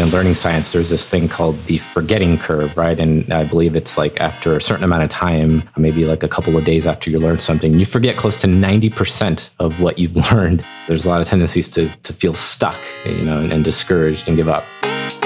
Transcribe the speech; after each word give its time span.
in 0.00 0.08
learning 0.10 0.34
science, 0.34 0.72
there's 0.72 0.88
this 0.88 1.06
thing 1.06 1.28
called 1.28 1.62
the 1.66 1.78
forgetting 1.78 2.38
curve, 2.38 2.76
right? 2.76 2.98
And 2.98 3.30
I 3.32 3.44
believe 3.44 3.76
it's 3.76 3.98
like 3.98 4.20
after 4.20 4.56
a 4.56 4.60
certain 4.60 4.84
amount 4.84 5.02
of 5.02 5.10
time, 5.10 5.68
maybe 5.76 6.04
like 6.04 6.22
a 6.22 6.28
couple 6.28 6.56
of 6.56 6.64
days 6.64 6.86
after 6.86 7.10
you 7.10 7.18
learn 7.18 7.38
something, 7.38 7.78
you 7.78 7.84
forget 7.84 8.16
close 8.16 8.40
to 8.40 8.46
90% 8.46 9.50
of 9.58 9.80
what 9.80 9.98
you've 9.98 10.16
learned. 10.32 10.64
There's 10.88 11.04
a 11.04 11.08
lot 11.08 11.20
of 11.20 11.26
tendencies 11.26 11.68
to, 11.70 11.88
to 11.88 12.12
feel 12.12 12.34
stuck, 12.34 12.78
you 13.04 13.24
know, 13.24 13.40
and, 13.40 13.52
and 13.52 13.62
discouraged 13.62 14.26
and 14.26 14.36
give 14.36 14.48
up. 14.48 14.64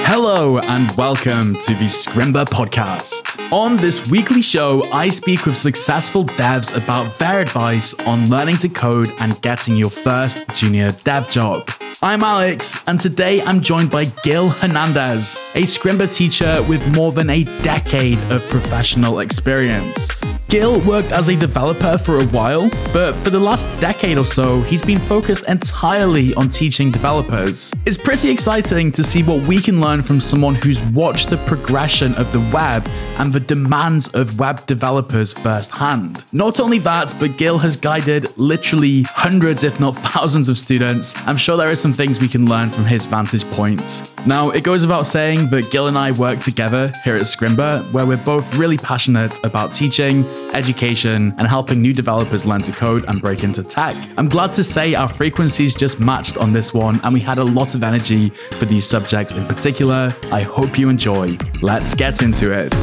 Hello 0.06 0.58
and 0.58 0.94
welcome 0.98 1.54
to 1.54 1.72
the 1.72 1.86
Scrimba 1.86 2.44
podcast. 2.44 3.22
On 3.50 3.78
this 3.78 4.06
weekly 4.06 4.42
show, 4.42 4.84
I 4.92 5.08
speak 5.08 5.46
with 5.46 5.56
successful 5.56 6.26
devs 6.26 6.76
about 6.76 7.10
their 7.18 7.40
advice 7.40 7.94
on 8.06 8.28
learning 8.28 8.58
to 8.58 8.68
code 8.68 9.10
and 9.18 9.40
getting 9.40 9.76
your 9.76 9.88
first 9.88 10.46
junior 10.50 10.92
dev 11.04 11.30
job. 11.30 11.70
I'm 12.02 12.22
Alex, 12.22 12.76
and 12.86 13.00
today 13.00 13.40
I'm 13.44 13.62
joined 13.62 13.90
by 13.90 14.04
Guil 14.04 14.50
Hernandez, 14.50 15.36
a 15.54 15.62
Scrimba 15.62 16.14
teacher 16.14 16.62
with 16.68 16.86
more 16.94 17.10
than 17.10 17.30
a 17.30 17.44
decade 17.62 18.18
of 18.30 18.46
professional 18.50 19.20
experience. 19.20 20.22
Guil 20.54 20.86
worked 20.86 21.10
as 21.10 21.28
a 21.30 21.34
developer 21.34 21.98
for 21.98 22.20
a 22.20 22.26
while, 22.26 22.70
but 22.92 23.12
for 23.24 23.30
the 23.30 23.38
last 23.40 23.66
decade 23.80 24.18
or 24.18 24.24
so, 24.24 24.60
he's 24.60 24.82
been 24.82 25.00
focused 25.00 25.42
entirely 25.48 26.32
on 26.34 26.48
teaching 26.48 26.92
developers. 26.92 27.72
It's 27.84 27.98
pretty 27.98 28.30
exciting 28.30 28.92
to 28.92 29.02
see 29.02 29.24
what 29.24 29.44
we 29.48 29.60
can 29.60 29.80
learn 29.80 30.00
from 30.00 30.20
someone 30.20 30.54
who's 30.54 30.80
watched 30.92 31.30
the 31.30 31.38
progression 31.38 32.14
of 32.14 32.30
the 32.32 32.38
web 32.54 32.86
and 33.18 33.32
the 33.32 33.40
demands 33.40 34.14
of 34.14 34.38
web 34.38 34.64
developers 34.66 35.32
firsthand. 35.32 36.24
Not 36.30 36.60
only 36.60 36.78
that, 36.78 37.12
but 37.18 37.32
Guil 37.32 37.60
has 37.60 37.76
guided 37.76 38.32
literally 38.38 39.02
hundreds, 39.02 39.64
if 39.64 39.80
not 39.80 39.96
thousands, 39.96 40.48
of 40.48 40.56
students. 40.56 41.16
I'm 41.26 41.36
sure 41.36 41.56
there 41.56 41.68
are 41.68 41.74
some 41.74 41.92
things 41.92 42.20
we 42.20 42.28
can 42.28 42.46
learn 42.46 42.70
from 42.70 42.84
his 42.84 43.06
vantage 43.06 43.44
point. 43.50 44.08
Now, 44.24 44.50
it 44.50 44.62
goes 44.62 44.82
without 44.82 45.06
saying 45.06 45.48
that 45.48 45.64
Guil 45.64 45.88
and 45.88 45.98
I 45.98 46.12
work 46.12 46.38
together 46.38 46.92
here 47.02 47.16
at 47.16 47.22
Scrimba, 47.22 47.92
where 47.92 48.06
we're 48.06 48.16
both 48.18 48.54
really 48.54 48.78
passionate 48.78 49.44
about 49.44 49.72
teaching, 49.72 50.24
education, 50.52 51.34
and 51.38 51.46
helping 51.46 51.80
new 51.80 51.92
developers 51.92 52.44
learn 52.44 52.62
to 52.62 52.72
code 52.72 53.04
and 53.08 53.20
break 53.20 53.44
into 53.44 53.62
tech. 53.62 53.96
I'm 54.18 54.28
glad 54.28 54.52
to 54.54 54.64
say 54.64 54.94
our 54.94 55.08
frequencies 55.08 55.74
just 55.74 56.00
matched 56.00 56.36
on 56.36 56.52
this 56.52 56.74
one, 56.74 57.00
and 57.04 57.14
we 57.14 57.20
had 57.20 57.38
a 57.38 57.44
lot 57.44 57.74
of 57.74 57.82
energy 57.82 58.30
for 58.30 58.64
these 58.64 58.86
subjects 58.86 59.34
in 59.34 59.44
particular. 59.46 60.14
I 60.32 60.42
hope 60.42 60.78
you 60.78 60.88
enjoy. 60.88 61.38
Let's 61.62 61.94
get 61.94 62.22
into 62.22 62.52
it. 62.52 62.74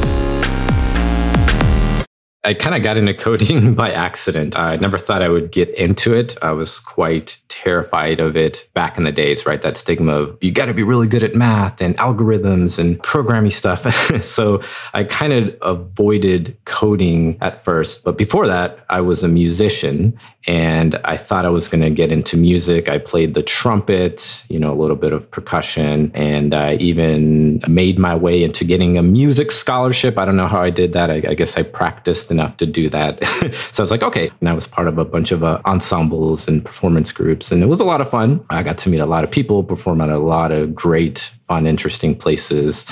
I 2.44 2.54
kind 2.54 2.74
of 2.74 2.82
got 2.82 2.96
into 2.96 3.14
coding 3.14 3.74
by 3.76 3.92
accident. 3.92 4.58
I 4.58 4.76
never 4.76 4.98
thought 4.98 5.22
I 5.22 5.28
would 5.28 5.52
get 5.52 5.70
into 5.78 6.12
it. 6.12 6.36
I 6.42 6.50
was 6.52 6.80
quite 6.80 7.38
terrified 7.52 8.18
of 8.18 8.34
it 8.34 8.66
back 8.72 8.96
in 8.96 9.04
the 9.04 9.12
days, 9.12 9.44
right? 9.44 9.60
That 9.60 9.76
stigma 9.76 10.12
of 10.12 10.38
you 10.40 10.50
got 10.50 10.66
to 10.66 10.74
be 10.74 10.82
really 10.82 11.06
good 11.06 11.22
at 11.22 11.34
math 11.34 11.82
and 11.82 11.94
algorithms 11.98 12.78
and 12.78 13.00
programming 13.02 13.50
stuff. 13.50 13.80
so 14.24 14.62
I 14.94 15.04
kind 15.04 15.34
of 15.34 15.54
avoided 15.60 16.56
coding 16.64 17.36
at 17.42 17.62
first. 17.62 18.04
But 18.04 18.16
before 18.16 18.46
that, 18.46 18.84
I 18.88 19.02
was 19.02 19.22
a 19.22 19.28
musician 19.28 20.18
and 20.46 20.98
I 21.04 21.16
thought 21.16 21.44
I 21.44 21.50
was 21.50 21.68
going 21.68 21.82
to 21.82 21.90
get 21.90 22.10
into 22.10 22.36
music. 22.36 22.88
I 22.88 22.98
played 22.98 23.34
the 23.34 23.42
trumpet, 23.42 24.44
you 24.48 24.58
know, 24.58 24.72
a 24.72 24.74
little 24.74 24.96
bit 24.96 25.12
of 25.12 25.30
percussion, 25.30 26.10
and 26.14 26.52
I 26.52 26.74
even 26.74 27.62
made 27.68 27.98
my 27.98 28.14
way 28.14 28.42
into 28.42 28.64
getting 28.64 28.98
a 28.98 29.02
music 29.02 29.52
scholarship. 29.52 30.18
I 30.18 30.24
don't 30.24 30.36
know 30.36 30.48
how 30.48 30.60
I 30.60 30.70
did 30.70 30.94
that. 30.94 31.10
I, 31.10 31.22
I 31.28 31.34
guess 31.34 31.56
I 31.56 31.62
practiced 31.62 32.30
enough 32.30 32.56
to 32.56 32.66
do 32.66 32.88
that. 32.88 33.24
so 33.70 33.82
I 33.82 33.84
was 33.84 33.90
like, 33.90 34.02
okay. 34.02 34.30
And 34.40 34.48
I 34.48 34.52
was 34.52 34.66
part 34.66 34.88
of 34.88 34.98
a 34.98 35.04
bunch 35.04 35.30
of 35.30 35.44
uh, 35.44 35.60
ensembles 35.64 36.48
and 36.48 36.64
performance 36.64 37.12
groups, 37.12 37.41
and 37.50 37.62
it 37.62 37.66
was 37.66 37.80
a 37.80 37.84
lot 37.84 38.00
of 38.00 38.08
fun. 38.08 38.44
I 38.50 38.62
got 38.62 38.78
to 38.78 38.90
meet 38.90 39.00
a 39.00 39.06
lot 39.06 39.24
of 39.24 39.30
people, 39.30 39.64
perform 39.64 40.00
at 40.00 40.10
a 40.10 40.18
lot 40.18 40.52
of 40.52 40.74
great, 40.74 41.32
fun, 41.42 41.66
interesting 41.66 42.14
places. 42.14 42.84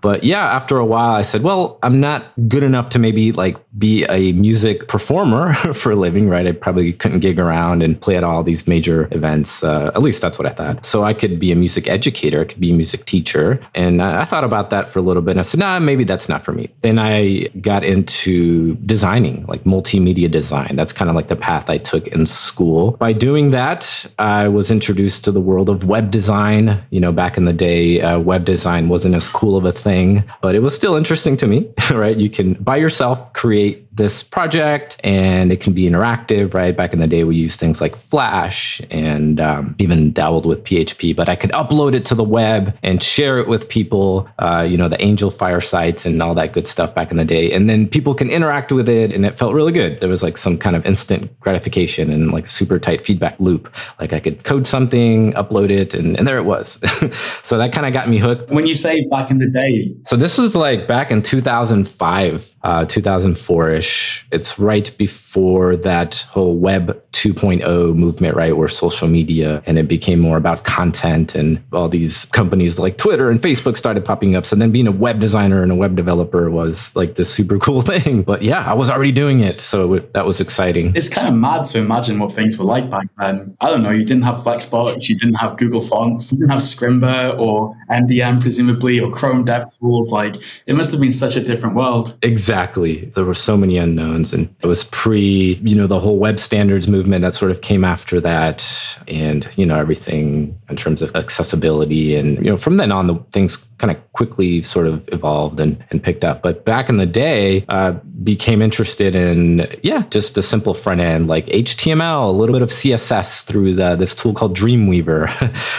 But 0.00 0.24
yeah, 0.24 0.44
after 0.44 0.76
a 0.78 0.84
while, 0.84 1.14
I 1.14 1.22
said, 1.22 1.42
well, 1.42 1.78
I'm 1.82 2.00
not 2.00 2.32
good 2.48 2.62
enough 2.62 2.88
to 2.90 2.98
maybe 2.98 3.32
like 3.32 3.56
be 3.78 4.04
a 4.04 4.32
music 4.32 4.88
performer 4.88 5.52
for 5.74 5.92
a 5.92 5.96
living, 5.96 6.28
right? 6.28 6.46
I 6.46 6.52
probably 6.52 6.92
couldn't 6.92 7.20
gig 7.20 7.38
around 7.38 7.82
and 7.82 8.00
play 8.00 8.16
at 8.16 8.24
all 8.24 8.42
these 8.42 8.66
major 8.66 9.08
events. 9.10 9.62
Uh, 9.62 9.90
at 9.94 10.02
least 10.02 10.20
that's 10.22 10.38
what 10.38 10.46
I 10.46 10.50
thought. 10.50 10.84
So 10.84 11.04
I 11.04 11.14
could 11.14 11.38
be 11.38 11.52
a 11.52 11.56
music 11.56 11.88
educator, 11.88 12.40
I 12.40 12.44
could 12.44 12.60
be 12.60 12.70
a 12.70 12.74
music 12.74 13.04
teacher. 13.04 13.60
And 13.74 14.02
I, 14.02 14.22
I 14.22 14.24
thought 14.24 14.44
about 14.44 14.70
that 14.70 14.90
for 14.90 14.98
a 14.98 15.02
little 15.02 15.22
bit. 15.22 15.32
And 15.32 15.40
I 15.40 15.42
said, 15.42 15.60
nah, 15.60 15.78
maybe 15.78 16.04
that's 16.04 16.28
not 16.28 16.42
for 16.42 16.52
me. 16.52 16.70
Then 16.80 16.98
I 16.98 17.48
got 17.60 17.84
into 17.84 18.74
designing, 18.76 19.46
like 19.46 19.64
multimedia 19.64 20.30
design. 20.30 20.76
That's 20.76 20.92
kind 20.92 21.10
of 21.10 21.16
like 21.16 21.28
the 21.28 21.36
path 21.36 21.68
I 21.68 21.78
took 21.78 22.08
in 22.08 22.26
school. 22.26 22.92
By 22.92 23.12
doing 23.12 23.50
that, 23.50 24.06
I 24.18 24.48
was 24.48 24.70
introduced 24.70 25.24
to 25.24 25.32
the 25.32 25.40
world 25.40 25.68
of 25.68 25.86
web 25.86 26.10
design. 26.10 26.82
You 26.90 27.00
know, 27.00 27.12
back 27.12 27.36
in 27.36 27.44
the 27.44 27.52
day, 27.52 28.00
uh, 28.00 28.18
web 28.18 28.44
design 28.44 28.88
wasn't 28.88 29.14
as 29.14 29.28
cool 29.28 29.56
of 29.56 29.64
a 29.64 29.72
thing 29.72 29.89
thing, 29.90 30.24
but 30.40 30.54
it 30.54 30.60
was 30.60 30.74
still 30.74 30.94
interesting 30.96 31.36
to 31.38 31.46
me, 31.46 31.68
right? 31.90 32.16
You 32.16 32.30
can 32.30 32.54
by 32.54 32.76
yourself 32.76 33.32
create 33.32 33.89
this 34.00 34.22
project 34.22 34.98
and 35.04 35.52
it 35.52 35.60
can 35.60 35.74
be 35.74 35.82
interactive, 35.82 36.54
right? 36.54 36.74
Back 36.74 36.94
in 36.94 37.00
the 37.00 37.06
day, 37.06 37.22
we 37.22 37.36
used 37.36 37.60
things 37.60 37.82
like 37.82 37.96
Flash 37.96 38.80
and 38.90 39.38
um, 39.38 39.74
even 39.78 40.10
dabbled 40.12 40.46
with 40.46 40.64
PHP, 40.64 41.14
but 41.14 41.28
I 41.28 41.36
could 41.36 41.50
upload 41.50 41.94
it 41.94 42.06
to 42.06 42.14
the 42.14 42.24
web 42.24 42.74
and 42.82 43.02
share 43.02 43.36
it 43.36 43.46
with 43.46 43.68
people, 43.68 44.26
uh, 44.38 44.66
you 44.68 44.78
know, 44.78 44.88
the 44.88 44.96
Angelfire 44.96 45.62
sites 45.62 46.06
and 46.06 46.22
all 46.22 46.34
that 46.34 46.54
good 46.54 46.66
stuff 46.66 46.94
back 46.94 47.10
in 47.10 47.18
the 47.18 47.26
day. 47.26 47.52
And 47.52 47.68
then 47.68 47.86
people 47.86 48.14
can 48.14 48.30
interact 48.30 48.72
with 48.72 48.88
it 48.88 49.12
and 49.12 49.26
it 49.26 49.36
felt 49.36 49.52
really 49.52 49.72
good. 49.72 50.00
There 50.00 50.08
was 50.08 50.22
like 50.22 50.38
some 50.38 50.56
kind 50.56 50.76
of 50.76 50.86
instant 50.86 51.38
gratification 51.40 52.10
and 52.10 52.32
like 52.32 52.46
a 52.46 52.48
super 52.48 52.78
tight 52.78 53.02
feedback 53.02 53.38
loop. 53.38 53.74
Like 54.00 54.14
I 54.14 54.20
could 54.20 54.44
code 54.44 54.66
something, 54.66 55.34
upload 55.34 55.68
it, 55.68 55.92
and, 55.92 56.16
and 56.16 56.26
there 56.26 56.38
it 56.38 56.46
was. 56.46 56.78
so 57.42 57.58
that 57.58 57.72
kind 57.72 57.86
of 57.86 57.92
got 57.92 58.08
me 58.08 58.16
hooked. 58.16 58.50
When 58.50 58.66
you 58.66 58.74
say 58.74 59.06
back 59.10 59.30
in 59.30 59.36
the 59.36 59.48
day, 59.48 59.94
so 60.06 60.16
this 60.16 60.38
was 60.38 60.56
like 60.56 60.88
back 60.88 61.10
in 61.10 61.20
2005, 61.20 62.49
uh, 62.62 62.84
2004 62.84 63.70
ish 63.70 64.26
it's 64.32 64.58
right 64.58 64.96
before 64.98 65.76
that 65.76 66.26
whole 66.30 66.56
web 66.56 67.02
2.0 67.12 67.94
movement, 67.94 68.36
right? 68.36 68.56
Where 68.56 68.68
social 68.68 69.08
media 69.08 69.62
and 69.66 69.78
it 69.78 69.88
became 69.88 70.20
more 70.20 70.36
about 70.36 70.64
content 70.64 71.34
and 71.34 71.62
all 71.72 71.88
these 71.88 72.26
companies 72.26 72.78
like 72.78 72.98
Twitter 72.98 73.30
and 73.30 73.40
Facebook 73.40 73.76
started 73.76 74.04
popping 74.04 74.36
up. 74.36 74.46
So 74.46 74.56
then 74.56 74.70
being 74.70 74.86
a 74.86 74.92
web 74.92 75.18
designer 75.18 75.62
and 75.62 75.72
a 75.72 75.74
web 75.74 75.96
developer 75.96 76.50
was 76.50 76.94
like 76.94 77.16
this 77.16 77.32
super 77.32 77.58
cool 77.66 77.82
thing. 77.82 78.22
But 78.22 78.42
yeah, 78.42 78.60
I 78.64 78.74
was 78.74 78.88
already 78.88 79.12
doing 79.12 79.40
it. 79.40 79.60
So 79.60 79.94
it, 79.94 80.12
that 80.14 80.24
was 80.24 80.40
exciting. 80.40 80.92
It's 80.94 81.08
kind 81.08 81.26
of 81.26 81.34
mad 81.34 81.64
to 81.66 81.78
imagine 81.78 82.18
what 82.18 82.32
things 82.32 82.58
were 82.58 82.64
like 82.64 82.88
back 82.88 83.08
then. 83.18 83.56
I 83.60 83.70
don't 83.70 83.82
know. 83.82 83.90
You 83.90 84.04
didn't 84.04 84.22
have 84.22 84.36
Flexbox, 84.36 85.08
you 85.08 85.18
didn't 85.18 85.34
have 85.36 85.56
Google 85.56 85.80
Fonts, 85.80 86.32
you 86.32 86.38
didn't 86.38 86.50
have 86.50 86.60
Scrimba 86.60 87.38
or 87.38 87.76
MDN, 87.90 88.40
presumably, 88.40 89.00
or 89.00 89.10
Chrome 89.10 89.44
Dev 89.44 89.66
Tools. 89.78 90.12
Like 90.12 90.36
it 90.66 90.74
must 90.74 90.92
have 90.92 91.00
been 91.00 91.12
such 91.12 91.36
a 91.36 91.40
different 91.40 91.74
world. 91.74 92.16
Exactly. 92.22 92.49
There 92.50 93.24
were 93.24 93.34
so 93.34 93.56
many 93.56 93.76
unknowns. 93.78 94.32
And 94.32 94.54
it 94.60 94.66
was 94.66 94.84
pre, 94.84 95.60
you 95.62 95.74
know, 95.74 95.86
the 95.86 96.00
whole 96.00 96.18
web 96.18 96.38
standards 96.38 96.88
movement 96.88 97.22
that 97.22 97.34
sort 97.34 97.50
of 97.50 97.60
came 97.60 97.84
after 97.84 98.20
that. 98.20 98.98
And, 99.08 99.48
you 99.56 99.66
know, 99.66 99.78
everything 99.78 100.58
in 100.68 100.76
terms 100.76 101.02
of 101.02 101.14
accessibility. 101.14 102.16
And, 102.16 102.36
you 102.38 102.50
know, 102.50 102.56
from 102.56 102.76
then 102.76 102.92
on, 102.92 103.06
the 103.06 103.16
things 103.32 103.56
kind 103.78 103.90
of 103.90 104.12
quickly 104.12 104.62
sort 104.62 104.86
of 104.86 105.08
evolved 105.12 105.58
and, 105.60 105.82
and 105.90 106.02
picked 106.02 106.24
up. 106.24 106.42
But 106.42 106.64
back 106.64 106.88
in 106.88 106.98
the 106.98 107.06
day, 107.06 107.64
uh, 107.68 107.94
became 108.22 108.60
interested 108.60 109.14
in, 109.14 109.66
yeah, 109.82 110.04
just 110.10 110.36
a 110.36 110.42
simple 110.42 110.74
front 110.74 111.00
end 111.00 111.26
like 111.26 111.46
HTML, 111.46 112.28
a 112.28 112.32
little 112.32 112.52
bit 112.52 112.62
of 112.62 112.68
CSS 112.68 113.44
through 113.44 113.74
the, 113.74 113.96
this 113.96 114.14
tool 114.14 114.34
called 114.34 114.56
Dreamweaver, 114.56 115.26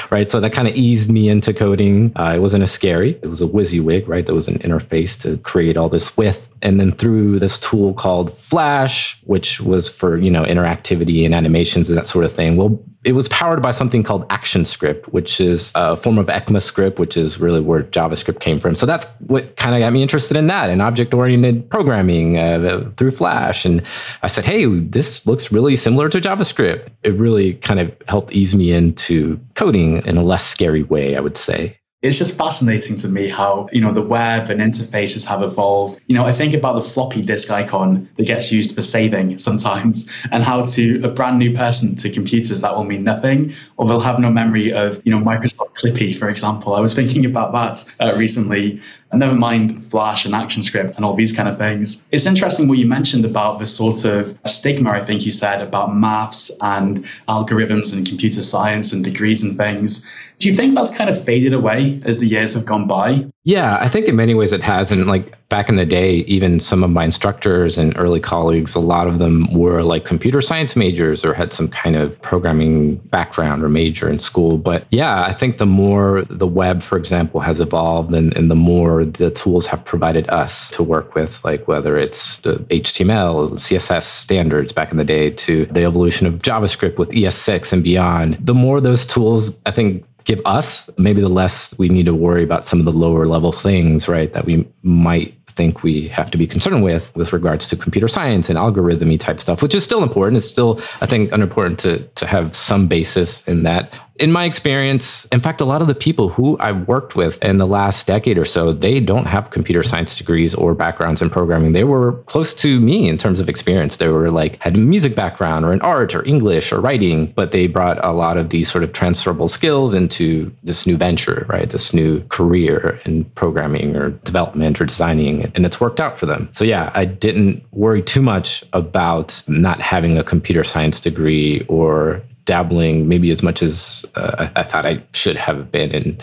right? 0.12 0.28
So 0.28 0.40
that 0.40 0.52
kind 0.52 0.68
of 0.68 0.76
eased 0.76 1.12
me 1.12 1.30
into 1.30 1.54
coding. 1.54 2.12
Uh, 2.16 2.34
it 2.36 2.40
wasn't 2.40 2.64
as 2.64 2.72
scary. 2.72 3.12
It 3.22 3.28
was 3.28 3.42
a 3.42 3.48
WYSIWYG, 3.48 4.08
right? 4.08 4.26
There 4.26 4.36
was 4.36 4.48
an 4.48 4.60
interface 4.60 5.20
to 5.22 5.38
create 5.40 5.78
all 5.78 5.90
this 5.90 6.18
with. 6.18 6.50
And 6.62 6.80
then 6.80 6.92
through 6.92 7.40
this 7.40 7.60
tool 7.60 7.94
called 7.94 8.32
Flash, 8.32 9.22
which 9.24 9.62
was 9.62 9.90
for, 9.90 10.18
you 10.18 10.32
know, 10.32 10.44
interactivity 10.44 11.26
and 11.26 11.36
animations 11.36 11.90
and 11.90 11.98
that 11.98 12.08
sort 12.08 12.26
of 12.26 12.32
thing. 12.32 12.56
Well, 12.56 12.84
it 13.04 13.14
was 13.14 13.28
powered 13.30 13.62
by 13.62 13.72
something 13.72 14.04
called 14.04 14.28
ActionScript, 14.30 15.06
which 15.08 15.42
is 15.42 15.72
a 15.74 15.96
form 15.96 16.20
of 16.20 16.28
ECMAScript, 16.28 17.00
which 17.00 17.18
is 17.18 17.40
really 17.40 17.60
where 17.60 17.84
JavaScript 17.84 18.40
came 18.40 18.60
from. 18.60 18.76
So 18.76 18.86
that's 18.86 19.12
what 19.22 19.56
kind 19.56 19.74
of 19.74 19.80
got 19.80 19.92
me 19.92 20.04
interested 20.04 20.38
in 20.38 20.48
that 20.48 20.70
and 20.70 20.82
object 20.82 21.14
oriented 21.14 21.70
programming 21.70 22.38
uh, 22.38 22.92
through 22.98 23.12
Flash. 23.12 23.66
And 23.66 23.82
I 24.22 24.28
said, 24.28 24.46
hey, 24.46 24.66
this 24.66 25.26
looks 25.26 25.52
really 25.52 25.76
similar 25.76 26.10
to 26.10 26.22
JavaScript. 26.22 26.90
It 27.02 27.14
really 27.16 27.56
kind 27.56 27.80
of 27.80 27.96
helped 28.08 28.34
ease 28.34 28.56
me 28.56 28.72
into 28.72 29.40
coding 29.56 30.06
in 30.06 30.18
a 30.18 30.24
less 30.24 30.46
scary 30.46 30.84
way, 30.84 31.16
I 31.16 31.20
would 31.22 31.38
say 31.38 31.78
it's 32.02 32.18
just 32.18 32.36
fascinating 32.36 32.96
to 32.96 33.08
me 33.08 33.28
how 33.28 33.70
you 33.72 33.80
know 33.80 33.94
the 33.94 34.02
web 34.02 34.50
and 34.50 34.60
interfaces 34.60 35.28
have 35.28 35.42
evolved 35.42 36.00
you 36.08 36.16
know 36.16 36.26
i 36.26 36.32
think 36.32 36.54
about 36.54 36.76
the 36.76 36.82
floppy 36.82 37.22
disk 37.22 37.52
icon 37.52 38.10
that 38.16 38.26
gets 38.26 38.52
used 38.52 38.76
for 38.76 38.82
saving 38.82 39.38
sometimes 39.50 40.12
and 40.32 40.44
how 40.44 40.66
to 40.66 41.02
a 41.04 41.08
brand 41.08 41.38
new 41.38 41.56
person 41.56 41.96
to 41.96 42.10
computers 42.10 42.62
that 42.62 42.76
will 42.76 42.84
mean 42.84 43.04
nothing 43.04 43.52
or 43.78 43.88
they'll 43.88 44.00
have 44.00 44.20
no 44.20 44.32
memory 44.32 44.74
of 44.74 45.02
you 45.06 45.12
know 45.12 45.24
microsoft 45.24 45.74
clippy 45.76 46.16
for 46.16 46.30
example 46.30 46.76
i 46.76 46.80
was 46.80 46.94
thinking 46.94 47.26
about 47.26 47.52
that 47.52 47.94
uh, 48.00 48.16
recently 48.18 48.82
and 49.12 49.20
never 49.20 49.36
mind 49.36 49.84
Flash 49.84 50.26
and 50.26 50.34
ActionScript 50.34 50.96
and 50.96 51.04
all 51.04 51.14
these 51.14 51.36
kind 51.36 51.50
of 51.50 51.58
things. 51.58 52.02
It's 52.12 52.26
interesting 52.26 52.68
what 52.68 52.78
you 52.78 52.86
mentioned 52.86 53.26
about 53.26 53.60
the 53.60 53.66
sort 53.66 54.06
of 54.06 54.40
stigma, 54.46 54.92
I 54.92 55.04
think 55.04 55.26
you 55.26 55.32
said, 55.32 55.62
about 55.62 55.96
maths 55.96 56.50
and 56.62 57.06
algorithms 57.28 57.96
and 57.96 58.08
computer 58.08 58.42
science 58.42 58.94
and 58.94 59.04
degrees 59.04 59.44
and 59.44 59.58
things. 59.58 60.10
Do 60.42 60.50
you 60.50 60.56
think 60.56 60.74
that's 60.74 60.98
kind 60.98 61.08
of 61.08 61.24
faded 61.24 61.54
away 61.54 62.02
as 62.04 62.18
the 62.18 62.26
years 62.26 62.56
have 62.56 62.66
gone 62.66 62.88
by? 62.88 63.28
Yeah, 63.44 63.78
I 63.80 63.88
think 63.88 64.08
in 64.08 64.16
many 64.16 64.34
ways 64.34 64.52
it 64.52 64.62
has. 64.62 64.92
And 64.92 65.06
like 65.06 65.38
back 65.50 65.70
in 65.70 65.76
the 65.76 65.86
day, 65.86 66.18
even 66.28 66.60
some 66.60 66.84
of 66.84 66.90
my 66.90 67.04
instructors 67.06 67.78
and 67.78 67.98
early 67.98 68.20
colleagues, 68.20 68.74
a 68.74 68.80
lot 68.80 69.08
of 69.08 69.20
them 69.20 69.52
were 69.54 69.84
like 69.84 70.06
computer 70.06 70.42
science 70.42 70.76
majors 70.76 71.26
or 71.26 71.34
had 71.34 71.52
some 71.52 71.68
kind 71.68 71.96
of 71.96 72.20
programming 72.22 72.96
background 72.96 73.64
or 73.64 73.70
major 73.70 74.10
in 74.10 74.18
school. 74.18 74.58
But 74.58 74.86
yeah, 74.90 75.24
I 75.24 75.34
think 75.34 75.58
the 75.58 75.66
more 75.66 76.24
the 76.24 76.48
web, 76.48 76.82
for 76.82 76.98
example, 76.98 77.40
has 77.42 77.60
evolved 77.60 78.14
and, 78.14 78.36
and 78.36 78.50
the 78.50 78.56
more 78.56 79.06
the 79.06 79.30
tools 79.32 79.68
have 79.68 79.84
provided 79.86 80.30
us 80.30 80.72
to 80.72 80.84
work 80.84 81.14
with, 81.14 81.44
like 81.44 81.68
whether 81.68 81.98
it's 81.98 82.40
the 82.40 82.56
HTML, 82.70 83.54
CSS 83.54 84.04
standards 84.04 84.72
back 84.72 84.92
in 84.92 84.98
the 84.98 85.04
day 85.04 85.32
to 85.32 85.66
the 85.68 85.84
evolution 85.84 86.26
of 86.26 86.42
JavaScript 86.42 86.98
with 86.98 87.10
ES6 87.10 87.74
and 87.74 87.84
beyond, 87.84 88.38
the 88.40 88.54
more 88.54 88.80
those 88.82 89.06
tools, 89.06 89.60
I 89.66 89.72
think, 89.72 90.06
give 90.26 90.42
us, 90.46 90.90
maybe 90.98 91.22
the 91.22 91.30
less 91.30 91.78
we 91.78 91.90
need 91.90 92.06
to 92.06 92.16
worry 92.16 92.44
about 92.44 92.66
some 92.66 92.80
of 92.80 92.86
the 92.86 92.92
lower 92.92 93.26
level 93.26 93.52
things, 93.52 94.08
right? 94.08 94.32
That 94.34 94.46
we 94.46 94.68
might 94.84 95.41
think 95.52 95.84
we 95.84 96.08
have 96.10 96.32
to 96.32 96.38
be 96.38 96.48
concerned 96.48 96.84
with 96.84 97.16
with 97.16 97.34
regards 97.34 97.70
to 97.70 97.76
computer 97.76 98.08
science 98.08 98.50
and 98.50 98.58
algorithmy 98.58 99.20
type 99.20 99.40
stuff, 99.40 99.62
which 99.62 99.76
is 99.76 99.84
still 99.84 100.04
important. 100.04 100.38
It's 100.38 100.50
still, 100.50 100.80
I 101.02 101.06
think, 101.06 101.32
important 101.32 101.80
to 101.80 102.00
to 102.00 102.26
have 102.26 102.56
some 102.56 102.88
basis 102.88 103.48
in 103.48 103.64
that 103.64 104.00
in 104.22 104.32
my 104.32 104.46
experience, 104.46 105.26
in 105.32 105.40
fact, 105.40 105.62
a 105.62 105.66
lot 105.66 105.82
of 105.82 105.88
the 105.88 105.96
people 105.96 106.30
who 106.30 106.56
I've 106.60 106.88
worked 106.88 107.16
with 107.16 107.44
in 107.44 107.58
the 107.58 107.66
last 107.66 108.06
decade 108.06 108.38
or 108.38 108.46
so, 108.46 108.72
they 108.72 109.00
don't 109.00 109.26
have 109.26 109.50
computer 109.50 109.82
science 109.82 110.16
degrees 110.16 110.54
or 110.54 110.76
backgrounds 110.76 111.24
in 111.24 111.32
programming. 111.32 111.74
They 111.74 111.84
were 111.84 112.14
close 112.28 112.54
to 112.56 112.80
me 112.80 113.10
in 113.10 113.18
terms 113.18 113.40
of 113.40 113.50
experience. 113.50 113.98
They 113.98 114.10
were 114.10 114.30
like 114.30 114.62
had 114.62 114.76
a 114.76 114.78
music 114.78 115.16
background 115.16 115.66
or 115.66 115.74
in 115.74 115.82
art 115.82 116.14
or 116.14 116.24
English 116.24 116.72
or 116.72 116.80
writing, 116.80 117.34
but 117.36 117.52
they 117.52 117.66
brought 117.66 118.04
a 118.06 118.12
lot 118.12 118.38
of 118.38 118.52
these 118.52 118.72
sort 118.72 118.84
of 118.84 118.94
transferable 118.94 119.48
skills 119.48 119.96
into 119.96 120.56
this 120.62 120.86
new 120.86 120.98
venture, 120.98 121.48
right? 121.50 121.72
This 121.72 121.92
new 121.92 122.22
career 122.28 123.00
in 123.06 123.26
programming 123.26 123.96
or 123.96 124.12
development 124.12 124.80
or 124.80 124.86
designing, 124.86 125.41
and 125.56 125.66
it's 125.66 125.80
worked 125.80 126.00
out 126.00 126.18
for 126.18 126.26
them. 126.26 126.50
So 126.52 126.64
yeah, 126.64 126.92
I 126.94 127.06
didn't 127.06 127.64
worry 127.72 128.02
too 128.02 128.22
much 128.22 128.64
about 128.74 129.42
not 129.48 129.80
having 129.80 130.18
a 130.18 130.24
computer 130.24 130.64
science 130.64 131.00
degree 131.00 131.66
or 131.68 132.22
dabbling 132.46 133.08
maybe 133.08 133.30
as 133.32 133.44
much 133.44 133.62
as 133.62 134.06
uh, 134.16 134.50
I, 134.56 134.64
thought 134.64 134.86
I 134.86 135.04
should 135.14 135.36
have 135.36 135.72
been 135.72 135.92
in 135.92 136.18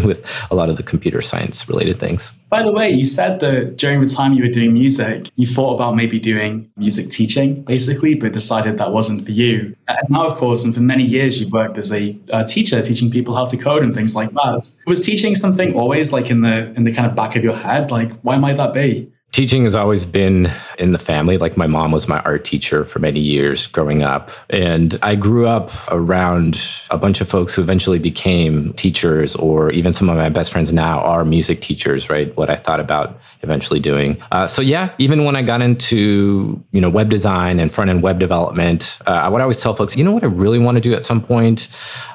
with 0.04 0.46
a 0.50 0.54
lot 0.54 0.68
of 0.68 0.76
the 0.76 0.82
computer 0.82 1.20
science 1.20 1.68
related 1.68 1.98
things. 1.98 2.32
By 2.48 2.62
the 2.62 2.72
way, 2.72 2.90
you 2.90 3.04
said 3.04 3.40
that 3.40 3.76
during 3.76 4.00
the 4.00 4.06
time 4.06 4.32
you 4.32 4.42
were 4.42 4.50
doing 4.50 4.72
music, 4.72 5.30
you 5.34 5.46
thought 5.46 5.74
about 5.74 5.96
maybe 5.96 6.20
doing 6.20 6.70
music 6.76 7.10
teaching, 7.10 7.62
basically, 7.62 8.14
but 8.14 8.32
decided 8.32 8.78
that 8.78 8.92
wasn't 8.92 9.24
for 9.24 9.32
you. 9.32 9.74
And 9.88 9.98
now, 10.08 10.26
of 10.26 10.36
course, 10.36 10.64
and 10.64 10.74
for 10.74 10.80
many 10.80 11.04
years, 11.04 11.40
you've 11.40 11.52
worked 11.52 11.78
as 11.78 11.92
a, 11.92 12.16
a 12.32 12.44
teacher, 12.44 12.80
teaching 12.82 13.10
people 13.10 13.34
how 13.34 13.46
to 13.46 13.56
code 13.56 13.82
and 13.82 13.94
things 13.94 14.14
like 14.14 14.30
that. 14.32 14.70
Was 14.86 15.04
teaching 15.04 15.34
something 15.34 15.74
always 15.74 16.12
like 16.12 16.30
in 16.30 16.42
the 16.42 16.72
in 16.74 16.84
the 16.84 16.92
kind 16.92 17.06
of 17.06 17.14
back 17.16 17.34
of 17.36 17.42
your 17.42 17.56
head? 17.56 17.90
Like, 17.90 18.12
why 18.20 18.38
might 18.38 18.56
that 18.56 18.72
be? 18.72 19.10
Teaching 19.36 19.64
has 19.64 19.76
always 19.76 20.06
been 20.06 20.50
in 20.78 20.92
the 20.92 20.98
family. 20.98 21.36
Like 21.36 21.58
my 21.58 21.66
mom 21.66 21.92
was 21.92 22.08
my 22.08 22.20
art 22.20 22.42
teacher 22.42 22.86
for 22.86 23.00
many 23.00 23.20
years 23.20 23.66
growing 23.66 24.02
up. 24.02 24.30
And 24.48 24.98
I 25.02 25.14
grew 25.14 25.46
up 25.46 25.72
around 25.92 26.58
a 26.88 26.96
bunch 26.96 27.20
of 27.20 27.28
folks 27.28 27.54
who 27.54 27.60
eventually 27.60 27.98
became 27.98 28.72
teachers, 28.72 29.36
or 29.36 29.70
even 29.72 29.92
some 29.92 30.08
of 30.08 30.16
my 30.16 30.30
best 30.30 30.52
friends 30.52 30.72
now 30.72 31.00
are 31.00 31.22
music 31.26 31.60
teachers, 31.60 32.08
right? 32.08 32.34
What 32.34 32.48
I 32.48 32.56
thought 32.56 32.80
about 32.80 33.20
eventually 33.42 33.78
doing. 33.78 34.16
Uh, 34.32 34.48
so 34.48 34.62
yeah, 34.62 34.94
even 34.96 35.26
when 35.26 35.36
I 35.36 35.42
got 35.42 35.60
into, 35.60 36.64
you 36.70 36.80
know, 36.80 36.88
web 36.88 37.10
design 37.10 37.60
and 37.60 37.70
front 37.70 37.90
end 37.90 38.02
web 38.02 38.18
development, 38.18 38.98
uh, 39.06 39.10
I 39.10 39.28
would 39.28 39.42
always 39.42 39.60
tell 39.60 39.74
folks, 39.74 39.98
you 39.98 40.04
know 40.04 40.12
what 40.12 40.24
I 40.24 40.28
really 40.28 40.58
want 40.58 40.76
to 40.76 40.80
do 40.80 40.94
at 40.94 41.04
some 41.04 41.20
point? 41.20 41.68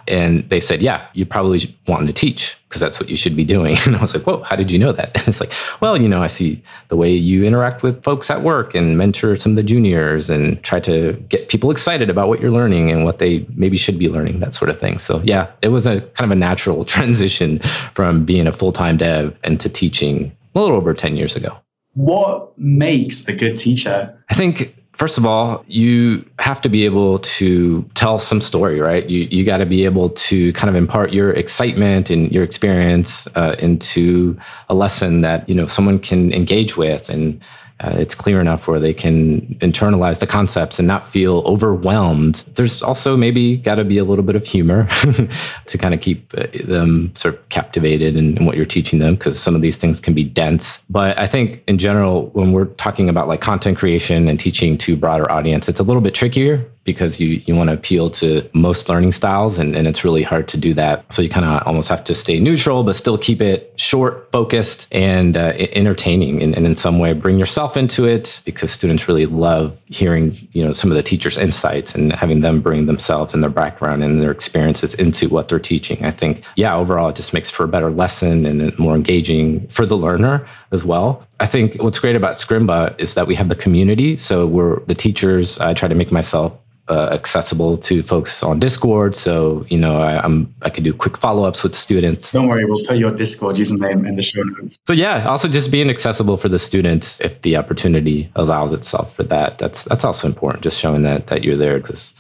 And 0.08 0.50
they 0.50 0.60
said, 0.60 0.82
yeah, 0.82 1.06
you 1.14 1.28
probably 1.28 1.60
want 1.86 2.08
to 2.08 2.14
teach 2.14 2.58
because 2.72 2.80
that's 2.80 3.02
what 3.02 3.10
you 3.10 3.18
should 3.18 3.36
be 3.36 3.44
doing. 3.44 3.76
And 3.86 3.98
I 3.98 4.02
was 4.02 4.14
like, 4.14 4.24
whoa, 4.24 4.42
how 4.44 4.56
did 4.56 4.72
you 4.72 4.80
know 4.80 4.94
that? 4.94 5.12
And 5.18 5.28
it's 5.28 5.42
like, 5.42 5.52
well, 5.82 6.02
you 6.02 6.08
know, 6.08 6.22
I 6.22 6.28
see 6.28 6.64
the 6.88 6.96
way 6.96 7.12
you 7.12 7.44
interact 7.44 7.84
with 7.84 8.02
folks 8.02 8.30
at 8.30 8.42
work 8.42 8.74
and 8.74 8.98
mentor 8.98 9.36
some 9.36 9.52
of 9.52 9.56
the 9.58 9.64
juniors 9.64 10.30
and 10.30 10.64
try 10.64 10.80
to 10.82 11.14
get 11.28 11.50
people 11.50 11.70
excited 11.72 12.10
about 12.10 12.30
what 12.30 12.40
you're 12.40 12.52
learning 12.52 12.90
and 12.90 13.04
what 13.04 13.20
they 13.20 13.46
maybe 13.54 13.76
should 13.76 14.00
be 14.00 14.08
learning, 14.08 14.40
that 14.40 14.54
sort 14.54 14.70
of 14.70 14.80
thing. 14.80 14.98
So 15.00 15.22
yeah, 15.26 15.52
it 15.62 15.70
was 15.70 15.86
a 15.86 16.00
kind 16.02 16.32
of 16.32 16.38
a 16.38 16.40
natural 16.40 16.86
transition 16.96 17.60
from 17.94 18.24
being 18.24 18.48
a 18.48 18.54
full-time 18.54 18.96
dev 18.96 19.38
into 19.44 19.68
teaching 19.68 20.36
a 20.56 20.60
little 20.60 20.78
over 20.78 20.94
10 20.94 21.18
years 21.18 21.36
ago. 21.36 21.58
What 21.94 22.58
makes 22.58 23.28
a 23.28 23.34
good 23.34 23.58
teacher? 23.58 24.18
I 24.30 24.34
think 24.34 24.81
first 25.01 25.18
of 25.18 25.25
all, 25.25 25.65
you 25.68 26.24
have 26.38 26.62
to 26.62 26.69
be 26.69 26.86
able 26.86 27.18
to 27.18 27.81
tell 27.95 28.19
some 28.19 28.39
story, 28.39 28.80
right? 28.80 29.09
You 29.09 29.27
you 29.31 29.44
got 29.44 29.57
to 29.57 29.65
be 29.65 29.83
able 29.83 30.09
to 30.30 30.53
kind 30.53 30.69
of 30.69 30.75
impart 30.75 31.12
your 31.12 31.31
excitement 31.31 32.12
and 32.12 32.31
your 32.31 32.44
experience 32.44 33.27
uh, 33.36 33.56
into 33.57 34.38
a 34.69 34.75
lesson 34.75 35.21
that 35.21 35.50
you 35.50 35.56
know 35.56 35.65
someone 35.65 35.98
can 35.98 36.31
engage 36.31 36.77
with 36.77 37.09
and 37.09 37.42
uh, 37.81 37.95
it's 37.98 38.13
clear 38.13 38.39
enough 38.39 38.68
where 38.68 38.80
they 38.80 38.94
can 38.94 39.42
internalize 39.56 40.19
the 40.19 40.28
concepts 40.28 40.78
and 40.78 40.88
not 40.88 41.04
feel 41.04 41.39
overwhelmed. 41.48 42.45
There's 42.54 42.83
also 42.83 43.18
maybe 43.18 43.57
got 43.57 43.75
to 43.75 43.83
be 43.83 43.98
a 43.98 44.04
little 44.04 44.24
bit 44.24 44.36
of 44.36 44.45
humor 44.45 44.88
to 45.66 45.78
kind 45.78 45.94
of 45.94 46.00
keep 46.00 46.31
uh, 46.38 46.45
them 46.63 47.12
sort 47.16 47.33
of 47.36 47.50
captivated 47.50 48.16
in, 48.16 48.38
in 48.38 48.45
what 48.45 48.56
you're 48.56 48.66
teaching 48.66 49.00
them 49.00 49.16
because 49.16 49.39
some 49.39 49.56
of 49.56 49.62
these 49.62 49.78
things 49.78 50.00
can 50.00 50.13
be 50.13 50.24
dense. 50.24 50.83
But 50.89 51.18
I 51.18 51.25
think 51.25 51.63
in 51.68 51.80
general, 51.80 52.28
when 52.28 52.51
we're 52.51 52.66
talking 52.66 53.10
about 53.10 53.28
like 53.28 53.42
content 53.42 53.80
creation 53.80 54.27
and 54.27 54.39
teaching 54.39 54.77
to 54.80 54.95
broader 54.95 55.30
audience, 55.31 55.68
it's 55.68 55.80
a 55.80 55.84
little 55.84 56.01
bit 56.01 56.13
trickier 56.13 56.69
because 56.83 57.22
you, 57.22 57.42
you 57.45 57.56
want 57.56 57.69
to 57.69 57.74
appeal 57.74 58.10
to 58.10 58.50
most 58.54 58.89
learning 58.89 59.12
styles 59.12 59.60
and, 59.60 59.75
and 59.75 59.88
it's 59.88 60.04
really 60.04 60.24
hard 60.24 60.48
to 60.48 60.57
do 60.57 60.74
that. 60.74 61.06
So 61.13 61.22
you 61.22 61.30
kind 61.30 61.45
of 61.45 61.66
almost 61.68 61.89
have 61.89 62.04
to 62.06 62.16
stay 62.16 62.39
neutral, 62.39 62.83
but 62.83 62.95
still 62.95 63.18
keep 63.18 63.42
it 63.42 63.74
short, 63.75 64.31
focused, 64.31 64.88
and 64.92 65.38
uh, 65.38 65.54
entertaining 65.57 66.42
and, 66.42 66.56
and 66.56 66.66
in 66.66 66.74
some 66.74 66.98
way 66.98 67.13
bring 67.13 67.38
yourself 67.38 67.78
into 67.78 68.06
it 68.06 68.42
because 68.45 68.72
students 68.72 69.07
really 69.07 69.28
love 69.28 69.83
hearing, 69.88 70.33
you 70.54 70.63
know, 70.63 70.74
some 70.74 70.89
of 70.89 70.98
the 70.98 71.04
teachers' 71.04 71.38
insights 71.38 71.94
and 71.94 72.13
having 72.13 72.42
them 72.42 72.62
bring 72.62 72.88
themselves 72.88 73.34
and 73.34 73.44
their 73.44 73.50
background 73.50 74.04
and 74.04 74.24
their 74.24 74.31
experiences 74.31 74.95
into 74.95 75.30
what 75.30 75.50
they're 75.50 75.60
teaching. 75.60 76.04
I 76.04 76.12
think, 76.12 76.44
yeah, 76.56 76.75
overall 76.75 77.10
it 77.10 77.16
just 77.16 77.34
makes 77.34 77.51
for 77.51 77.63
a 77.63 77.68
better 77.68 77.92
lesson 77.92 78.45
and 78.45 78.77
more 78.80 78.95
engaging 78.95 79.68
for 79.68 79.86
the 79.86 79.98
learner 79.98 80.45
as 80.72 80.84
well. 80.84 81.27
I 81.39 81.45
think 81.45 81.75
what's 81.81 82.00
great 82.00 82.16
about 82.16 82.38
Scrimba 82.38 83.00
is 83.00 83.16
that 83.16 83.27
we 83.27 83.36
have 83.36 83.50
the 83.50 83.56
community. 83.56 84.18
So 84.18 84.45
we're 84.45 84.80
the 84.86 84.95
teachers. 84.95 85.60
I 85.60 85.74
try 85.74 85.88
to 85.88 85.95
make 85.95 86.12
myself 86.12 86.63
uh, 86.88 87.10
accessible 87.12 87.78
to 87.78 88.04
folks 88.04 88.44
on 88.44 88.60
Discord. 88.60 89.16
So 89.16 89.66
you 89.69 89.78
know, 89.78 90.01
I, 90.01 90.24
am 90.24 90.54
I 90.62 90.69
can 90.69 90.83
do 90.83 90.94
quick 90.94 91.18
follow 91.18 91.44
ups 91.44 91.63
with 91.63 91.74
students. 91.74 92.31
Don't 92.31 92.48
worry, 92.48 92.66
we'll 92.66 92.83
put 92.86 92.98
your 92.98 93.12
Discord 93.12 93.56
username 93.56 94.07
in 94.07 94.16
the 94.16 94.24
show 94.24 94.44
notes. 94.44 94.78
So 94.88 94.94
yeah, 94.94 95.25
also 95.27 95.48
just 95.48 95.72
being 95.72 95.89
accessible 95.89 96.38
for 96.38 96.50
the 96.50 96.60
students 96.60 97.22
if 97.22 97.41
the 97.41 97.56
opportunity 97.58 98.29
allows 98.36 98.74
itself 98.74 99.15
for 99.15 99.24
that. 99.24 99.58
That's 99.58 99.86
that's 99.86 100.03
also 100.03 100.27
important. 100.27 100.63
Just 100.63 100.79
showing 100.79 101.03
that 101.03 101.27
that 101.27 101.44
you're 101.44 101.58
there 101.58 101.79
because 101.79 102.13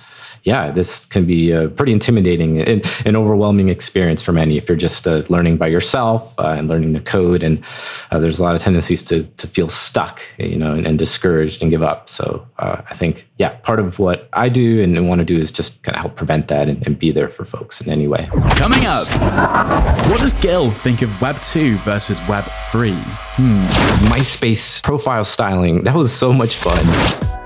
yeah, 0.43 0.71
this 0.71 1.05
can 1.05 1.25
be 1.25 1.51
a 1.51 1.69
pretty 1.69 1.91
intimidating 1.91 2.59
and 2.59 2.85
an 3.05 3.15
overwhelming 3.15 3.69
experience 3.69 4.23
for 4.23 4.31
many 4.31 4.57
if 4.57 4.67
you're 4.67 4.77
just 4.77 5.07
uh, 5.07 5.23
learning 5.29 5.57
by 5.57 5.67
yourself 5.67 6.37
uh, 6.39 6.55
and 6.57 6.67
learning 6.67 6.93
to 6.93 6.99
code. 6.99 7.43
And 7.43 7.63
uh, 8.09 8.19
there's 8.19 8.39
a 8.39 8.43
lot 8.43 8.55
of 8.55 8.61
tendencies 8.61 9.03
to, 9.03 9.27
to 9.37 9.47
feel 9.47 9.69
stuck, 9.69 10.21
you 10.37 10.57
know, 10.57 10.73
and, 10.73 10.87
and 10.87 10.97
discouraged 10.97 11.61
and 11.61 11.69
give 11.69 11.83
up. 11.83 12.09
So 12.09 12.47
uh, 12.57 12.81
I 12.89 12.93
think, 12.93 13.27
yeah, 13.37 13.49
part 13.57 13.79
of 13.79 13.99
what 13.99 14.29
I 14.33 14.49
do 14.49 14.81
and 14.81 15.07
want 15.07 15.19
to 15.19 15.25
do 15.25 15.37
is 15.37 15.51
just 15.51 15.81
kind 15.83 15.95
of 15.95 16.01
help 16.01 16.15
prevent 16.15 16.47
that 16.47 16.67
and, 16.67 16.85
and 16.85 16.97
be 16.97 17.11
there 17.11 17.29
for 17.29 17.45
folks 17.45 17.81
in 17.81 17.91
any 17.91 18.07
way. 18.07 18.27
Coming 18.55 18.85
up, 18.85 19.07
what 20.09 20.19
does 20.19 20.33
Guil 20.35 20.75
think 20.77 21.01
of 21.01 21.21
Web 21.21 21.39
2 21.41 21.77
versus 21.79 22.19
Web 22.27 22.45
3? 22.71 22.93
Hmm. 22.93 23.61
MySpace 24.11 24.83
profile 24.83 25.23
styling. 25.23 25.83
That 25.83 25.95
was 25.95 26.11
so 26.11 26.33
much 26.33 26.55
fun. 26.55 26.85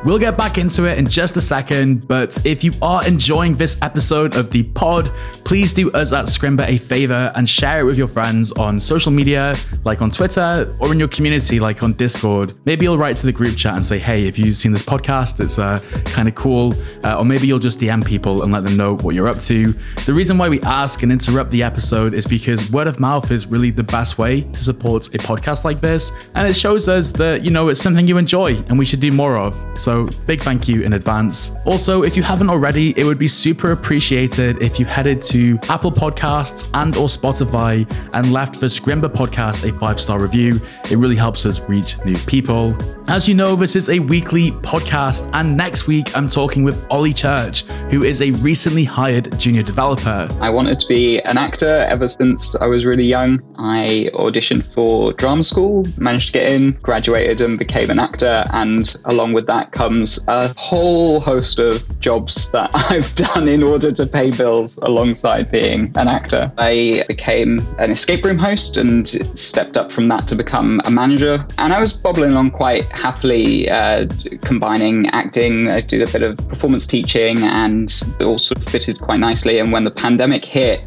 We'll 0.05 0.19
get 0.19 0.37
back 0.37 0.57
into 0.57 0.85
it 0.85 0.97
in 0.97 1.07
just 1.07 1.35
a 1.37 1.41
second, 1.41 2.07
but 2.07 2.45
if 2.45 2.63
you 2.63 2.71
are 2.85 3.05
enjoying 3.07 3.55
this 3.55 3.81
episode 3.81 4.35
of 4.35 4.51
the 4.51 4.61
pod, 4.61 5.09
please 5.43 5.73
do 5.73 5.91
us 5.93 6.13
at 6.13 6.25
Scrimba 6.25 6.67
a 6.67 6.77
favor 6.77 7.31
and 7.33 7.49
share 7.49 7.79
it 7.79 7.83
with 7.83 7.97
your 7.97 8.07
friends 8.07 8.51
on 8.51 8.79
social 8.79 9.11
media, 9.11 9.57
like 9.83 10.03
on 10.03 10.11
Twitter, 10.11 10.71
or 10.79 10.91
in 10.91 10.99
your 10.99 11.07
community, 11.07 11.59
like 11.59 11.81
on 11.81 11.93
Discord. 11.93 12.53
Maybe 12.65 12.85
you'll 12.85 12.99
write 12.99 13.17
to 13.17 13.25
the 13.25 13.31
group 13.31 13.57
chat 13.57 13.73
and 13.73 13.83
say, 13.83 13.97
hey, 13.97 14.27
if 14.27 14.37
you've 14.37 14.55
seen 14.55 14.71
this 14.71 14.83
podcast, 14.83 15.39
it's 15.39 15.57
uh, 15.57 15.79
kind 16.05 16.27
of 16.27 16.35
cool. 16.35 16.75
Uh, 17.03 17.17
or 17.17 17.25
maybe 17.25 17.47
you'll 17.47 17.57
just 17.57 17.79
DM 17.79 18.05
people 18.05 18.43
and 18.43 18.53
let 18.53 18.63
them 18.63 18.77
know 18.77 18.97
what 18.97 19.15
you're 19.15 19.27
up 19.27 19.39
to. 19.41 19.71
The 20.05 20.13
reason 20.13 20.37
why 20.37 20.47
we 20.47 20.61
ask 20.61 21.01
and 21.01 21.11
interrupt 21.11 21.49
the 21.49 21.63
episode 21.63 22.13
is 22.13 22.27
because 22.27 22.71
word 22.71 22.85
of 22.85 22.99
mouth 22.99 23.31
is 23.31 23.47
really 23.47 23.71
the 23.71 23.83
best 23.83 24.19
way 24.19 24.41
to 24.41 24.59
support 24.59 25.07
a 25.07 25.17
podcast 25.17 25.63
like 25.63 25.81
this. 25.81 26.29
And 26.35 26.47
it 26.47 26.55
shows 26.55 26.87
us 26.87 27.11
that, 27.13 27.43
you 27.43 27.49
know, 27.49 27.69
it's 27.69 27.81
something 27.81 28.07
you 28.07 28.19
enjoy 28.19 28.53
and 28.67 28.77
we 28.77 28.85
should 28.85 28.99
do 28.99 29.11
more 29.11 29.37
of. 29.37 29.55
So 29.79 29.95
So, 29.95 30.07
big 30.27 30.41
thank 30.41 30.67
you 30.67 30.81
in 30.81 30.91
advance. 30.91 31.55
Also, 31.63 32.03
if 32.03 32.17
you 32.17 32.23
haven't 32.23 32.49
already, 32.49 32.74
it 32.75 33.05
would 33.05 33.17
be 33.17 33.27
super 33.27 33.71
appreciated 33.71 34.61
if 34.61 34.79
you 34.79 34.85
headed 34.85 35.21
to 35.21 35.57
Apple 35.69 35.91
Podcasts 35.91 36.69
and 36.73 36.95
or 36.97 37.07
Spotify 37.07 37.89
and 38.13 38.33
left 38.33 38.59
the 38.59 38.65
Scrimba 38.65 39.07
podcast 39.07 39.67
a 39.67 39.71
five-star 39.71 40.19
review. 40.19 40.59
It 40.91 40.97
really 40.97 41.15
helps 41.15 41.45
us 41.45 41.61
reach 41.69 41.95
new 42.03 42.17
people. 42.25 42.75
As 43.07 43.29
you 43.29 43.35
know, 43.35 43.55
this 43.55 43.75
is 43.75 43.87
a 43.89 43.99
weekly 43.99 44.49
podcast, 44.51 45.29
and 45.33 45.55
next 45.55 45.87
week 45.87 46.17
I'm 46.17 46.27
talking 46.27 46.63
with 46.63 46.85
Ollie 46.89 47.13
Church, 47.13 47.61
who 47.91 48.03
is 48.03 48.21
a 48.21 48.31
recently 48.31 48.83
hired 48.83 49.37
junior 49.39 49.63
developer. 49.63 50.27
I 50.41 50.49
wanted 50.49 50.79
to 50.79 50.87
be 50.87 51.19
an 51.21 51.37
actor 51.37 51.85
ever 51.87 52.09
since 52.09 52.55
I 52.57 52.65
was 52.65 52.83
really 52.83 53.05
young. 53.05 53.39
I 53.57 54.09
auditioned 54.15 54.63
for 54.73 55.13
drama 55.13 55.43
school, 55.43 55.85
managed 55.97 56.27
to 56.27 56.33
get 56.33 56.51
in, 56.51 56.71
graduated, 56.81 57.41
and 57.41 57.57
became 57.57 57.89
an 57.89 57.99
actor. 57.99 58.43
And 58.51 58.93
along 59.05 59.33
with 59.33 59.45
that 59.47 59.71
comes 59.71 60.19
a 60.27 60.51
whole 60.57 61.19
host 61.19 61.59
of 61.59 61.99
jobs 61.99 62.51
that 62.51 62.64
I've 62.73 63.15
done 63.15 63.47
in 63.47 63.63
order 63.63 63.91
to 63.91 64.05
pay 64.05 64.31
bills 64.31 64.77
alongside 64.77 65.51
being 65.51 65.91
an 65.95 66.07
actor. 66.07 66.51
I 66.57 67.03
became 67.07 67.59
an 67.79 67.91
escape 67.91 68.23
room 68.23 68.37
host 68.37 68.77
and 68.77 69.07
stepped 69.37 69.77
up 69.77 69.91
from 69.91 70.07
that 70.09 70.27
to 70.29 70.35
become 70.35 70.81
a 70.85 70.91
manager. 70.91 71.45
And 71.57 71.73
I 71.73 71.79
was 71.79 71.93
bobbling 71.93 72.31
along 72.31 72.51
quite 72.51 72.83
happily 72.85 73.69
uh, 73.69 74.07
combining 74.41 75.07
acting. 75.09 75.69
I 75.69 75.81
did 75.81 76.01
a 76.01 76.11
bit 76.11 76.21
of 76.21 76.37
performance 76.49 76.87
teaching 76.87 77.39
and 77.39 77.91
it 78.19 78.23
all 78.23 78.37
sort 78.37 78.61
of 78.61 78.67
fitted 78.69 78.99
quite 78.99 79.19
nicely. 79.19 79.59
And 79.59 79.71
when 79.71 79.83
the 79.83 79.91
pandemic 79.91 80.45
hit, 80.45 80.81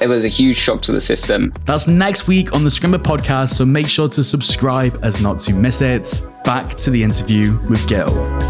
it 0.00 0.08
was 0.08 0.24
a 0.24 0.28
huge 0.28 0.56
shock 0.56 0.82
to 0.82 0.92
the 0.92 1.00
system. 1.00 1.52
That's 1.66 1.86
next 1.86 2.26
week 2.26 2.54
on 2.54 2.64
the 2.64 2.70
Scrimba 2.70 2.98
podcast, 2.98 3.50
so 3.50 3.66
make 3.66 3.88
sure 3.88 4.08
to 4.08 4.22
subscribe 4.22 4.98
as 5.02 5.20
not 5.20 5.40
to 5.40 5.52
miss 5.52 5.82
it. 5.82 6.24
Back 6.44 6.74
to 6.76 6.90
the 6.90 7.02
interview 7.02 7.58
with 7.68 7.80
Guil. 7.86 8.49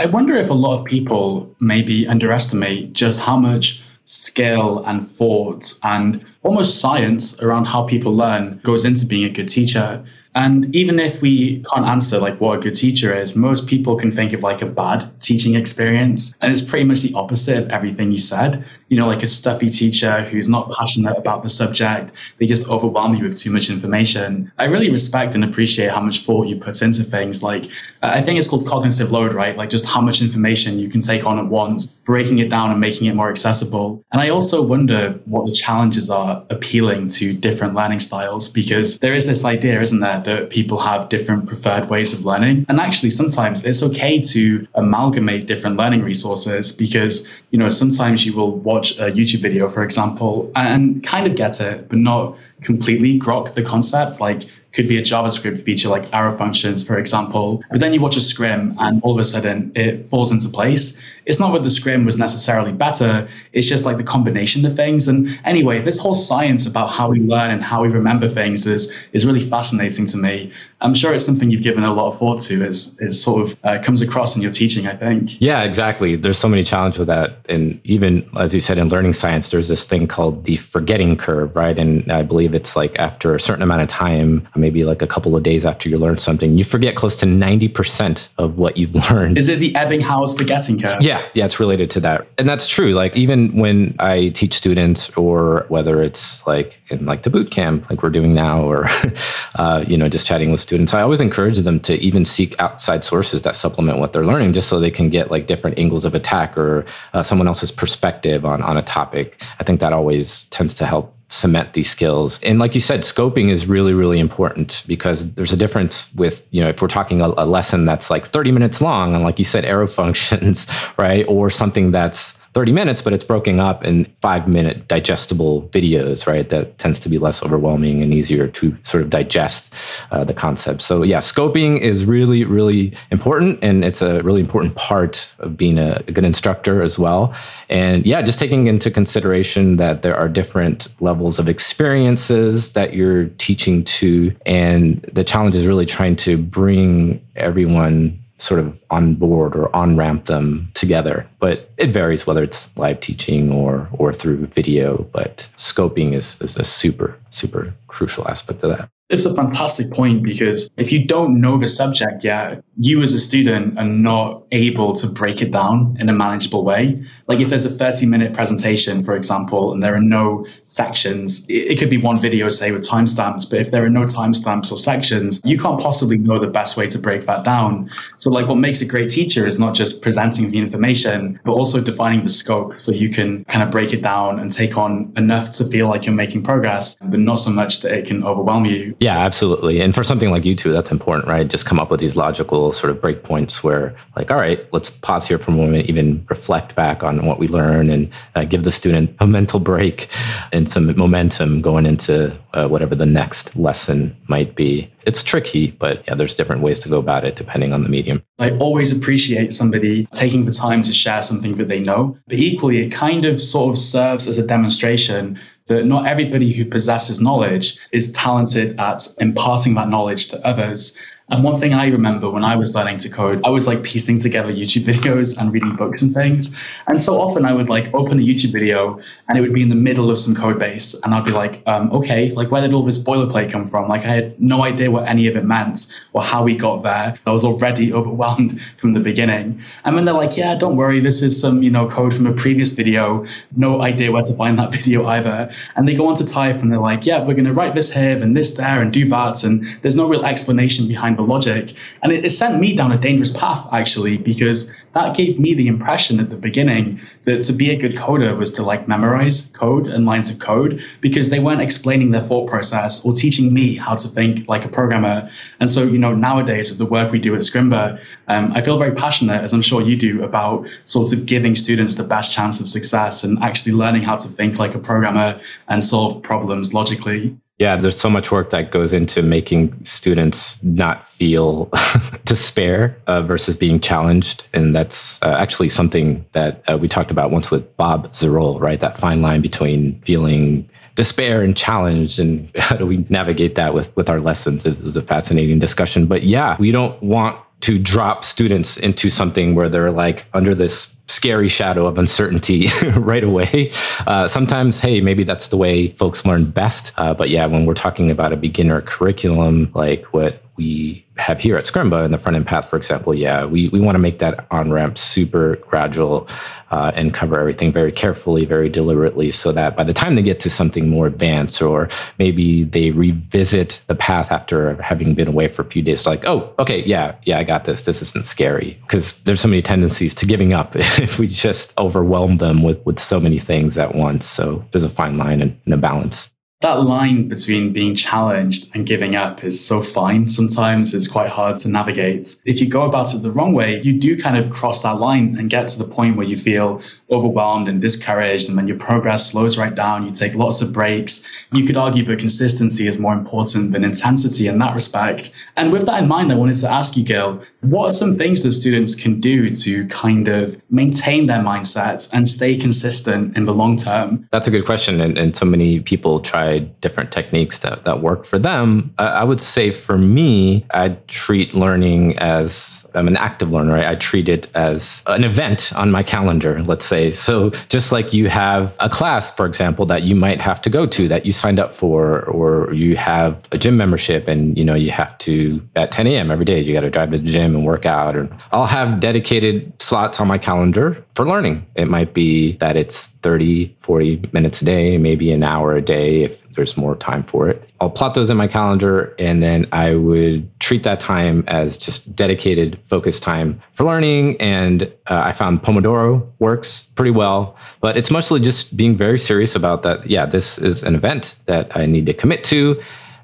I 0.00 0.06
wonder 0.06 0.34
if 0.34 0.48
a 0.48 0.54
lot 0.54 0.78
of 0.78 0.86
people 0.86 1.54
maybe 1.60 2.08
underestimate 2.08 2.94
just 2.94 3.20
how 3.20 3.36
much 3.36 3.82
skill 4.06 4.82
and 4.86 5.06
thought 5.06 5.78
and 5.82 6.24
almost 6.42 6.80
science 6.80 7.38
around 7.42 7.66
how 7.66 7.84
people 7.84 8.16
learn 8.16 8.60
goes 8.62 8.86
into 8.86 9.04
being 9.04 9.24
a 9.24 9.28
good 9.28 9.50
teacher. 9.50 10.02
And 10.34 10.74
even 10.74 11.00
if 11.00 11.20
we 11.20 11.62
can't 11.72 11.86
answer 11.86 12.18
like 12.18 12.40
what 12.40 12.58
a 12.58 12.60
good 12.60 12.74
teacher 12.74 13.14
is, 13.14 13.34
most 13.34 13.66
people 13.66 13.96
can 13.96 14.10
think 14.10 14.32
of 14.32 14.42
like 14.42 14.62
a 14.62 14.66
bad 14.66 15.04
teaching 15.20 15.56
experience. 15.56 16.32
And 16.40 16.52
it's 16.52 16.62
pretty 16.62 16.84
much 16.84 17.02
the 17.02 17.12
opposite 17.14 17.58
of 17.58 17.68
everything 17.70 18.12
you 18.12 18.18
said. 18.18 18.64
You 18.88 18.96
know, 18.96 19.06
like 19.06 19.22
a 19.22 19.26
stuffy 19.26 19.70
teacher 19.70 20.24
who's 20.24 20.48
not 20.48 20.70
passionate 20.76 21.16
about 21.16 21.42
the 21.42 21.48
subject, 21.48 22.12
they 22.38 22.46
just 22.46 22.68
overwhelm 22.68 23.14
you 23.14 23.24
with 23.24 23.38
too 23.38 23.50
much 23.50 23.70
information. 23.70 24.50
I 24.58 24.64
really 24.64 24.90
respect 24.90 25.34
and 25.34 25.44
appreciate 25.44 25.90
how 25.90 26.00
much 26.00 26.20
thought 26.20 26.48
you 26.48 26.56
put 26.56 26.80
into 26.82 27.04
things. 27.04 27.42
Like, 27.42 27.70
I 28.02 28.20
think 28.20 28.38
it's 28.38 28.48
called 28.48 28.66
cognitive 28.66 29.12
load, 29.12 29.32
right? 29.32 29.56
Like 29.56 29.70
just 29.70 29.86
how 29.86 30.00
much 30.00 30.22
information 30.22 30.78
you 30.78 30.88
can 30.88 31.00
take 31.00 31.24
on 31.24 31.38
at 31.38 31.46
once, 31.46 31.92
breaking 32.04 32.38
it 32.38 32.50
down 32.50 32.70
and 32.70 32.80
making 32.80 33.06
it 33.06 33.14
more 33.14 33.30
accessible. 33.30 34.02
And 34.12 34.20
I 34.20 34.30
also 34.30 34.62
wonder 34.62 35.20
what 35.24 35.46
the 35.46 35.52
challenges 35.52 36.10
are 36.10 36.44
appealing 36.50 37.08
to 37.08 37.32
different 37.32 37.74
learning 37.74 38.00
styles 38.00 38.48
because 38.48 38.98
there 38.98 39.14
is 39.14 39.26
this 39.26 39.44
idea, 39.44 39.80
isn't 39.80 40.00
there? 40.00 40.20
That 40.30 40.50
people 40.50 40.78
have 40.78 41.08
different 41.08 41.46
preferred 41.46 41.90
ways 41.90 42.12
of 42.16 42.24
learning. 42.24 42.64
And 42.68 42.78
actually, 42.80 43.10
sometimes 43.10 43.64
it's 43.64 43.82
okay 43.82 44.20
to 44.34 44.66
amalgamate 44.74 45.46
different 45.46 45.76
learning 45.76 46.02
resources 46.02 46.72
because, 46.72 47.26
you 47.50 47.58
know, 47.58 47.68
sometimes 47.68 48.24
you 48.24 48.32
will 48.38 48.52
watch 48.52 48.98
a 48.98 49.06
YouTube 49.18 49.42
video, 49.42 49.68
for 49.68 49.82
example, 49.82 50.52
and 50.54 51.02
kind 51.04 51.26
of 51.26 51.34
get 51.34 51.60
it, 51.60 51.88
but 51.88 51.98
not 51.98 52.36
completely 52.62 53.18
grok 53.18 53.54
the 53.54 53.62
concept. 53.62 54.20
Like, 54.20 54.42
could 54.72 54.88
be 54.88 54.98
a 54.98 55.02
JavaScript 55.02 55.60
feature 55.60 55.88
like 55.88 56.12
arrow 56.12 56.32
functions, 56.32 56.86
for 56.86 56.98
example. 56.98 57.62
But 57.70 57.80
then 57.80 57.92
you 57.92 58.00
watch 58.00 58.16
a 58.16 58.20
scrim 58.20 58.74
and 58.78 59.02
all 59.02 59.12
of 59.12 59.18
a 59.18 59.24
sudden 59.24 59.72
it 59.74 60.06
falls 60.06 60.30
into 60.30 60.48
place. 60.48 61.00
It's 61.26 61.40
not 61.40 61.52
that 61.54 61.62
the 61.62 61.70
scrim 61.70 62.04
was 62.04 62.18
necessarily 62.18 62.72
better, 62.72 63.28
it's 63.52 63.68
just 63.68 63.84
like 63.84 63.96
the 63.96 64.04
combination 64.04 64.64
of 64.64 64.74
things. 64.74 65.08
And 65.08 65.38
anyway, 65.44 65.82
this 65.82 65.98
whole 65.98 66.14
science 66.14 66.66
about 66.66 66.90
how 66.92 67.10
we 67.10 67.20
learn 67.20 67.50
and 67.50 67.62
how 67.62 67.82
we 67.82 67.88
remember 67.88 68.28
things 68.28 68.66
is, 68.66 68.94
is 69.12 69.26
really 69.26 69.40
fascinating 69.40 70.06
to 70.06 70.16
me. 70.16 70.52
I'm 70.82 70.94
sure 70.94 71.12
it's 71.14 71.26
something 71.26 71.50
you've 71.50 71.62
given 71.62 71.84
a 71.84 71.92
lot 71.92 72.08
of 72.08 72.18
thought 72.18 72.40
to 72.42 72.64
as 72.64 72.96
it 73.00 73.12
sort 73.12 73.42
of 73.42 73.56
uh, 73.64 73.78
comes 73.82 74.00
across 74.00 74.34
in 74.34 74.42
your 74.42 74.50
teaching, 74.50 74.86
I 74.86 74.94
think. 74.94 75.40
Yeah, 75.40 75.62
exactly. 75.62 76.16
There's 76.16 76.38
so 76.38 76.48
many 76.48 76.64
challenges 76.64 76.98
with 76.98 77.08
that. 77.08 77.44
And 77.48 77.80
even 77.84 78.28
as 78.38 78.54
you 78.54 78.60
said 78.60 78.78
in 78.78 78.88
learning 78.88 79.12
science, 79.12 79.50
there's 79.50 79.68
this 79.68 79.84
thing 79.84 80.06
called 80.06 80.44
the 80.44 80.56
forgetting 80.56 81.16
curve, 81.16 81.54
right? 81.54 81.78
And 81.78 82.10
I 82.10 82.22
believe 82.22 82.54
it's 82.54 82.76
like 82.76 82.98
after 82.98 83.34
a 83.34 83.40
certain 83.40 83.62
amount 83.62 83.82
of 83.82 83.88
time, 83.88 84.48
maybe 84.56 84.84
like 84.84 85.02
a 85.02 85.06
couple 85.06 85.36
of 85.36 85.42
days 85.42 85.66
after 85.66 85.88
you 85.88 85.98
learn 85.98 86.16
something, 86.16 86.56
you 86.56 86.64
forget 86.64 86.94
close 86.94 87.18
to 87.18 87.26
90% 87.26 88.28
of 88.38 88.56
what 88.56 88.78
you've 88.78 88.94
learned. 89.10 89.36
Is 89.36 89.48
it 89.48 89.58
the 89.58 89.72
Ebbinghaus 89.74 90.36
forgetting 90.36 90.80
curve? 90.80 91.02
Yeah, 91.02 91.22
yeah, 91.34 91.44
it's 91.44 91.60
related 91.60 91.90
to 91.90 92.00
that. 92.00 92.26
And 92.38 92.48
that's 92.48 92.66
true. 92.66 92.92
Like 92.92 93.14
even 93.16 93.54
when 93.56 93.96
I 93.98 94.30
teach 94.30 94.54
students 94.54 95.10
or 95.16 95.66
whether 95.68 96.02
it's 96.02 96.46
like 96.46 96.80
in 96.88 97.04
like 97.04 97.22
the 97.22 97.30
boot 97.30 97.50
camp, 97.50 97.90
like 97.90 98.02
we're 98.02 98.10
doing 98.10 98.32
now, 98.32 98.62
or, 98.62 98.86
uh, 99.56 99.84
you 99.86 99.98
know, 99.98 100.08
just 100.08 100.26
chatting 100.26 100.50
with 100.50 100.60
students, 100.70 100.94
I 100.94 101.02
always 101.02 101.20
encourage 101.20 101.58
them 101.58 101.80
to 101.80 101.94
even 101.94 102.24
seek 102.24 102.54
outside 102.60 103.02
sources 103.02 103.42
that 103.42 103.56
supplement 103.56 103.98
what 103.98 104.12
they're 104.12 104.24
learning 104.24 104.52
just 104.52 104.68
so 104.68 104.78
they 104.78 104.92
can 104.92 105.10
get 105.10 105.28
like 105.28 105.48
different 105.48 105.80
angles 105.80 106.04
of 106.04 106.14
attack 106.14 106.56
or 106.56 106.84
uh, 107.12 107.24
someone 107.24 107.48
else's 107.48 107.72
perspective 107.72 108.44
on, 108.44 108.62
on 108.62 108.76
a 108.76 108.82
topic. 108.82 109.42
I 109.58 109.64
think 109.64 109.80
that 109.80 109.92
always 109.92 110.44
tends 110.50 110.74
to 110.76 110.86
help 110.86 111.12
cement 111.26 111.72
these 111.72 111.90
skills. 111.90 112.40
And 112.44 112.60
like 112.60 112.76
you 112.76 112.80
said, 112.80 113.00
scoping 113.00 113.48
is 113.48 113.66
really, 113.66 113.94
really 113.94 114.20
important 114.20 114.84
because 114.86 115.34
there's 115.34 115.52
a 115.52 115.56
difference 115.56 116.14
with, 116.14 116.46
you 116.52 116.62
know, 116.62 116.68
if 116.68 116.80
we're 116.80 116.86
talking 116.86 117.20
a, 117.20 117.26
a 117.36 117.46
lesson 117.46 117.84
that's 117.84 118.08
like 118.08 118.24
30 118.24 118.52
minutes 118.52 118.80
long 118.80 119.16
and 119.16 119.24
like 119.24 119.40
you 119.40 119.44
said, 119.44 119.64
arrow 119.64 119.86
functions, 120.00 120.68
right? 120.96 121.24
Or 121.26 121.50
something 121.50 121.90
that's 121.90 122.39
30 122.52 122.72
minutes, 122.72 123.00
but 123.00 123.12
it's 123.12 123.22
broken 123.22 123.60
up 123.60 123.84
in 123.84 124.06
five 124.06 124.48
minute 124.48 124.88
digestible 124.88 125.68
videos, 125.68 126.26
right? 126.26 126.48
That 126.48 126.78
tends 126.78 126.98
to 127.00 127.08
be 127.08 127.16
less 127.16 127.42
overwhelming 127.44 128.02
and 128.02 128.12
easier 128.12 128.48
to 128.48 128.76
sort 128.82 129.04
of 129.04 129.10
digest 129.10 129.72
uh, 130.10 130.24
the 130.24 130.34
concept. 130.34 130.82
So, 130.82 131.04
yeah, 131.04 131.18
scoping 131.18 131.78
is 131.80 132.04
really, 132.04 132.44
really 132.44 132.92
important. 133.12 133.60
And 133.62 133.84
it's 133.84 134.02
a 134.02 134.20
really 134.22 134.40
important 134.40 134.74
part 134.74 135.32
of 135.38 135.56
being 135.56 135.78
a, 135.78 136.02
a 136.08 136.12
good 136.12 136.24
instructor 136.24 136.82
as 136.82 136.98
well. 136.98 137.32
And 137.68 138.04
yeah, 138.04 138.20
just 138.20 138.40
taking 138.40 138.66
into 138.66 138.90
consideration 138.90 139.76
that 139.76 140.02
there 140.02 140.16
are 140.16 140.28
different 140.28 140.88
levels 141.00 141.38
of 141.38 141.48
experiences 141.48 142.72
that 142.72 142.94
you're 142.94 143.26
teaching 143.38 143.84
to. 143.84 144.34
And 144.44 145.02
the 145.12 145.22
challenge 145.22 145.54
is 145.54 145.68
really 145.68 145.86
trying 145.86 146.16
to 146.16 146.36
bring 146.36 147.24
everyone 147.36 148.19
sort 148.40 148.60
of 148.60 148.82
on 148.90 149.14
board 149.14 149.54
or 149.54 149.74
on 149.76 149.96
ramp 149.96 150.24
them 150.24 150.70
together. 150.74 151.28
But 151.38 151.70
it 151.76 151.90
varies 151.90 152.26
whether 152.26 152.42
it's 152.42 152.76
live 152.76 153.00
teaching 153.00 153.52
or 153.52 153.88
or 153.92 154.12
through 154.12 154.46
video. 154.46 155.04
But 155.12 155.48
scoping 155.56 156.14
is, 156.14 156.40
is 156.40 156.56
a 156.56 156.64
super, 156.64 157.18
super 157.30 157.74
crucial 157.86 158.26
aspect 158.28 158.62
of 158.62 158.76
that. 158.76 158.88
It's 159.10 159.24
a 159.24 159.34
fantastic 159.34 159.90
point 159.90 160.22
because 160.22 160.70
if 160.76 160.92
you 160.92 161.04
don't 161.04 161.40
know 161.40 161.58
the 161.58 161.66
subject 161.66 162.22
yet, 162.22 162.62
you 162.82 163.02
as 163.02 163.12
a 163.12 163.18
student 163.18 163.76
are 163.76 163.84
not 163.84 164.42
able 164.52 164.94
to 164.94 165.06
break 165.06 165.42
it 165.42 165.50
down 165.50 165.94
in 166.00 166.08
a 166.08 166.14
manageable 166.14 166.64
way. 166.64 167.04
Like 167.26 167.38
if 167.38 167.50
there's 167.50 167.66
a 167.66 167.70
30 167.70 168.06
minute 168.06 168.32
presentation, 168.32 169.04
for 169.04 169.14
example, 169.14 169.74
and 169.74 169.82
there 169.82 169.94
are 169.94 170.00
no 170.00 170.46
sections, 170.64 171.44
it, 171.50 171.78
could 171.78 171.90
be 171.90 171.98
one 171.98 172.16
video, 172.16 172.48
say, 172.48 172.72
with 172.72 172.80
timestamps, 172.80 173.48
but 173.48 173.60
if 173.60 173.70
there 173.70 173.84
are 173.84 173.90
no 173.90 174.04
timestamps 174.04 174.72
or 174.72 174.78
sections, 174.78 175.42
you 175.44 175.58
can't 175.58 175.78
possibly 175.78 176.16
know 176.16 176.40
the 176.40 176.46
best 176.46 176.78
way 176.78 176.88
to 176.88 176.98
break 176.98 177.26
that 177.26 177.44
down. 177.44 177.90
So 178.16 178.30
like 178.30 178.48
what 178.48 178.56
makes 178.56 178.80
a 178.80 178.86
great 178.86 179.10
teacher 179.10 179.46
is 179.46 179.58
not 179.58 179.74
just 179.74 180.00
presenting 180.00 180.50
the 180.50 180.56
information, 180.58 181.38
but 181.44 181.52
also 181.52 181.82
defining 181.82 182.22
the 182.22 182.30
scope 182.30 182.78
so 182.78 182.92
you 182.92 183.10
can 183.10 183.44
kind 183.44 183.62
of 183.62 183.70
break 183.70 183.92
it 183.92 184.02
down 184.02 184.38
and 184.38 184.50
take 184.50 184.78
on 184.78 185.12
enough 185.18 185.52
to 185.52 185.66
feel 185.66 185.86
like 185.86 186.06
you're 186.06 186.14
making 186.14 186.44
progress, 186.44 186.96
but 187.02 187.20
not 187.20 187.36
so 187.36 187.50
much 187.50 187.82
that 187.82 187.92
it 187.92 188.06
can 188.06 188.24
overwhelm 188.24 188.64
you. 188.64 188.96
Yeah, 189.00 189.18
absolutely. 189.18 189.82
And 189.82 189.94
for 189.94 190.02
something 190.02 190.30
like 190.30 190.44
YouTube, 190.44 190.72
that's 190.72 190.90
important, 190.90 191.28
right? 191.28 191.46
Just 191.46 191.66
come 191.66 191.78
up 191.78 191.90
with 191.90 192.00
these 192.00 192.16
logical 192.16 192.69
sort 192.72 192.90
of 192.90 193.00
breakpoints 193.00 193.62
where, 193.62 193.94
like, 194.16 194.30
all 194.30 194.36
right, 194.36 194.70
let's 194.72 194.90
pause 194.90 195.28
here 195.28 195.38
for 195.38 195.50
a 195.50 195.54
moment, 195.54 195.88
even 195.88 196.26
reflect 196.28 196.74
back 196.74 197.02
on 197.02 197.26
what 197.26 197.38
we 197.38 197.48
learned 197.48 197.90
and 197.90 198.12
uh, 198.34 198.44
give 198.44 198.62
the 198.62 198.72
student 198.72 199.14
a 199.20 199.26
mental 199.26 199.60
break 199.60 200.08
and 200.52 200.68
some 200.68 200.94
momentum 200.96 201.60
going 201.60 201.86
into 201.86 202.36
uh, 202.54 202.68
whatever 202.68 202.94
the 202.94 203.06
next 203.06 203.56
lesson 203.56 204.16
might 204.28 204.54
be. 204.56 204.92
It's 205.06 205.22
tricky, 205.22 205.70
but 205.72 206.04
yeah, 206.06 206.14
there's 206.14 206.34
different 206.34 206.62
ways 206.62 206.78
to 206.80 206.88
go 206.88 206.98
about 206.98 207.24
it 207.24 207.36
depending 207.36 207.72
on 207.72 207.82
the 207.82 207.88
medium. 207.88 208.22
I 208.38 208.50
always 208.56 208.96
appreciate 208.96 209.52
somebody 209.52 210.06
taking 210.12 210.44
the 210.44 210.52
time 210.52 210.82
to 210.82 210.92
share 210.92 211.22
something 211.22 211.56
that 211.56 211.68
they 211.68 211.80
know, 211.80 212.16
but 212.26 212.38
equally, 212.38 212.84
it 212.84 212.90
kind 212.90 213.24
of 213.24 213.40
sort 213.40 213.70
of 213.70 213.78
serves 213.78 214.28
as 214.28 214.38
a 214.38 214.46
demonstration 214.46 215.38
that 215.66 215.86
not 215.86 216.06
everybody 216.06 216.52
who 216.52 216.64
possesses 216.64 217.20
knowledge 217.20 217.78
is 217.92 218.12
talented 218.12 218.78
at 218.78 219.06
imparting 219.20 219.74
that 219.74 219.88
knowledge 219.88 220.28
to 220.28 220.46
others. 220.46 220.98
And 221.30 221.44
one 221.44 221.54
thing 221.60 221.74
I 221.74 221.86
remember 221.88 222.28
when 222.28 222.42
I 222.42 222.56
was 222.56 222.74
learning 222.74 222.98
to 222.98 223.08
code, 223.08 223.40
I 223.44 223.50
was 223.50 223.68
like 223.68 223.84
piecing 223.84 224.18
together 224.18 224.52
YouTube 224.52 224.82
videos 224.84 225.38
and 225.38 225.52
reading 225.52 225.76
books 225.76 226.02
and 226.02 226.12
things. 226.12 226.58
And 226.88 227.02
so 227.02 227.20
often 227.20 227.44
I 227.44 227.52
would 227.52 227.68
like 227.68 227.92
open 227.94 228.18
a 228.18 228.22
YouTube 228.22 228.52
video 228.52 229.00
and 229.28 229.38
it 229.38 229.40
would 229.40 229.54
be 229.54 229.62
in 229.62 229.68
the 229.68 229.76
middle 229.76 230.10
of 230.10 230.18
some 230.18 230.34
code 230.34 230.58
base. 230.58 230.94
And 231.04 231.14
I'd 231.14 231.24
be 231.24 231.30
like, 231.30 231.62
um, 231.66 231.92
okay, 231.92 232.32
like 232.32 232.50
where 232.50 232.60
did 232.60 232.72
all 232.72 232.82
this 232.82 233.02
boilerplate 233.02 233.50
come 233.52 233.68
from? 233.68 233.88
Like 233.88 234.04
I 234.04 234.08
had 234.08 234.40
no 234.40 234.64
idea 234.64 234.90
what 234.90 235.06
any 235.06 235.28
of 235.28 235.36
it 235.36 235.44
meant 235.44 235.94
or 236.14 236.24
how 236.24 236.42
we 236.42 236.56
got 236.56 236.82
there. 236.82 237.14
I 237.24 237.30
was 237.30 237.44
already 237.44 237.92
overwhelmed 238.00 238.60
from 238.62 238.94
the 238.94 239.00
beginning. 239.00 239.62
And 239.84 239.96
then 239.96 240.06
they're 240.06 240.14
like, 240.14 240.36
yeah, 240.36 240.56
don't 240.56 240.76
worry, 240.76 240.98
this 240.98 241.22
is 241.22 241.40
some, 241.40 241.62
you 241.62 241.70
know, 241.70 241.88
code 241.88 242.12
from 242.12 242.26
a 242.26 242.32
previous 242.32 242.72
video. 242.72 243.24
No 243.54 243.82
idea 243.82 244.10
where 244.10 244.24
to 244.24 244.34
find 244.34 244.58
that 244.58 244.72
video 244.74 245.06
either. 245.06 245.48
And 245.76 245.86
they 245.86 245.94
go 245.94 246.08
on 246.08 246.16
to 246.16 246.26
type 246.26 246.56
and 246.56 246.72
they're 246.72 246.80
like, 246.80 247.06
yeah, 247.06 247.20
we're 247.20 247.34
going 247.34 247.44
to 247.44 247.54
write 247.54 247.74
this 247.74 247.92
here 247.92 248.20
and 248.20 248.36
this 248.36 248.56
there 248.56 248.82
and 248.82 248.92
do 248.92 249.08
that. 249.10 249.44
And 249.44 249.64
there's 249.82 249.96
no 249.96 250.08
real 250.08 250.24
explanation 250.24 250.88
behind 250.88 251.19
logic. 251.22 251.74
And 252.02 252.12
it, 252.12 252.24
it 252.24 252.30
sent 252.30 252.60
me 252.60 252.74
down 252.74 252.92
a 252.92 252.98
dangerous 252.98 253.36
path, 253.36 253.66
actually, 253.72 254.18
because 254.18 254.72
that 254.92 255.16
gave 255.16 255.38
me 255.38 255.54
the 255.54 255.68
impression 255.68 256.18
at 256.20 256.30
the 256.30 256.36
beginning 256.36 257.00
that 257.24 257.42
to 257.44 257.52
be 257.52 257.70
a 257.70 257.78
good 257.78 257.96
coder 257.96 258.36
was 258.36 258.52
to 258.54 258.62
like 258.62 258.88
memorize 258.88 259.46
code 259.54 259.86
and 259.86 260.04
lines 260.06 260.30
of 260.30 260.40
code 260.40 260.82
because 261.00 261.30
they 261.30 261.38
weren't 261.38 261.60
explaining 261.60 262.10
their 262.10 262.20
thought 262.20 262.48
process 262.48 263.04
or 263.04 263.12
teaching 263.12 263.54
me 263.54 263.76
how 263.76 263.94
to 263.94 264.08
think 264.08 264.48
like 264.48 264.64
a 264.64 264.68
programmer. 264.68 265.28
And 265.60 265.70
so, 265.70 265.84
you 265.84 265.98
know, 265.98 266.14
nowadays 266.14 266.70
with 266.70 266.78
the 266.78 266.86
work 266.86 267.12
we 267.12 267.18
do 267.18 267.34
at 267.34 267.42
Scrimba, 267.42 268.00
um, 268.28 268.52
I 268.54 268.62
feel 268.62 268.78
very 268.78 268.94
passionate, 268.94 269.42
as 269.42 269.52
I'm 269.52 269.62
sure 269.62 269.80
you 269.80 269.96
do, 269.96 270.24
about 270.24 270.68
sort 270.84 271.12
of 271.12 271.26
giving 271.26 271.54
students 271.54 271.94
the 271.94 272.04
best 272.04 272.34
chance 272.34 272.60
of 272.60 272.68
success 272.68 273.24
and 273.24 273.38
actually 273.42 273.72
learning 273.72 274.02
how 274.02 274.16
to 274.16 274.28
think 274.28 274.58
like 274.58 274.74
a 274.74 274.78
programmer 274.78 275.40
and 275.68 275.84
solve 275.84 276.22
problems 276.22 276.74
logically. 276.74 277.38
Yeah, 277.60 277.76
there's 277.76 278.00
so 278.00 278.08
much 278.08 278.32
work 278.32 278.48
that 278.50 278.70
goes 278.70 278.94
into 278.94 279.22
making 279.22 279.84
students 279.84 280.58
not 280.62 281.04
feel 281.04 281.70
despair 282.24 282.96
uh, 283.06 283.20
versus 283.20 283.54
being 283.54 283.80
challenged. 283.80 284.46
And 284.54 284.74
that's 284.74 285.22
uh, 285.22 285.36
actually 285.38 285.68
something 285.68 286.24
that 286.32 286.64
uh, 286.66 286.78
we 286.78 286.88
talked 286.88 287.10
about 287.10 287.30
once 287.30 287.50
with 287.50 287.76
Bob 287.76 288.12
Ziroll, 288.12 288.58
right? 288.58 288.80
That 288.80 288.96
fine 288.96 289.20
line 289.20 289.42
between 289.42 290.00
feeling 290.00 290.70
despair 290.94 291.42
and 291.42 291.54
challenged 291.54 292.18
and 292.18 292.50
how 292.56 292.76
do 292.76 292.86
we 292.86 293.04
navigate 293.10 293.56
that 293.56 293.74
with, 293.74 293.94
with 293.94 294.08
our 294.08 294.20
lessons. 294.20 294.64
It 294.64 294.80
was 294.80 294.96
a 294.96 295.02
fascinating 295.02 295.58
discussion. 295.58 296.06
But 296.06 296.22
yeah, 296.22 296.56
we 296.58 296.72
don't 296.72 297.00
want 297.02 297.38
to 297.60 297.78
drop 297.78 298.24
students 298.24 298.76
into 298.76 299.10
something 299.10 299.54
where 299.54 299.68
they're 299.68 299.90
like 299.90 300.26
under 300.32 300.54
this 300.54 300.96
scary 301.06 301.48
shadow 301.48 301.86
of 301.86 301.98
uncertainty 301.98 302.68
right 302.96 303.24
away. 303.24 303.70
Uh, 304.06 304.26
sometimes, 304.26 304.80
hey, 304.80 305.00
maybe 305.00 305.24
that's 305.24 305.48
the 305.48 305.56
way 305.56 305.88
folks 305.88 306.24
learn 306.24 306.44
best. 306.44 306.92
Uh, 306.96 307.12
but 307.12 307.28
yeah, 307.28 307.44
when 307.46 307.66
we're 307.66 307.74
talking 307.74 308.10
about 308.10 308.32
a 308.32 308.36
beginner 308.36 308.80
curriculum, 308.80 309.70
like 309.74 310.06
what 310.14 310.42
we 310.60 311.06
have 311.16 311.40
here 311.40 311.56
at 311.56 311.64
Scrimba 311.64 312.04
in 312.04 312.10
the 312.10 312.18
front 312.18 312.36
end 312.36 312.46
path, 312.46 312.68
for 312.68 312.76
example, 312.76 313.14
yeah, 313.14 313.46
we, 313.46 313.70
we 313.70 313.80
want 313.80 313.94
to 313.94 313.98
make 313.98 314.18
that 314.18 314.46
on 314.50 314.70
ramp 314.70 314.98
super 314.98 315.56
gradual 315.56 316.28
uh, 316.70 316.92
and 316.94 317.14
cover 317.14 317.40
everything 317.40 317.72
very 317.72 317.90
carefully, 317.90 318.44
very 318.44 318.68
deliberately, 318.68 319.30
so 319.30 319.52
that 319.52 319.74
by 319.74 319.82
the 319.82 319.94
time 319.94 320.16
they 320.16 320.22
get 320.22 320.38
to 320.40 320.50
something 320.50 320.86
more 320.90 321.06
advanced, 321.06 321.62
or 321.62 321.88
maybe 322.18 322.62
they 322.62 322.90
revisit 322.90 323.80
the 323.86 323.94
path 323.94 324.30
after 324.30 324.80
having 324.82 325.14
been 325.14 325.28
away 325.28 325.48
for 325.48 325.62
a 325.62 325.64
few 325.64 325.80
days, 325.80 326.06
like, 326.06 326.28
oh, 326.28 326.52
okay, 326.58 326.84
yeah, 326.84 327.14
yeah, 327.22 327.38
I 327.38 327.44
got 327.44 327.64
this. 327.64 327.82
This 327.82 328.02
isn't 328.02 328.26
scary. 328.26 328.78
Because 328.82 329.22
there's 329.22 329.40
so 329.40 329.48
many 329.48 329.62
tendencies 329.62 330.14
to 330.16 330.26
giving 330.26 330.52
up 330.52 330.72
if 330.76 331.18
we 331.18 331.26
just 331.26 331.76
overwhelm 331.78 332.36
them 332.36 332.62
with, 332.62 332.84
with 332.84 332.98
so 332.98 333.18
many 333.18 333.38
things 333.38 333.78
at 333.78 333.94
once. 333.94 334.26
So 334.26 334.62
there's 334.72 334.84
a 334.84 334.90
fine 334.90 335.16
line 335.16 335.40
and, 335.40 335.58
and 335.64 335.72
a 335.72 335.78
balance 335.78 336.30
that 336.60 336.82
line 336.82 337.26
between 337.26 337.72
being 337.72 337.94
challenged 337.94 338.74
and 338.74 338.86
giving 338.86 339.16
up 339.16 339.42
is 339.42 339.64
so 339.64 339.80
fine. 339.80 340.28
Sometimes 340.28 340.92
it's 340.92 341.08
quite 341.08 341.30
hard 341.30 341.56
to 341.58 341.70
navigate. 341.70 342.36
If 342.44 342.60
you 342.60 342.68
go 342.68 342.82
about 342.82 343.14
it 343.14 343.22
the 343.22 343.30
wrong 343.30 343.54
way, 343.54 343.80
you 343.80 343.98
do 343.98 344.14
kind 344.18 344.36
of 344.36 344.50
cross 344.50 344.82
that 344.82 345.00
line 345.00 345.38
and 345.38 345.48
get 345.48 345.68
to 345.68 345.78
the 345.78 345.90
point 345.90 346.16
where 346.16 346.26
you 346.26 346.36
feel 346.36 346.82
overwhelmed 347.10 347.66
and 347.66 347.80
discouraged, 347.80 348.50
and 348.50 348.58
then 348.58 348.68
your 348.68 348.78
progress 348.78 349.32
slows 349.32 349.56
right 349.56 349.74
down. 349.74 350.06
You 350.06 350.12
take 350.12 350.34
lots 350.34 350.60
of 350.60 350.70
breaks. 350.70 351.26
You 351.50 351.64
could 351.64 351.78
argue 351.78 352.04
that 352.04 352.18
consistency 352.18 352.86
is 352.86 352.98
more 352.98 353.14
important 353.14 353.72
than 353.72 353.82
intensity 353.82 354.46
in 354.46 354.58
that 354.58 354.74
respect. 354.74 355.32
And 355.56 355.72
with 355.72 355.86
that 355.86 356.02
in 356.02 356.08
mind, 356.08 356.30
I 356.30 356.36
wanted 356.36 356.56
to 356.56 356.70
ask 356.70 356.94
you, 356.94 357.04
Guil, 357.04 357.42
what 357.62 357.86
are 357.86 357.90
some 357.90 358.16
things 358.16 358.42
that 358.42 358.52
students 358.52 358.94
can 358.94 359.18
do 359.18 359.48
to 359.54 359.86
kind 359.88 360.28
of 360.28 360.62
maintain 360.70 361.24
their 361.26 361.40
mindset 361.40 362.12
and 362.12 362.28
stay 362.28 362.58
consistent 362.58 363.34
in 363.34 363.46
the 363.46 363.54
long 363.54 363.78
term? 363.78 364.28
That's 364.30 364.46
a 364.46 364.50
good 364.50 364.66
question. 364.66 365.00
And, 365.00 365.16
and 365.16 365.34
so 365.34 365.46
many 365.46 365.80
people 365.80 366.20
try 366.20 366.49
different 366.58 367.12
techniques 367.12 367.60
that, 367.60 367.84
that 367.84 368.02
work 368.02 368.24
for 368.24 368.38
them. 368.38 368.92
I, 368.98 369.06
I 369.06 369.24
would 369.24 369.40
say 369.40 369.70
for 369.70 369.96
me, 369.96 370.66
I 370.72 370.90
treat 371.06 371.54
learning 371.54 372.18
as 372.18 372.86
I'm 372.94 373.08
an 373.08 373.16
active 373.16 373.50
learner. 373.50 373.74
Right? 373.74 373.86
I 373.86 373.94
treat 373.94 374.28
it 374.28 374.50
as 374.54 375.04
an 375.06 375.24
event 375.24 375.72
on 375.76 375.90
my 375.90 376.02
calendar, 376.02 376.62
let's 376.62 376.84
say. 376.84 377.12
So 377.12 377.50
just 377.68 377.92
like 377.92 378.12
you 378.12 378.28
have 378.28 378.76
a 378.80 378.88
class, 378.88 379.30
for 379.30 379.46
example, 379.46 379.86
that 379.86 380.02
you 380.02 380.14
might 380.14 380.40
have 380.40 380.60
to 380.62 380.70
go 380.70 380.86
to 380.86 381.08
that 381.08 381.24
you 381.24 381.32
signed 381.32 381.58
up 381.58 381.72
for, 381.72 382.22
or 382.24 382.72
you 382.74 382.96
have 382.96 383.46
a 383.52 383.58
gym 383.58 383.76
membership 383.76 384.28
and 384.28 384.56
you 384.58 384.64
know 384.64 384.74
you 384.74 384.90
have 384.90 385.16
to 385.18 385.66
at 385.76 385.92
10 385.92 386.06
a.m. 386.06 386.30
every 386.30 386.44
day, 386.44 386.60
you 386.60 386.72
got 386.72 386.80
to 386.80 386.90
drive 386.90 387.10
to 387.12 387.18
the 387.18 387.30
gym 387.30 387.54
and 387.54 387.64
work 387.64 387.86
out. 387.86 388.16
Or 388.16 388.28
I'll 388.52 388.66
have 388.66 389.00
dedicated 389.00 389.72
slots 389.80 390.20
on 390.20 390.28
my 390.28 390.38
calendar 390.38 391.04
for 391.14 391.26
learning. 391.26 391.66
It 391.74 391.88
might 391.88 392.14
be 392.14 392.52
that 392.56 392.76
it's 392.76 393.08
30, 393.08 393.76
40 393.78 394.30
minutes 394.32 394.62
a 394.62 394.64
day, 394.64 394.98
maybe 394.98 395.32
an 395.32 395.42
hour 395.42 395.74
a 395.74 395.82
day 395.82 396.28
there's 396.52 396.76
more 396.76 396.96
time 396.96 397.22
for 397.22 397.48
it. 397.48 397.70
I'll 397.80 397.90
plot 397.90 398.14
those 398.14 398.30
in 398.30 398.36
my 398.36 398.46
calendar 398.46 399.14
and 399.18 399.42
then 399.42 399.66
I 399.72 399.94
would 399.94 400.48
treat 400.60 400.82
that 400.82 401.00
time 401.00 401.44
as 401.46 401.76
just 401.76 402.14
dedicated 402.14 402.78
focus 402.82 403.20
time 403.20 403.60
for 403.74 403.84
learning. 403.84 404.40
And 404.40 404.82
uh, 405.06 405.22
I 405.24 405.32
found 405.32 405.62
Pomodoro 405.62 406.26
works 406.38 406.84
pretty 406.94 407.10
well, 407.10 407.56
but 407.80 407.96
it's 407.96 408.10
mostly 408.10 408.40
just 408.40 408.76
being 408.76 408.96
very 408.96 409.18
serious 409.18 409.54
about 409.54 409.82
that. 409.82 410.08
Yeah, 410.08 410.26
this 410.26 410.58
is 410.58 410.82
an 410.82 410.94
event 410.94 411.36
that 411.46 411.76
I 411.76 411.86
need 411.86 412.06
to 412.06 412.14
commit 412.14 412.44
to. 412.44 412.80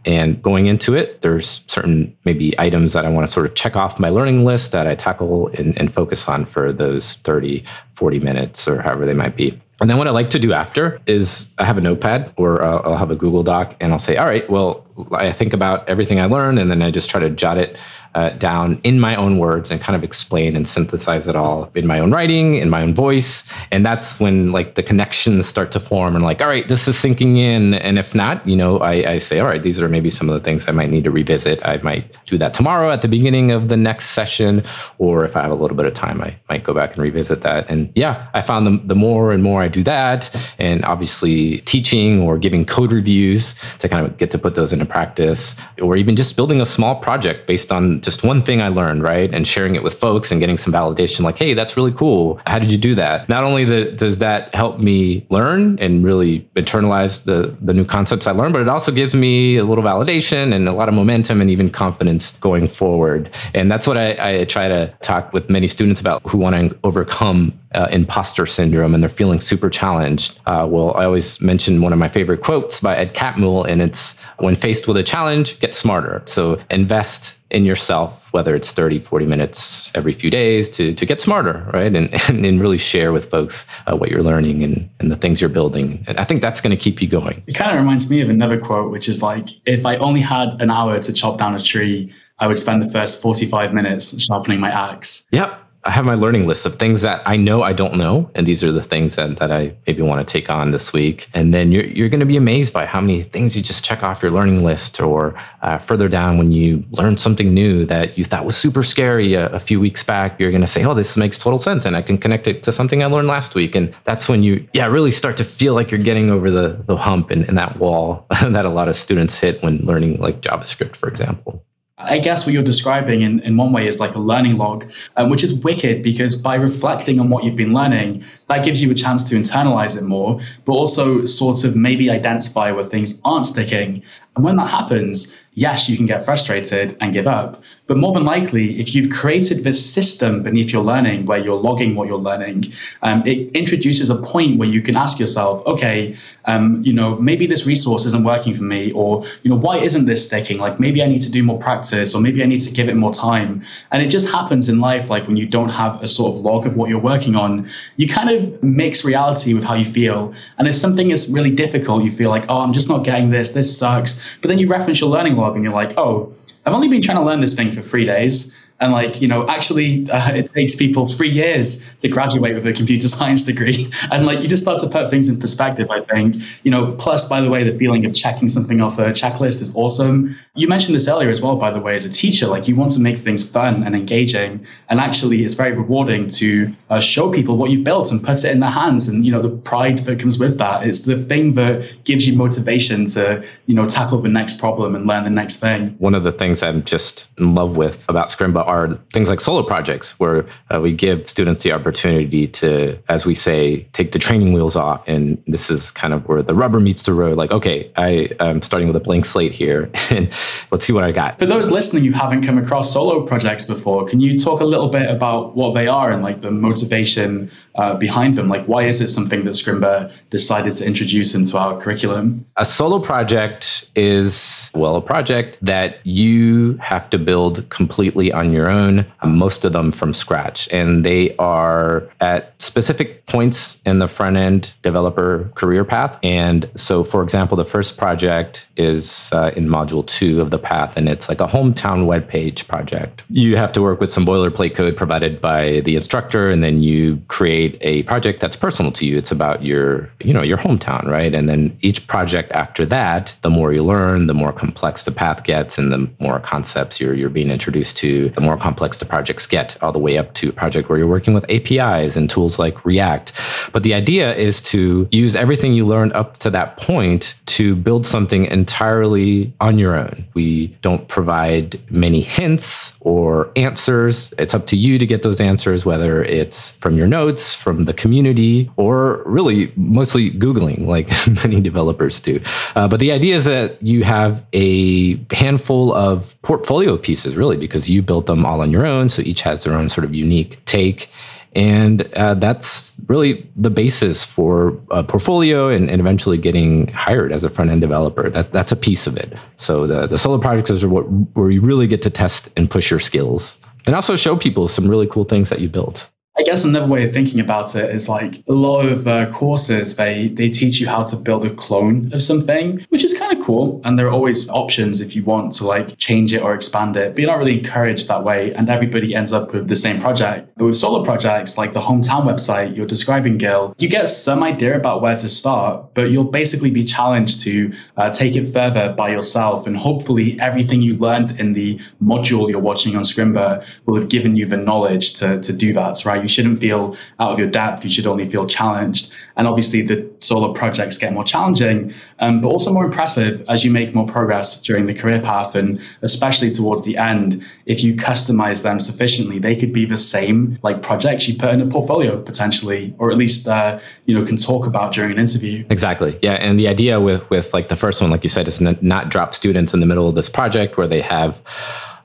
And 0.06 0.40
going 0.40 0.66
into 0.66 0.94
it, 0.94 1.20
there's 1.22 1.64
certain 1.66 2.16
maybe 2.24 2.58
items 2.60 2.92
that 2.92 3.04
I 3.04 3.08
want 3.08 3.26
to 3.26 3.32
sort 3.32 3.44
of 3.44 3.56
check 3.56 3.74
off 3.74 3.98
my 3.98 4.08
learning 4.08 4.44
list 4.44 4.70
that 4.70 4.86
I 4.86 4.94
tackle 4.94 5.48
and, 5.48 5.76
and 5.78 5.92
focus 5.92 6.28
on 6.28 6.44
for 6.44 6.72
those 6.72 7.14
30, 7.14 7.64
40 7.94 8.20
minutes 8.20 8.68
or 8.68 8.80
however 8.82 9.04
they 9.04 9.14
might 9.14 9.36
be. 9.36 9.60
And 9.80 9.90
then 9.90 9.98
what 9.98 10.08
I 10.08 10.10
like 10.10 10.30
to 10.30 10.38
do 10.38 10.52
after 10.52 11.00
is 11.06 11.52
I 11.58 11.64
have 11.64 11.76
a 11.76 11.82
notepad 11.82 12.32
or 12.36 12.62
uh, 12.62 12.78
I'll 12.78 12.96
have 12.96 13.10
a 13.10 13.16
Google 13.16 13.42
Doc 13.42 13.76
and 13.78 13.92
I'll 13.92 13.98
say, 13.98 14.16
all 14.16 14.24
right, 14.24 14.48
well, 14.48 14.86
I 15.12 15.32
think 15.32 15.52
about 15.52 15.86
everything 15.86 16.18
I 16.18 16.24
learned 16.24 16.58
and 16.58 16.70
then 16.70 16.80
I 16.80 16.90
just 16.90 17.10
try 17.10 17.20
to 17.20 17.28
jot 17.28 17.58
it 17.58 17.78
uh, 18.16 18.30
down 18.30 18.80
in 18.82 18.98
my 18.98 19.14
own 19.14 19.36
words 19.36 19.70
and 19.70 19.78
kind 19.78 19.94
of 19.94 20.02
explain 20.02 20.56
and 20.56 20.66
synthesize 20.66 21.28
it 21.28 21.36
all 21.36 21.70
in 21.74 21.86
my 21.86 22.00
own 22.00 22.10
writing, 22.10 22.54
in 22.54 22.70
my 22.70 22.80
own 22.80 22.94
voice. 22.94 23.52
And 23.70 23.84
that's 23.84 24.18
when 24.18 24.52
like 24.52 24.74
the 24.74 24.82
connections 24.82 25.46
start 25.46 25.70
to 25.72 25.80
form 25.80 26.16
and 26.16 26.24
like, 26.24 26.40
all 26.40 26.48
right, 26.48 26.66
this 26.66 26.88
is 26.88 26.98
sinking 26.98 27.36
in. 27.36 27.74
And 27.74 27.98
if 27.98 28.14
not, 28.14 28.46
you 28.48 28.56
know, 28.56 28.78
I, 28.78 29.12
I 29.12 29.18
say, 29.18 29.38
all 29.38 29.46
right, 29.46 29.62
these 29.62 29.82
are 29.82 29.88
maybe 29.88 30.08
some 30.08 30.30
of 30.30 30.34
the 30.34 30.40
things 30.40 30.66
I 30.66 30.72
might 30.72 30.90
need 30.90 31.04
to 31.04 31.10
revisit. 31.10 31.60
I 31.66 31.76
might 31.82 32.16
do 32.24 32.38
that 32.38 32.54
tomorrow 32.54 32.90
at 32.90 33.02
the 33.02 33.08
beginning 33.08 33.50
of 33.50 33.68
the 33.68 33.76
next 33.76 34.06
session. 34.06 34.62
Or 34.96 35.24
if 35.26 35.36
I 35.36 35.42
have 35.42 35.50
a 35.50 35.54
little 35.54 35.76
bit 35.76 35.84
of 35.84 35.92
time, 35.92 36.22
I 36.22 36.36
might 36.48 36.64
go 36.64 36.72
back 36.72 36.94
and 36.94 37.02
revisit 37.02 37.42
that. 37.42 37.68
And 37.68 37.92
yeah, 37.94 38.30
I 38.32 38.40
found 38.40 38.66
the, 38.66 38.80
the 38.82 38.94
more 38.94 39.30
and 39.30 39.42
more 39.42 39.60
I 39.60 39.68
do 39.68 39.82
that, 39.82 40.34
and 40.58 40.84
obviously 40.86 41.58
teaching 41.58 42.22
or 42.22 42.38
giving 42.38 42.64
code 42.64 42.92
reviews 42.92 43.54
to 43.76 43.90
kind 43.90 44.06
of 44.06 44.16
get 44.16 44.30
to 44.30 44.38
put 44.38 44.54
those 44.54 44.72
into 44.72 44.86
practice, 44.86 45.54
or 45.82 45.96
even 45.96 46.16
just 46.16 46.34
building 46.34 46.62
a 46.62 46.64
small 46.64 46.94
project 46.94 47.46
based 47.46 47.70
on 47.70 48.00
just 48.06 48.24
one 48.24 48.40
thing 48.40 48.62
I 48.62 48.68
learned, 48.68 49.02
right? 49.02 49.30
And 49.34 49.46
sharing 49.46 49.74
it 49.74 49.82
with 49.82 49.92
folks 49.92 50.30
and 50.32 50.40
getting 50.40 50.56
some 50.56 50.72
validation 50.72 51.20
like, 51.20 51.36
hey, 51.36 51.52
that's 51.52 51.76
really 51.76 51.92
cool. 51.92 52.40
How 52.46 52.58
did 52.58 52.72
you 52.72 52.78
do 52.78 52.94
that? 52.94 53.28
Not 53.28 53.44
only 53.44 53.64
the, 53.64 53.92
does 53.92 54.18
that 54.18 54.54
help 54.54 54.78
me 54.78 55.26
learn 55.28 55.78
and 55.78 56.04
really 56.04 56.48
internalize 56.54 57.24
the, 57.24 57.54
the 57.60 57.74
new 57.74 57.84
concepts 57.84 58.26
I 58.26 58.32
learned, 58.32 58.54
but 58.54 58.62
it 58.62 58.68
also 58.68 58.92
gives 58.92 59.14
me 59.14 59.56
a 59.56 59.64
little 59.64 59.84
validation 59.84 60.54
and 60.54 60.68
a 60.68 60.72
lot 60.72 60.88
of 60.88 60.94
momentum 60.94 61.40
and 61.40 61.50
even 61.50 61.68
confidence 61.68 62.36
going 62.36 62.68
forward. 62.68 63.28
And 63.52 63.70
that's 63.70 63.86
what 63.86 63.98
I, 63.98 64.40
I 64.40 64.44
try 64.44 64.68
to 64.68 64.94
talk 65.02 65.32
with 65.32 65.50
many 65.50 65.66
students 65.66 66.00
about 66.00 66.22
who 66.30 66.38
want 66.38 66.54
to 66.54 66.78
overcome 66.84 67.58
uh, 67.74 67.88
imposter 67.90 68.46
syndrome 68.46 68.94
and 68.94 69.02
they're 69.02 69.08
feeling 69.08 69.40
super 69.40 69.68
challenged. 69.68 70.40
Uh, 70.46 70.66
well, 70.68 70.94
I 70.96 71.04
always 71.04 71.40
mention 71.40 71.80
one 71.82 71.92
of 71.92 71.98
my 71.98 72.08
favorite 72.08 72.40
quotes 72.40 72.80
by 72.80 72.96
Ed 72.96 73.14
Catmull, 73.14 73.66
and 73.66 73.82
it's 73.82 74.22
when 74.38 74.56
faced 74.56 74.88
with 74.88 74.96
a 74.96 75.02
challenge, 75.02 75.58
get 75.58 75.74
smarter. 75.74 76.22
So 76.26 76.58
invest 76.70 77.38
in 77.50 77.64
yourself, 77.64 78.32
whether 78.32 78.56
it's 78.56 78.72
30, 78.72 78.98
40 78.98 79.26
minutes 79.26 79.92
every 79.94 80.12
few 80.12 80.30
days 80.30 80.68
to, 80.70 80.92
to 80.94 81.06
get 81.06 81.20
smarter, 81.20 81.68
right? 81.72 81.94
And, 81.94 82.12
and, 82.28 82.44
and 82.44 82.60
really 82.60 82.78
share 82.78 83.12
with 83.12 83.24
folks 83.24 83.66
uh, 83.86 83.96
what 83.96 84.10
you're 84.10 84.22
learning 84.22 84.62
and, 84.62 84.90
and 84.98 85.10
the 85.10 85.16
things 85.16 85.40
you're 85.40 85.50
building. 85.50 86.04
And 86.08 86.18
I 86.18 86.24
think 86.24 86.42
that's 86.42 86.60
going 86.60 86.76
to 86.76 86.82
keep 86.82 87.00
you 87.00 87.08
going. 87.08 87.42
It 87.46 87.54
kind 87.54 87.70
of 87.70 87.78
reminds 87.78 88.10
me 88.10 88.20
of 88.20 88.30
another 88.30 88.58
quote, 88.58 88.90
which 88.90 89.08
is 89.08 89.22
like, 89.22 89.48
if 89.64 89.86
I 89.86 89.96
only 89.96 90.20
had 90.20 90.60
an 90.60 90.70
hour 90.70 90.98
to 90.98 91.12
chop 91.12 91.38
down 91.38 91.54
a 91.54 91.60
tree, 91.60 92.12
I 92.38 92.46
would 92.46 92.58
spend 92.58 92.82
the 92.82 92.88
first 92.88 93.22
45 93.22 93.72
minutes 93.72 94.20
sharpening 94.22 94.60
my 94.60 94.70
axe. 94.70 95.26
Yep. 95.30 95.65
I 95.86 95.90
have 95.90 96.04
my 96.04 96.14
learning 96.14 96.48
list 96.48 96.66
of 96.66 96.76
things 96.76 97.02
that 97.02 97.22
I 97.24 97.36
know 97.36 97.62
I 97.62 97.72
don't 97.72 97.94
know. 97.94 98.28
And 98.34 98.44
these 98.44 98.64
are 98.64 98.72
the 98.72 98.82
things 98.82 99.14
that, 99.14 99.36
that 99.36 99.52
I 99.52 99.76
maybe 99.86 100.02
want 100.02 100.26
to 100.26 100.30
take 100.30 100.50
on 100.50 100.72
this 100.72 100.92
week. 100.92 101.28
And 101.32 101.54
then 101.54 101.70
you're, 101.70 101.84
you're 101.84 102.08
going 102.08 102.20
to 102.20 102.26
be 102.26 102.36
amazed 102.36 102.72
by 102.72 102.86
how 102.86 103.00
many 103.00 103.22
things 103.22 103.56
you 103.56 103.62
just 103.62 103.84
check 103.84 104.02
off 104.02 104.20
your 104.20 104.32
learning 104.32 104.64
list 104.64 105.00
or 105.00 105.36
uh, 105.62 105.78
further 105.78 106.08
down 106.08 106.38
when 106.38 106.50
you 106.50 106.84
learn 106.90 107.16
something 107.16 107.54
new 107.54 107.84
that 107.84 108.18
you 108.18 108.24
thought 108.24 108.44
was 108.44 108.56
super 108.56 108.82
scary 108.82 109.34
a, 109.34 109.48
a 109.50 109.60
few 109.60 109.78
weeks 109.78 110.02
back, 110.02 110.40
you're 110.40 110.50
going 110.50 110.60
to 110.60 110.66
say, 110.66 110.84
oh, 110.84 110.92
this 110.92 111.16
makes 111.16 111.38
total 111.38 111.58
sense. 111.58 111.84
And 111.84 111.96
I 111.96 112.02
can 112.02 112.18
connect 112.18 112.48
it 112.48 112.64
to 112.64 112.72
something 112.72 113.04
I 113.04 113.06
learned 113.06 113.28
last 113.28 113.54
week. 113.54 113.76
And 113.76 113.94
that's 114.02 114.28
when 114.28 114.42
you, 114.42 114.66
yeah, 114.72 114.86
really 114.86 115.12
start 115.12 115.36
to 115.36 115.44
feel 115.44 115.74
like 115.74 115.92
you're 115.92 116.00
getting 116.00 116.30
over 116.30 116.50
the, 116.50 116.82
the 116.84 116.96
hump 116.96 117.30
and, 117.30 117.46
and 117.48 117.56
that 117.58 117.78
wall 117.78 118.26
that 118.42 118.64
a 118.64 118.70
lot 118.70 118.88
of 118.88 118.96
students 118.96 119.38
hit 119.38 119.62
when 119.62 119.78
learning 119.86 120.20
like 120.20 120.40
JavaScript, 120.40 120.96
for 120.96 121.08
example. 121.08 121.64
I 121.98 122.18
guess 122.18 122.44
what 122.44 122.52
you're 122.52 122.62
describing 122.62 123.22
in, 123.22 123.40
in 123.40 123.56
one 123.56 123.72
way 123.72 123.86
is 123.86 124.00
like 124.00 124.14
a 124.14 124.18
learning 124.18 124.58
log, 124.58 124.92
um, 125.16 125.30
which 125.30 125.42
is 125.42 125.58
wicked 125.64 126.02
because 126.02 126.36
by 126.36 126.54
reflecting 126.56 127.18
on 127.18 127.30
what 127.30 127.42
you've 127.42 127.56
been 127.56 127.72
learning, 127.72 128.22
that 128.48 128.66
gives 128.66 128.82
you 128.82 128.90
a 128.90 128.94
chance 128.94 129.26
to 129.30 129.34
internalize 129.34 129.96
it 129.96 130.04
more, 130.04 130.38
but 130.66 130.72
also 130.72 131.24
sort 131.24 131.64
of 131.64 131.74
maybe 131.74 132.10
identify 132.10 132.70
where 132.70 132.84
things 132.84 133.18
aren't 133.24 133.46
sticking. 133.46 134.02
And 134.36 134.44
when 134.44 134.56
that 134.56 134.68
happens, 134.68 135.36
yes, 135.54 135.88
you 135.88 135.96
can 135.96 136.04
get 136.04 136.22
frustrated 136.22 136.96
and 137.00 137.14
give 137.14 137.26
up. 137.26 137.62
But 137.86 137.96
more 137.96 138.12
than 138.12 138.24
likely, 138.24 138.78
if 138.80 138.94
you've 138.94 139.10
created 139.10 139.64
this 139.64 139.78
system 139.94 140.42
beneath 140.42 140.72
your 140.72 140.82
learning 140.82 141.24
where 141.24 141.38
you're 141.38 141.58
logging 141.58 141.94
what 141.94 142.08
you're 142.08 142.18
learning, 142.18 142.64
um, 143.02 143.22
it 143.24 143.50
introduces 143.56 144.10
a 144.10 144.16
point 144.16 144.58
where 144.58 144.68
you 144.68 144.82
can 144.82 144.96
ask 144.96 145.18
yourself, 145.18 145.64
okay, 145.66 146.16
um, 146.44 146.82
you 146.82 146.92
know, 146.92 147.16
maybe 147.18 147.46
this 147.46 147.64
resource 147.64 148.04
isn't 148.04 148.24
working 148.24 148.54
for 148.54 148.64
me, 148.64 148.92
or, 148.92 149.24
you 149.42 149.48
know, 149.48 149.56
why 149.56 149.76
isn't 149.78 150.04
this 150.04 150.26
sticking? 150.26 150.58
Like 150.58 150.78
maybe 150.78 151.02
I 151.02 151.06
need 151.06 151.22
to 151.22 151.30
do 151.30 151.42
more 151.42 151.58
practice, 151.58 152.14
or 152.14 152.20
maybe 152.20 152.42
I 152.42 152.46
need 152.46 152.60
to 152.60 152.72
give 152.72 152.88
it 152.88 152.96
more 152.96 153.12
time. 153.12 153.62
And 153.92 154.02
it 154.02 154.10
just 154.10 154.28
happens 154.28 154.68
in 154.68 154.80
life, 154.80 155.08
like 155.08 155.26
when 155.26 155.36
you 155.36 155.46
don't 155.46 155.70
have 155.70 156.02
a 156.02 156.08
sort 156.08 156.34
of 156.34 156.40
log 156.40 156.66
of 156.66 156.76
what 156.76 156.90
you're 156.90 157.00
working 157.00 157.36
on, 157.36 157.68
you 157.96 158.08
kind 158.08 158.30
of 158.30 158.62
mix 158.62 159.04
reality 159.04 159.54
with 159.54 159.64
how 159.64 159.74
you 159.74 159.84
feel. 159.84 160.34
And 160.58 160.68
if 160.68 160.74
something 160.74 161.12
is 161.12 161.32
really 161.32 161.52
difficult, 161.52 162.04
you 162.04 162.10
feel 162.10 162.30
like, 162.30 162.44
oh, 162.48 162.60
I'm 162.60 162.72
just 162.72 162.88
not 162.88 163.04
getting 163.04 163.30
this, 163.30 163.52
this 163.52 163.78
sucks. 163.78 164.25
But 164.40 164.48
then 164.48 164.58
you 164.58 164.68
reference 164.68 165.00
your 165.00 165.10
learning 165.10 165.36
log 165.36 165.54
and 165.54 165.64
you're 165.64 165.74
like, 165.74 165.96
oh, 165.96 166.32
I've 166.64 166.74
only 166.74 166.88
been 166.88 167.02
trying 167.02 167.18
to 167.18 167.24
learn 167.24 167.40
this 167.40 167.54
thing 167.54 167.72
for 167.72 167.82
three 167.82 168.04
days. 168.04 168.54
And 168.80 168.92
like, 168.92 169.22
you 169.22 169.28
know, 169.28 169.48
actually, 169.48 170.08
uh, 170.10 170.34
it 170.34 170.52
takes 170.52 170.76
people 170.76 171.06
three 171.06 171.30
years 171.30 171.86
to 171.98 172.08
graduate 172.08 172.54
with 172.54 172.66
a 172.66 172.72
computer 172.72 173.08
science 173.16 173.44
degree. 173.44 173.90
And 174.12 174.26
like, 174.26 174.40
you 174.42 174.48
just 174.48 174.62
start 174.62 174.80
to 174.80 174.88
put 174.88 175.08
things 175.08 175.28
in 175.28 175.38
perspective, 175.38 175.90
I 175.90 176.00
think. 176.02 176.36
You 176.64 176.70
know, 176.70 176.92
plus, 176.92 177.28
by 177.28 177.40
the 177.40 177.48
way, 177.48 177.64
the 177.64 177.76
feeling 177.78 178.04
of 178.04 178.14
checking 178.14 178.48
something 178.48 178.80
off 178.80 178.98
a 178.98 179.12
checklist 179.12 179.62
is 179.62 179.74
awesome. 179.74 180.36
You 180.54 180.68
mentioned 180.68 180.94
this 180.94 181.08
earlier 181.08 181.30
as 181.30 181.40
well, 181.40 181.56
by 181.56 181.70
the 181.70 181.80
way, 181.80 181.94
as 181.94 182.04
a 182.04 182.10
teacher, 182.10 182.46
like, 182.46 182.68
you 182.68 182.76
want 182.76 182.92
to 182.92 183.00
make 183.00 183.18
things 183.18 183.50
fun 183.50 183.82
and 183.82 183.96
engaging. 183.96 184.66
And 184.88 185.00
actually, 185.00 185.44
it's 185.44 185.54
very 185.54 185.72
rewarding 185.72 186.28
to 186.28 186.74
uh, 186.90 187.00
show 187.00 187.30
people 187.30 187.56
what 187.56 187.70
you've 187.70 187.84
built 187.84 188.12
and 188.12 188.22
put 188.22 188.44
it 188.44 188.50
in 188.50 188.60
their 188.60 188.70
hands. 188.70 189.08
And, 189.08 189.24
you 189.24 189.32
know, 189.32 189.40
the 189.40 189.50
pride 189.50 190.00
that 190.00 190.20
comes 190.20 190.38
with 190.38 190.58
that. 190.58 190.86
It's 190.86 191.02
the 191.02 191.16
thing 191.16 191.54
that 191.54 191.98
gives 192.04 192.28
you 192.28 192.36
motivation 192.36 193.06
to, 193.06 193.44
you 193.64 193.74
know, 193.74 193.86
tackle 193.86 194.20
the 194.20 194.28
next 194.28 194.58
problem 194.58 194.94
and 194.94 195.06
learn 195.06 195.24
the 195.24 195.30
next 195.30 195.60
thing. 195.60 195.94
One 195.98 196.14
of 196.14 196.24
the 196.24 196.32
things 196.32 196.62
I'm 196.62 196.82
just 196.84 197.28
in 197.38 197.54
love 197.54 197.76
with 197.76 198.04
about 198.08 198.28
Scrimba 198.28 198.65
are 198.66 198.94
things 199.12 199.28
like 199.28 199.40
solo 199.40 199.62
projects 199.62 200.18
where 200.20 200.46
uh, 200.72 200.80
we 200.80 200.92
give 200.92 201.28
students 201.28 201.62
the 201.62 201.72
opportunity 201.72 202.46
to, 202.48 202.98
as 203.08 203.24
we 203.24 203.34
say, 203.34 203.82
take 203.92 204.12
the 204.12 204.18
training 204.18 204.52
wheels 204.52 204.76
off. 204.76 205.06
And 205.08 205.42
this 205.46 205.70
is 205.70 205.90
kind 205.90 206.12
of 206.12 206.28
where 206.28 206.42
the 206.42 206.54
rubber 206.54 206.80
meets 206.80 207.04
the 207.04 207.14
road. 207.14 207.38
Like, 207.38 207.52
okay, 207.52 207.90
I, 207.96 208.30
am 208.40 208.62
starting 208.62 208.88
with 208.88 208.96
a 208.96 209.00
blank 209.00 209.24
slate 209.24 209.52
here 209.52 209.90
and 210.10 210.26
let's 210.70 210.84
see 210.84 210.92
what 210.92 211.04
I 211.04 211.12
got. 211.12 211.38
For 211.38 211.46
those 211.46 211.70
listening 211.70 212.04
who 212.04 212.12
haven't 212.12 212.42
come 212.42 212.58
across 212.58 212.92
solo 212.92 213.22
projects 213.22 213.66
before, 213.66 214.06
can 214.06 214.20
you 214.20 214.38
talk 214.38 214.60
a 214.60 214.64
little 214.64 214.88
bit 214.88 215.10
about 215.10 215.56
what 215.56 215.74
they 215.74 215.86
are 215.86 216.10
and 216.10 216.22
like 216.22 216.40
the 216.40 216.50
motivation 216.50 217.50
uh, 217.76 217.94
behind 217.94 218.34
them? 218.34 218.48
Like, 218.48 218.66
why 218.66 218.82
is 218.82 219.00
it 219.00 219.08
something 219.08 219.44
that 219.44 219.52
Scrimba 219.52 220.12
decided 220.30 220.72
to 220.74 220.86
introduce 220.86 221.34
into 221.34 221.58
our 221.58 221.78
curriculum? 221.80 222.46
A 222.56 222.64
solo 222.64 222.98
project 222.98 223.90
is, 223.94 224.70
well, 224.74 224.96
a 224.96 225.02
project 225.02 225.58
that 225.62 225.98
you 226.04 226.76
have 226.78 227.08
to 227.10 227.18
build 227.18 227.68
completely 227.68 228.32
on 228.32 228.52
your 228.52 228.70
own, 228.70 229.06
most 229.24 229.64
of 229.64 229.72
them 229.72 229.92
from 229.92 230.12
scratch. 230.12 230.68
And 230.72 231.04
they 231.04 231.36
are 231.36 232.08
at 232.20 232.60
specific 232.60 233.26
points 233.26 233.82
in 233.84 233.98
the 233.98 234.08
front 234.08 234.36
end 234.36 234.74
developer 234.82 235.50
career 235.54 235.84
path. 235.84 236.18
And 236.22 236.70
so, 236.76 237.02
for 237.04 237.22
example, 237.22 237.56
the 237.56 237.64
first 237.64 237.98
project 237.98 238.66
is 238.76 239.30
uh, 239.32 239.50
in 239.56 239.68
module 239.68 240.06
two 240.06 240.40
of 240.40 240.50
the 240.50 240.58
path, 240.58 240.96
and 240.96 241.08
it's 241.08 241.28
like 241.28 241.40
a 241.40 241.46
hometown 241.46 242.06
web 242.06 242.28
page 242.28 242.68
project. 242.68 243.24
You 243.30 243.56
have 243.56 243.72
to 243.72 243.82
work 243.82 244.00
with 244.00 244.12
some 244.12 244.24
boilerplate 244.24 244.74
code 244.74 244.96
provided 244.96 245.40
by 245.40 245.80
the 245.80 245.96
instructor, 245.96 246.48
and 246.48 246.62
then 246.62 246.82
you 246.82 247.22
create 247.28 247.65
create 247.68 247.78
a 247.82 248.02
project 248.04 248.40
that's 248.40 248.56
personal 248.56 248.92
to 248.92 249.06
you. 249.06 249.16
It's 249.16 249.30
about 249.30 249.62
your, 249.62 250.10
you 250.20 250.32
know, 250.32 250.42
your 250.42 250.58
hometown, 250.58 251.04
right? 251.06 251.34
And 251.34 251.48
then 251.48 251.76
each 251.80 252.06
project 252.06 252.52
after 252.52 252.84
that, 252.86 253.36
the 253.42 253.50
more 253.50 253.72
you 253.72 253.84
learn, 253.84 254.26
the 254.26 254.34
more 254.34 254.52
complex 254.52 255.04
the 255.04 255.12
path 255.12 255.44
gets, 255.44 255.78
and 255.78 255.92
the 255.92 256.08
more 256.20 256.40
concepts 256.40 257.00
you're 257.00 257.14
you're 257.14 257.30
being 257.30 257.50
introduced 257.50 257.96
to, 257.98 258.28
the 258.30 258.40
more 258.40 258.56
complex 258.56 258.98
the 258.98 259.04
projects 259.04 259.46
get, 259.46 259.76
all 259.82 259.92
the 259.92 259.98
way 259.98 260.18
up 260.18 260.34
to 260.34 260.48
a 260.48 260.52
project 260.52 260.88
where 260.88 260.98
you're 260.98 261.06
working 261.06 261.34
with 261.34 261.44
APIs 261.50 262.16
and 262.16 262.28
tools 262.28 262.58
like 262.58 262.84
React. 262.84 263.32
But 263.72 263.82
the 263.82 263.94
idea 263.94 264.34
is 264.34 264.62
to 264.62 265.08
use 265.10 265.36
everything 265.36 265.72
you 265.72 265.86
learned 265.86 266.12
up 266.12 266.38
to 266.38 266.50
that 266.50 266.76
point 266.76 267.34
to 267.46 267.74
build 267.74 268.04
something 268.04 268.44
entirely 268.46 269.52
on 269.60 269.78
your 269.78 269.96
own. 269.96 270.26
We 270.34 270.68
don't 270.82 271.08
provide 271.08 271.80
many 271.90 272.20
hints 272.20 272.96
or 273.00 273.50
answers. 273.56 274.34
It's 274.38 274.52
up 274.52 274.66
to 274.66 274.76
you 274.76 274.98
to 274.98 275.06
get 275.06 275.22
those 275.22 275.40
answers, 275.40 275.86
whether 275.86 276.22
it's 276.22 276.72
from 276.72 276.96
your 276.96 277.06
notes, 277.06 277.54
from 277.56 277.84
the 277.86 277.94
community, 277.94 278.70
or 278.76 279.22
really 279.26 279.72
mostly 279.76 280.30
Googling, 280.30 280.86
like 280.86 281.10
many 281.44 281.60
developers 281.60 282.20
do. 282.20 282.40
Uh, 282.74 282.86
but 282.88 283.00
the 283.00 283.12
idea 283.12 283.36
is 283.36 283.44
that 283.44 283.82
you 283.82 284.04
have 284.04 284.46
a 284.52 285.16
handful 285.34 285.92
of 285.94 286.40
portfolio 286.42 286.96
pieces, 286.96 287.36
really, 287.36 287.56
because 287.56 287.88
you 287.90 288.02
built 288.02 288.26
them 288.26 288.44
all 288.44 288.60
on 288.60 288.70
your 288.70 288.86
own. 288.86 289.08
So 289.08 289.22
each 289.22 289.42
has 289.42 289.64
their 289.64 289.74
own 289.74 289.88
sort 289.88 290.04
of 290.04 290.14
unique 290.14 290.64
take. 290.64 291.10
And 291.54 292.02
uh, 292.12 292.34
that's 292.34 293.00
really 293.06 293.50
the 293.56 293.70
basis 293.70 294.24
for 294.24 294.78
a 294.90 295.02
portfolio 295.02 295.70
and, 295.70 295.90
and, 295.90 296.00
eventually 296.00 296.36
getting 296.36 296.88
hired 296.88 297.32
as 297.32 297.44
a 297.44 297.50
front 297.50 297.70
end 297.70 297.80
developer. 297.80 298.28
That, 298.28 298.52
that's 298.52 298.72
a 298.72 298.76
piece 298.76 299.06
of 299.06 299.16
it. 299.16 299.32
So 299.56 299.86
the, 299.86 300.06
the 300.06 300.18
solo 300.18 300.36
projects 300.36 300.84
are 300.84 300.88
what, 300.88 301.04
where 301.04 301.50
you 301.50 301.62
really 301.62 301.86
get 301.86 302.02
to 302.02 302.10
test 302.10 302.50
and 302.58 302.70
push 302.70 302.90
your 302.90 303.00
skills 303.00 303.58
and 303.86 303.94
also 303.94 304.16
show 304.16 304.36
people 304.36 304.68
some 304.68 304.88
really 304.88 305.06
cool 305.06 305.24
things 305.24 305.48
that 305.48 305.60
you 305.60 305.68
built. 305.68 306.10
I 306.38 306.42
guess 306.42 306.64
another 306.64 306.86
way 306.86 307.06
of 307.06 307.12
thinking 307.12 307.40
about 307.40 307.74
it 307.74 307.90
is 307.90 308.10
like 308.10 308.42
a 308.46 308.52
lot 308.52 308.84
of 308.84 309.06
uh, 309.06 309.30
courses 309.32 309.96
they 309.96 310.28
they 310.28 310.50
teach 310.50 310.78
you 310.78 310.86
how 310.86 311.02
to 311.04 311.16
build 311.16 311.46
a 311.46 311.50
clone 311.54 312.12
of 312.12 312.20
something, 312.20 312.84
which 312.90 313.04
is 313.04 313.18
kind 313.18 313.34
of 313.34 313.42
cool. 313.42 313.80
And 313.84 313.98
there 313.98 314.06
are 314.06 314.10
always 314.10 314.48
options 314.50 315.00
if 315.00 315.16
you 315.16 315.24
want 315.24 315.54
to 315.54 315.66
like 315.66 315.96
change 315.96 316.34
it 316.34 316.42
or 316.42 316.54
expand 316.54 316.94
it, 316.98 317.14
but 317.14 317.20
you're 317.20 317.30
not 317.30 317.38
really 317.38 317.58
encouraged 317.58 318.08
that 318.08 318.22
way. 318.22 318.52
And 318.52 318.68
everybody 318.68 319.14
ends 319.14 319.32
up 319.32 319.54
with 319.54 319.68
the 319.68 319.76
same 319.76 319.98
project. 319.98 320.52
But 320.56 320.66
with 320.66 320.76
solo 320.76 321.02
projects 321.02 321.56
like 321.56 321.72
the 321.72 321.80
hometown 321.80 322.24
website 322.24 322.76
you're 322.76 322.86
describing, 322.86 323.38
Guil, 323.38 323.74
you 323.78 323.88
get 323.88 324.06
some 324.10 324.42
idea 324.42 324.76
about 324.76 325.00
where 325.00 325.16
to 325.16 325.28
start, 325.30 325.94
but 325.94 326.10
you'll 326.10 326.24
basically 326.24 326.70
be 326.70 326.84
challenged 326.84 327.40
to 327.42 327.72
uh, 327.96 328.10
take 328.10 328.36
it 328.36 328.46
further 328.46 328.92
by 328.92 329.08
yourself. 329.08 329.66
And 329.66 329.74
hopefully, 329.74 330.38
everything 330.38 330.82
you 330.82 330.98
learned 330.98 331.40
in 331.40 331.54
the 331.54 331.78
module 332.02 332.50
you're 332.50 332.60
watching 332.60 332.94
on 332.94 333.04
Scrimba 333.04 333.66
will 333.86 333.98
have 333.98 334.10
given 334.10 334.36
you 334.36 334.44
the 334.44 334.58
knowledge 334.58 335.14
to 335.14 335.40
to 335.40 335.52
do 335.54 335.72
that. 335.72 336.04
Right 336.04 336.25
you 336.26 336.28
shouldn't 336.28 336.58
feel 336.58 336.96
out 337.20 337.32
of 337.32 337.38
your 337.38 337.50
depth. 337.50 337.84
You 337.84 337.90
should 337.90 338.06
only 338.06 338.28
feel 338.28 338.46
challenged. 338.46 339.12
And 339.36 339.46
obviously, 339.46 339.82
the 339.82 340.08
solo 340.18 340.52
projects 340.52 340.98
get 340.98 341.12
more 341.12 341.24
challenging, 341.24 341.94
um, 342.18 342.40
but 342.40 342.48
also 342.48 342.72
more 342.72 342.84
impressive 342.84 343.44
as 343.48 343.64
you 343.64 343.70
make 343.70 343.94
more 343.94 344.06
progress 344.06 344.60
during 344.60 344.86
the 344.86 344.94
career 344.94 345.20
path. 345.20 345.54
And 345.54 345.80
especially 346.02 346.50
towards 346.50 346.84
the 346.84 346.96
end, 346.96 347.42
if 347.66 347.84
you 347.84 347.94
customize 347.94 348.62
them 348.62 348.80
sufficiently, 348.80 349.38
they 349.38 349.54
could 349.54 349.72
be 349.72 349.84
the 349.84 349.96
same 349.96 350.58
like 350.62 350.82
projects 350.82 351.28
you 351.28 351.36
put 351.36 351.50
in 351.50 351.60
a 351.60 351.66
portfolio 351.66 352.20
potentially, 352.20 352.94
or 352.98 353.10
at 353.10 353.16
least 353.16 353.46
uh, 353.46 353.78
you 354.06 354.18
know 354.18 354.24
can 354.24 354.36
talk 354.36 354.66
about 354.66 354.92
during 354.92 355.12
an 355.12 355.18
interview. 355.18 355.64
Exactly. 355.70 356.18
Yeah. 356.22 356.34
And 356.34 356.58
the 356.58 356.68
idea 356.68 357.00
with 357.00 357.28
with 357.30 357.54
like 357.54 357.68
the 357.68 357.76
first 357.76 358.00
one, 358.02 358.10
like 358.10 358.22
you 358.22 358.28
said, 358.28 358.48
is 358.48 358.60
not 358.60 359.10
drop 359.10 359.34
students 359.34 359.72
in 359.72 359.80
the 359.80 359.86
middle 359.86 360.08
of 360.08 360.14
this 360.14 360.28
project 360.28 360.76
where 360.76 360.88
they 360.88 361.00
have 361.00 361.42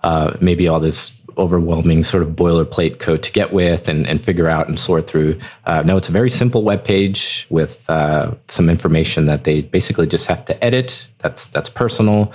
uh, 0.04 0.36
maybe 0.42 0.68
all 0.68 0.80
this 0.80 1.21
overwhelming 1.42 2.04
sort 2.04 2.24
of 2.24 2.30
boilerplate 2.30 3.00
code 3.00 3.24
to 3.24 3.32
get 3.32 3.52
with 3.52 3.88
and, 3.88 4.08
and 4.08 4.22
figure 4.22 4.48
out 4.48 4.68
and 4.68 4.80
sort 4.80 5.08
through. 5.08 5.38
Uh, 5.66 5.82
no, 5.82 5.98
it's 5.98 6.08
a 6.08 6.12
very 6.12 6.30
simple 6.30 6.64
web 6.64 6.84
page 6.84 7.48
with 7.50 7.90
uh, 7.90 8.32
some 8.48 8.70
information 8.70 9.26
that 9.26 9.44
they 9.44 9.62
basically 9.62 10.06
just 10.06 10.28
have 10.28 10.46
to 10.46 10.64
edit. 10.64 11.08
That's 11.20 11.48
that's 11.48 11.70
personal. 11.70 12.32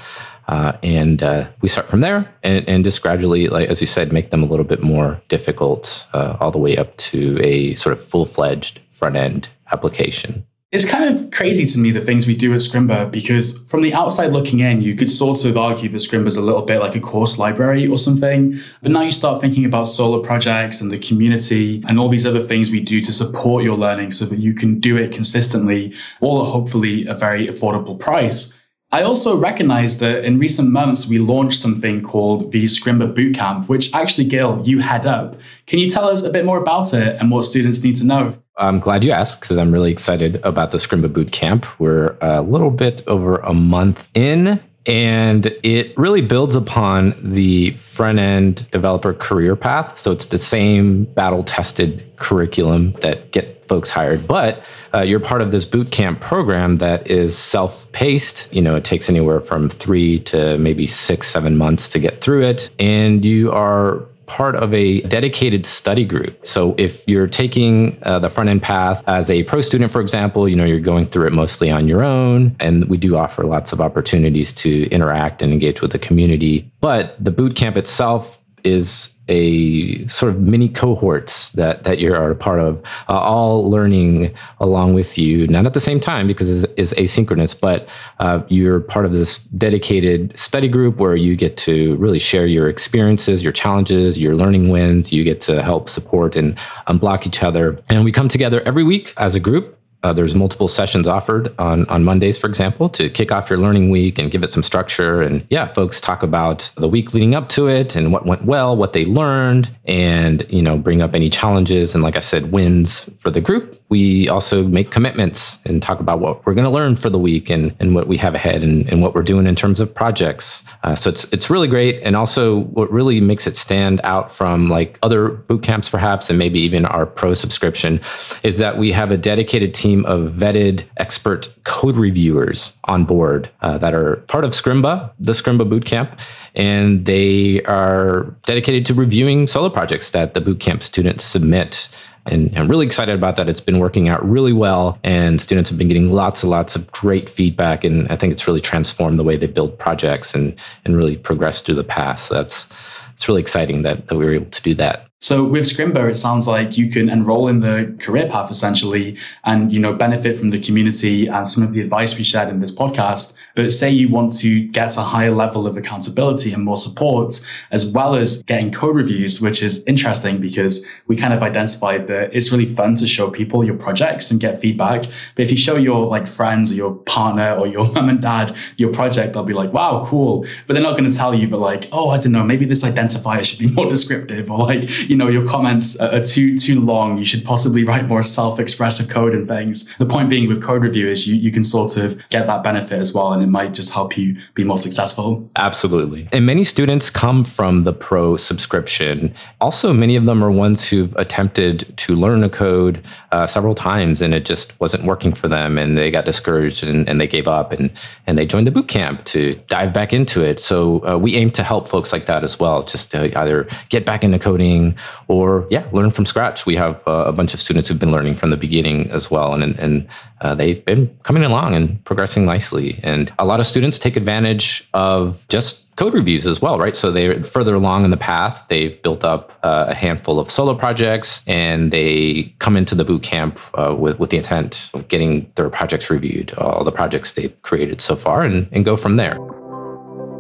Uh, 0.48 0.72
and 0.82 1.22
uh, 1.22 1.48
we 1.60 1.68
start 1.68 1.88
from 1.88 2.02
there 2.02 2.32
and, 2.44 2.68
and, 2.68 2.84
just 2.84 3.02
gradually, 3.02 3.48
like 3.48 3.68
as 3.68 3.80
you 3.80 3.86
said, 3.86 4.12
make 4.12 4.30
them 4.30 4.44
a 4.44 4.46
little 4.46 4.64
bit 4.64 4.80
more 4.80 5.20
difficult, 5.26 6.06
uh, 6.12 6.36
all 6.38 6.52
the 6.52 6.58
way 6.58 6.76
up 6.76 6.96
to 6.96 7.36
a 7.42 7.74
sort 7.74 7.92
of 7.92 8.00
full 8.00 8.24
fledged 8.24 8.80
front 8.88 9.16
end 9.16 9.48
application. 9.72 10.46
It's 10.72 10.84
kind 10.84 11.04
of 11.04 11.30
crazy 11.30 11.64
to 11.64 11.78
me 11.78 11.92
the 11.92 12.00
things 12.00 12.26
we 12.26 12.34
do 12.34 12.52
at 12.52 12.58
Scrimba 12.58 13.08
because 13.08 13.62
from 13.70 13.82
the 13.82 13.94
outside 13.94 14.32
looking 14.32 14.58
in, 14.58 14.82
you 14.82 14.96
could 14.96 15.08
sort 15.08 15.44
of 15.44 15.56
argue 15.56 15.88
that 15.88 15.98
Scrimba 15.98 16.26
is 16.26 16.36
a 16.36 16.42
little 16.42 16.62
bit 16.62 16.80
like 16.80 16.96
a 16.96 17.00
course 17.00 17.38
library 17.38 17.86
or 17.86 17.96
something. 17.98 18.58
But 18.82 18.90
now 18.90 19.02
you 19.02 19.12
start 19.12 19.40
thinking 19.40 19.64
about 19.64 19.84
solo 19.84 20.20
projects 20.24 20.80
and 20.80 20.90
the 20.90 20.98
community 20.98 21.84
and 21.88 22.00
all 22.00 22.08
these 22.08 22.26
other 22.26 22.40
things 22.40 22.72
we 22.72 22.80
do 22.80 23.00
to 23.00 23.12
support 23.12 23.62
your 23.62 23.78
learning 23.78 24.10
so 24.10 24.24
that 24.24 24.40
you 24.40 24.54
can 24.54 24.80
do 24.80 24.96
it 24.96 25.12
consistently, 25.12 25.94
all 26.20 26.42
at 26.42 26.48
hopefully 26.48 27.06
a 27.06 27.14
very 27.14 27.46
affordable 27.46 27.98
price. 27.98 28.52
I 28.90 29.02
also 29.02 29.36
recognize 29.36 30.00
that 30.00 30.24
in 30.24 30.38
recent 30.38 30.70
months, 30.70 31.06
we 31.06 31.20
launched 31.20 31.60
something 31.60 32.02
called 32.02 32.50
the 32.50 32.64
Scrimba 32.64 33.14
Bootcamp, 33.14 33.68
which 33.68 33.94
actually, 33.94 34.28
Guil, 34.28 34.66
you 34.66 34.80
head 34.80 35.06
up. 35.06 35.36
Can 35.66 35.78
you 35.78 35.88
tell 35.88 36.08
us 36.08 36.24
a 36.24 36.30
bit 36.30 36.44
more 36.44 36.58
about 36.58 36.92
it 36.92 37.20
and 37.20 37.30
what 37.30 37.44
students 37.44 37.84
need 37.84 37.94
to 37.96 38.04
know? 38.04 38.42
I'm 38.58 38.78
glad 38.80 39.04
you 39.04 39.10
asked 39.10 39.42
because 39.42 39.58
I'm 39.58 39.70
really 39.70 39.92
excited 39.92 40.40
about 40.42 40.70
the 40.70 40.78
Scrimba 40.78 41.12
Boot 41.12 41.30
Camp. 41.30 41.66
We're 41.78 42.16
a 42.20 42.40
little 42.40 42.70
bit 42.70 43.02
over 43.06 43.36
a 43.38 43.52
month 43.52 44.08
in, 44.14 44.62
and 44.86 45.46
it 45.62 45.96
really 45.98 46.22
builds 46.22 46.54
upon 46.54 47.14
the 47.20 47.72
front 47.72 48.18
end 48.18 48.70
developer 48.70 49.12
career 49.12 49.56
path. 49.56 49.98
So 49.98 50.10
it's 50.10 50.26
the 50.26 50.38
same 50.38 51.04
battle 51.04 51.44
tested 51.44 52.10
curriculum 52.16 52.92
that 53.02 53.30
get 53.32 53.66
folks 53.66 53.90
hired, 53.90 54.26
but 54.26 54.64
uh, 54.94 55.00
you're 55.00 55.20
part 55.20 55.42
of 55.42 55.50
this 55.50 55.64
boot 55.64 55.90
camp 55.90 56.20
program 56.20 56.78
that 56.78 57.06
is 57.10 57.36
self 57.36 57.90
paced. 57.92 58.48
You 58.54 58.62
know, 58.62 58.76
it 58.76 58.84
takes 58.84 59.10
anywhere 59.10 59.40
from 59.40 59.68
three 59.68 60.20
to 60.20 60.56
maybe 60.56 60.86
six, 60.86 61.26
seven 61.26 61.58
months 61.58 61.88
to 61.90 61.98
get 61.98 62.22
through 62.22 62.44
it. 62.44 62.70
And 62.78 63.24
you 63.24 63.52
are 63.52 64.06
part 64.26 64.56
of 64.56 64.72
a 64.74 65.00
dedicated 65.02 65.66
study 65.66 66.04
group. 66.04 66.44
So 66.44 66.74
if 66.78 67.04
you're 67.06 67.26
taking 67.26 67.98
uh, 68.02 68.18
the 68.18 68.28
front 68.28 68.50
end 68.50 68.62
path 68.62 69.02
as 69.06 69.30
a 69.30 69.42
pro 69.44 69.60
student, 69.60 69.92
for 69.92 70.00
example, 70.00 70.48
you 70.48 70.56
know, 70.56 70.64
you're 70.64 70.80
going 70.80 71.04
through 71.04 71.26
it 71.26 71.32
mostly 71.32 71.70
on 71.70 71.88
your 71.88 72.02
own. 72.02 72.56
And 72.60 72.88
we 72.88 72.96
do 72.96 73.16
offer 73.16 73.44
lots 73.44 73.72
of 73.72 73.80
opportunities 73.80 74.52
to 74.52 74.88
interact 74.90 75.42
and 75.42 75.52
engage 75.52 75.80
with 75.80 75.92
the 75.92 75.98
community. 75.98 76.70
But 76.80 77.16
the 77.22 77.30
boot 77.30 77.56
camp 77.56 77.76
itself 77.76 78.40
is 78.66 79.16
a 79.28 80.06
sort 80.06 80.32
of 80.32 80.40
mini 80.40 80.68
cohorts 80.68 81.50
that 81.52 81.84
that 81.84 81.98
you 81.98 82.14
are 82.14 82.30
a 82.30 82.36
part 82.36 82.60
of, 82.60 82.80
uh, 83.08 83.18
all 83.18 83.68
learning 83.68 84.32
along 84.60 84.94
with 84.94 85.18
you, 85.18 85.46
not 85.48 85.66
at 85.66 85.74
the 85.74 85.80
same 85.80 85.98
time 85.98 86.26
because 86.26 86.64
it's, 86.64 86.72
it's 86.76 86.94
asynchronous, 86.94 87.58
but 87.58 87.88
uh, 88.20 88.42
you're 88.48 88.80
part 88.80 89.04
of 89.04 89.12
this 89.12 89.38
dedicated 89.38 90.36
study 90.38 90.68
group 90.68 90.98
where 90.98 91.16
you 91.16 91.34
get 91.34 91.56
to 91.56 91.96
really 91.96 92.20
share 92.20 92.46
your 92.46 92.68
experiences, 92.68 93.42
your 93.42 93.52
challenges, 93.52 94.18
your 94.18 94.36
learning 94.36 94.70
wins. 94.70 95.12
You 95.12 95.24
get 95.24 95.40
to 95.42 95.62
help 95.62 95.88
support 95.88 96.36
and 96.36 96.56
unblock 96.86 97.26
each 97.26 97.42
other, 97.42 97.82
and 97.88 98.04
we 98.04 98.12
come 98.12 98.28
together 98.28 98.62
every 98.62 98.84
week 98.84 99.12
as 99.16 99.34
a 99.34 99.40
group 99.40 99.75
uh, 100.06 100.12
there's 100.12 100.36
multiple 100.36 100.68
sessions 100.68 101.08
offered 101.08 101.52
on, 101.58 101.84
on 101.86 102.04
Mondays, 102.04 102.38
for 102.38 102.46
example, 102.46 102.88
to 102.90 103.10
kick 103.10 103.32
off 103.32 103.50
your 103.50 103.58
learning 103.58 103.90
week 103.90 104.20
and 104.20 104.30
give 104.30 104.44
it 104.44 104.50
some 104.50 104.62
structure. 104.62 105.20
And 105.20 105.44
yeah, 105.50 105.66
folks 105.66 106.00
talk 106.00 106.22
about 106.22 106.70
the 106.76 106.86
week 106.86 107.12
leading 107.12 107.34
up 107.34 107.48
to 107.50 107.68
it 107.68 107.96
and 107.96 108.12
what 108.12 108.24
went 108.24 108.44
well, 108.44 108.76
what 108.76 108.92
they 108.92 109.04
learned, 109.04 109.74
and 109.84 110.46
you 110.48 110.62
know, 110.62 110.78
bring 110.78 111.02
up 111.02 111.12
any 111.12 111.28
challenges 111.28 111.92
and 111.92 112.04
like 112.04 112.14
I 112.14 112.20
said, 112.20 112.52
wins 112.52 113.10
for 113.20 113.30
the 113.30 113.40
group. 113.40 113.80
We 113.88 114.28
also 114.28 114.62
make 114.68 114.92
commitments 114.92 115.58
and 115.64 115.82
talk 115.82 115.98
about 115.98 116.20
what 116.20 116.46
we're 116.46 116.54
going 116.54 116.66
to 116.66 116.70
learn 116.70 116.94
for 116.94 117.10
the 117.10 117.18
week 117.18 117.50
and, 117.50 117.74
and 117.80 117.96
what 117.96 118.06
we 118.06 118.16
have 118.18 118.36
ahead 118.36 118.62
and, 118.62 118.88
and 118.88 119.02
what 119.02 119.12
we're 119.12 119.22
doing 119.22 119.48
in 119.48 119.56
terms 119.56 119.80
of 119.80 119.92
projects. 119.92 120.62
Uh, 120.84 120.94
so 120.94 121.10
it's 121.10 121.24
it's 121.32 121.50
really 121.50 121.66
great. 121.66 122.00
And 122.04 122.14
also 122.14 122.60
what 122.60 122.92
really 122.92 123.20
makes 123.20 123.48
it 123.48 123.56
stand 123.56 124.00
out 124.04 124.30
from 124.30 124.68
like 124.70 125.00
other 125.02 125.30
boot 125.30 125.64
camps 125.64 125.90
perhaps 125.90 126.30
and 126.30 126.38
maybe 126.38 126.60
even 126.60 126.84
our 126.84 127.06
pro 127.06 127.34
subscription 127.34 128.00
is 128.44 128.58
that 128.58 128.78
we 128.78 128.92
have 128.92 129.10
a 129.10 129.16
dedicated 129.16 129.74
team 129.74 129.95
team 129.96 130.06
of 130.06 130.32
vetted 130.32 130.84
expert 130.96 131.48
code 131.64 131.96
reviewers 131.96 132.78
on 132.84 133.04
board 133.04 133.50
uh, 133.60 133.78
that 133.78 133.94
are 133.94 134.16
part 134.28 134.44
of 134.44 134.50
Scrimba, 134.52 135.12
the 135.18 135.32
Scrimba 135.32 135.68
Bootcamp, 135.68 136.20
and 136.54 137.06
they 137.06 137.62
are 137.64 138.34
dedicated 138.44 138.86
to 138.86 138.94
reviewing 138.94 139.46
solo 139.46 139.68
projects 139.68 140.10
that 140.10 140.34
the 140.34 140.40
bootcamp 140.40 140.82
students 140.82 141.24
submit. 141.24 141.88
And 142.26 142.52
I'm 142.58 142.66
really 142.66 142.86
excited 142.86 143.14
about 143.14 143.36
that. 143.36 143.48
It's 143.48 143.60
been 143.60 143.78
working 143.78 144.08
out 144.08 144.28
really 144.28 144.52
well, 144.52 144.98
and 145.04 145.40
students 145.40 145.70
have 145.70 145.78
been 145.78 145.88
getting 145.88 146.12
lots 146.12 146.42
and 146.42 146.50
lots 146.50 146.74
of 146.74 146.90
great 146.90 147.28
feedback. 147.28 147.84
And 147.84 148.08
I 148.10 148.16
think 148.16 148.32
it's 148.32 148.48
really 148.48 148.60
transformed 148.60 149.18
the 149.18 149.24
way 149.24 149.36
they 149.36 149.46
build 149.46 149.78
projects 149.78 150.34
and 150.34 150.58
and 150.84 150.96
really 150.96 151.16
progress 151.16 151.60
through 151.60 151.76
the 151.76 151.84
path. 151.84 152.20
So 152.20 152.34
that's 152.34 152.66
it's 153.12 153.28
really 153.28 153.40
exciting 153.40 153.82
that, 153.82 154.08
that 154.08 154.16
we 154.16 154.24
were 154.26 154.34
able 154.34 154.50
to 154.50 154.62
do 154.62 154.74
that. 154.74 155.05
So 155.18 155.44
with 155.44 155.64
Scrimba, 155.64 156.10
it 156.10 156.16
sounds 156.16 156.46
like 156.46 156.76
you 156.76 156.90
can 156.90 157.08
enroll 157.08 157.48
in 157.48 157.60
the 157.60 157.96
career 157.98 158.28
path 158.28 158.50
essentially 158.50 159.16
and, 159.44 159.72
you 159.72 159.80
know, 159.80 159.94
benefit 159.94 160.36
from 160.36 160.50
the 160.50 160.60
community 160.60 161.26
and 161.26 161.48
some 161.48 161.64
of 161.64 161.72
the 161.72 161.80
advice 161.80 162.18
we 162.18 162.22
shared 162.22 162.50
in 162.50 162.60
this 162.60 162.72
podcast. 162.72 163.34
But 163.54 163.72
say 163.72 163.90
you 163.90 164.10
want 164.10 164.38
to 164.40 164.68
get 164.68 164.98
a 164.98 165.00
higher 165.00 165.30
level 165.30 165.66
of 165.66 165.78
accountability 165.78 166.52
and 166.52 166.62
more 166.62 166.76
support, 166.76 167.40
as 167.70 167.90
well 167.90 168.14
as 168.14 168.42
getting 168.42 168.70
code 168.70 168.94
reviews, 168.94 169.40
which 169.40 169.62
is 169.62 169.82
interesting 169.86 170.38
because 170.38 170.86
we 171.06 171.16
kind 171.16 171.32
of 171.32 171.42
identified 171.42 172.08
that 172.08 172.36
it's 172.36 172.52
really 172.52 172.66
fun 172.66 172.94
to 172.96 173.08
show 173.08 173.30
people 173.30 173.64
your 173.64 173.76
projects 173.76 174.30
and 174.30 174.38
get 174.38 174.60
feedback. 174.60 175.06
But 175.34 175.44
if 175.44 175.50
you 175.50 175.56
show 175.56 175.76
your 175.76 176.06
like 176.06 176.26
friends 176.26 176.70
or 176.70 176.74
your 176.74 176.94
partner 176.94 177.54
or 177.54 177.66
your 177.66 177.90
mom 177.94 178.10
and 178.10 178.20
dad 178.20 178.54
your 178.76 178.92
project, 178.92 179.32
they'll 179.32 179.44
be 179.44 179.54
like, 179.54 179.72
wow, 179.72 180.04
cool. 180.06 180.44
But 180.66 180.74
they're 180.74 180.82
not 180.82 180.98
going 180.98 181.10
to 181.10 181.16
tell 181.16 181.34
you 181.34 181.46
that 181.48 181.56
like, 181.56 181.88
oh, 181.90 182.10
I 182.10 182.18
don't 182.18 182.32
know, 182.32 182.44
maybe 182.44 182.66
this 182.66 182.84
identifier 182.84 183.42
should 183.42 183.58
be 183.58 183.68
more 183.74 183.88
descriptive 183.88 184.50
or 184.50 184.58
like, 184.58 184.86
you 185.08 185.16
know, 185.16 185.28
your 185.28 185.46
comments 185.46 185.96
are 185.98 186.20
too 186.20 186.56
too 186.56 186.80
long. 186.80 187.18
You 187.18 187.24
should 187.24 187.44
possibly 187.44 187.84
write 187.84 188.06
more 188.06 188.22
self-expressive 188.22 189.08
code 189.08 189.34
and 189.34 189.46
things. 189.46 189.94
The 189.96 190.06
point 190.06 190.30
being 190.30 190.48
with 190.48 190.62
code 190.62 190.82
review 190.82 191.08
is 191.08 191.26
you, 191.26 191.34
you 191.36 191.50
can 191.50 191.64
sort 191.64 191.96
of 191.96 192.22
get 192.30 192.46
that 192.46 192.62
benefit 192.62 192.98
as 192.98 193.14
well, 193.14 193.32
and 193.32 193.42
it 193.42 193.48
might 193.48 193.74
just 193.74 193.92
help 193.92 194.16
you 194.16 194.36
be 194.54 194.64
more 194.64 194.78
successful. 194.78 195.48
Absolutely. 195.56 196.28
And 196.32 196.46
many 196.46 196.64
students 196.64 197.10
come 197.10 197.44
from 197.44 197.84
the 197.84 197.92
pro 197.92 198.36
subscription. 198.36 199.34
Also, 199.60 199.92
many 199.92 200.16
of 200.16 200.24
them 200.24 200.42
are 200.42 200.50
ones 200.50 200.88
who've 200.88 201.14
attempted 201.16 201.96
to 201.98 202.16
learn 202.16 202.42
a 202.42 202.48
code 202.48 203.04
uh, 203.32 203.46
several 203.46 203.74
times 203.74 204.22
and 204.22 204.34
it 204.34 204.44
just 204.44 204.78
wasn't 204.80 205.04
working 205.04 205.32
for 205.32 205.48
them, 205.48 205.78
and 205.78 205.96
they 205.96 206.10
got 206.10 206.24
discouraged 206.24 206.84
and, 206.84 207.08
and 207.08 207.20
they 207.20 207.26
gave 207.26 207.46
up 207.46 207.72
and 207.72 207.90
and 208.26 208.38
they 208.38 208.46
joined 208.46 208.66
the 208.66 208.70
boot 208.70 208.88
camp 208.88 209.24
to 209.24 209.54
dive 209.68 209.92
back 209.92 210.12
into 210.12 210.44
it. 210.44 210.58
So 210.58 211.06
uh, 211.06 211.18
we 211.18 211.36
aim 211.36 211.50
to 211.50 211.62
help 211.62 211.88
folks 211.88 212.12
like 212.12 212.26
that 212.26 212.42
as 212.42 212.58
well, 212.58 212.82
just 212.82 213.10
to 213.12 213.38
either 213.38 213.66
get 213.88 214.04
back 214.04 214.24
into 214.24 214.38
coding 214.38 214.95
or 215.28 215.66
yeah, 215.70 215.86
learn 215.92 216.10
from 216.10 216.26
scratch. 216.26 216.66
We 216.66 216.76
have 216.76 217.02
uh, 217.06 217.24
a 217.26 217.32
bunch 217.32 217.54
of 217.54 217.60
students 217.60 217.88
who've 217.88 217.98
been 217.98 218.12
learning 218.12 218.34
from 218.34 218.50
the 218.50 218.56
beginning 218.56 219.10
as 219.10 219.30
well, 219.30 219.54
and 219.54 219.78
and 219.78 220.08
uh, 220.40 220.54
they've 220.54 220.84
been 220.84 221.16
coming 221.22 221.44
along 221.44 221.74
and 221.74 222.02
progressing 222.04 222.44
nicely. 222.44 223.00
And 223.02 223.32
a 223.38 223.44
lot 223.44 223.60
of 223.60 223.66
students 223.66 223.98
take 223.98 224.16
advantage 224.16 224.88
of 224.94 225.46
just 225.48 225.94
code 225.96 226.14
reviews 226.14 226.46
as 226.46 226.60
well, 226.60 226.78
right? 226.78 226.94
So 226.94 227.10
they're 227.10 227.42
further 227.42 227.74
along 227.74 228.04
in 228.04 228.10
the 228.10 228.16
path. 228.16 228.64
They've 228.68 229.00
built 229.02 229.24
up 229.24 229.52
uh, 229.62 229.86
a 229.88 229.94
handful 229.94 230.38
of 230.38 230.50
solo 230.50 230.74
projects, 230.74 231.42
and 231.46 231.90
they 231.90 232.54
come 232.58 232.76
into 232.76 232.94
the 232.94 233.04
boot 233.04 233.22
camp 233.22 233.58
uh, 233.74 233.94
with 233.98 234.18
with 234.18 234.30
the 234.30 234.36
intent 234.36 234.90
of 234.94 235.08
getting 235.08 235.50
their 235.54 235.70
projects 235.70 236.10
reviewed, 236.10 236.52
all 236.54 236.84
the 236.84 236.92
projects 236.92 237.32
they've 237.32 237.62
created 237.62 238.00
so 238.00 238.14
far, 238.14 238.42
and 238.42 238.68
and 238.72 238.84
go 238.84 238.96
from 238.96 239.16
there. 239.16 239.36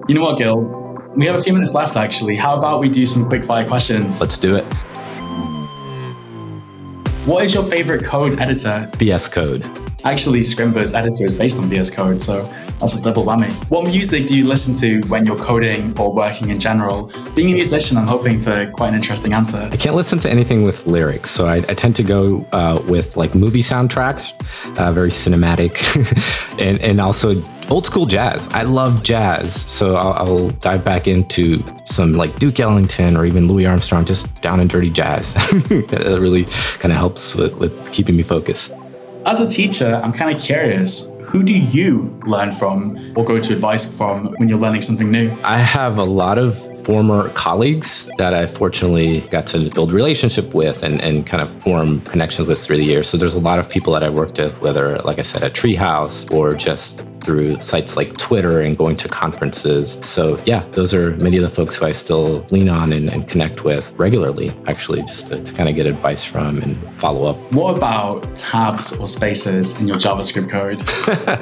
You 0.08 0.14
know 0.14 0.22
what, 0.22 0.38
Guil? 0.38 0.85
We 1.16 1.24
have 1.24 1.34
a 1.34 1.42
few 1.42 1.54
minutes 1.54 1.72
left, 1.72 1.96
actually. 1.96 2.36
How 2.36 2.58
about 2.58 2.78
we 2.78 2.90
do 2.90 3.06
some 3.06 3.24
quick 3.24 3.42
fire 3.42 3.66
questions? 3.66 4.20
Let's 4.20 4.36
do 4.36 4.54
it. 4.54 4.64
What 7.24 7.42
is 7.42 7.54
your 7.54 7.64
favorite 7.64 8.04
code 8.04 8.38
editor? 8.38 8.90
VS 8.96 9.28
Code. 9.28 9.85
Actually, 10.06 10.42
Scrimba's 10.42 10.94
editor 10.94 11.26
is 11.26 11.34
based 11.34 11.58
on 11.58 11.68
VS 11.68 11.90
Code, 11.90 12.20
so 12.20 12.44
that's 12.78 12.94
a 12.94 13.02
double 13.02 13.24
whammy. 13.24 13.52
What 13.72 13.88
music 13.88 14.28
do 14.28 14.36
you 14.36 14.46
listen 14.46 14.72
to 14.76 15.04
when 15.08 15.26
you're 15.26 15.36
coding 15.36 15.98
or 15.98 16.14
working 16.14 16.50
in 16.50 16.60
general? 16.60 17.10
Being 17.34 17.50
a 17.50 17.54
musician, 17.54 17.96
I'm 17.96 18.06
hoping 18.06 18.38
for 18.38 18.70
quite 18.70 18.90
an 18.90 18.94
interesting 18.94 19.32
answer. 19.32 19.68
I 19.72 19.76
can't 19.76 19.96
listen 19.96 20.20
to 20.20 20.30
anything 20.30 20.62
with 20.62 20.86
lyrics, 20.86 21.30
so 21.30 21.46
I, 21.46 21.56
I 21.56 21.74
tend 21.74 21.96
to 21.96 22.04
go 22.04 22.46
uh, 22.52 22.80
with 22.86 23.16
like 23.16 23.34
movie 23.34 23.62
soundtracks, 23.62 24.32
uh, 24.78 24.92
very 24.92 25.10
cinematic, 25.10 25.74
and 26.60 26.80
and 26.80 27.00
also 27.00 27.42
old 27.68 27.84
school 27.84 28.06
jazz. 28.06 28.46
I 28.52 28.62
love 28.62 29.02
jazz, 29.02 29.60
so 29.60 29.96
I'll, 29.96 30.12
I'll, 30.12 30.50
dive 30.50 30.84
back 30.84 31.08
into 31.08 31.64
some 31.84 32.12
like 32.12 32.36
Duke 32.36 32.60
Ellington 32.60 33.16
or 33.16 33.26
even 33.26 33.48
Louis 33.48 33.66
Armstrong, 33.66 34.04
just 34.04 34.40
down 34.40 34.60
and 34.60 34.70
dirty 34.70 34.88
jazz. 34.90 35.34
that 35.34 36.18
really 36.20 36.44
kind 36.78 36.92
of 36.92 36.98
helps 36.98 37.34
with, 37.34 37.54
with 37.56 37.92
keeping 37.92 38.16
me 38.16 38.22
focused. 38.22 38.72
As 39.26 39.40
a 39.40 39.50
teacher, 39.50 40.00
I'm 40.04 40.12
kind 40.12 40.32
of 40.32 40.40
curious 40.40 41.12
who 41.22 41.42
do 41.42 41.52
you 41.52 42.16
learn 42.24 42.52
from 42.52 42.96
or 43.16 43.24
go 43.24 43.40
to 43.40 43.52
advice 43.52 43.92
from 43.92 44.32
when 44.36 44.48
you're 44.48 44.60
learning 44.60 44.82
something 44.82 45.10
new? 45.10 45.36
I 45.42 45.58
have 45.58 45.98
a 45.98 46.04
lot 46.04 46.38
of 46.38 46.56
former 46.84 47.30
colleagues 47.30 48.08
that 48.18 48.32
I 48.32 48.46
fortunately 48.46 49.22
got 49.22 49.48
to 49.48 49.68
build 49.70 49.92
relationship 49.92 50.54
with 50.54 50.84
and, 50.84 51.00
and 51.00 51.26
kind 51.26 51.42
of 51.42 51.50
form 51.50 52.02
connections 52.02 52.46
with 52.46 52.60
through 52.60 52.76
the 52.76 52.84
years. 52.84 53.08
So 53.08 53.16
there's 53.16 53.34
a 53.34 53.40
lot 53.40 53.58
of 53.58 53.68
people 53.68 53.92
that 53.94 54.04
I 54.04 54.10
worked 54.10 54.38
with, 54.38 54.60
whether, 54.60 54.96
like 54.98 55.18
I 55.18 55.22
said, 55.22 55.42
at 55.42 55.54
Treehouse 55.54 56.32
or 56.32 56.54
just 56.54 57.04
through 57.26 57.60
sites 57.60 57.96
like 57.96 58.16
Twitter 58.16 58.60
and 58.60 58.78
going 58.78 58.94
to 58.96 59.08
conferences. 59.08 59.98
So, 60.00 60.40
yeah, 60.46 60.60
those 60.70 60.94
are 60.94 61.16
many 61.16 61.36
of 61.36 61.42
the 61.42 61.48
folks 61.48 61.76
who 61.76 61.86
I 61.86 61.92
still 61.92 62.46
lean 62.52 62.68
on 62.68 62.92
and, 62.92 63.12
and 63.12 63.28
connect 63.28 63.64
with 63.64 63.92
regularly, 63.96 64.52
actually, 64.66 65.02
just 65.02 65.26
to, 65.26 65.42
to 65.42 65.52
kind 65.52 65.68
of 65.68 65.74
get 65.74 65.86
advice 65.86 66.24
from 66.24 66.62
and 66.62 66.76
follow 67.00 67.26
up. 67.26 67.36
What 67.52 67.76
about 67.76 68.36
tabs 68.36 68.98
or 68.98 69.08
spaces 69.08 69.78
in 69.80 69.88
your 69.88 69.96
JavaScript 69.96 70.48
code? 70.48 70.80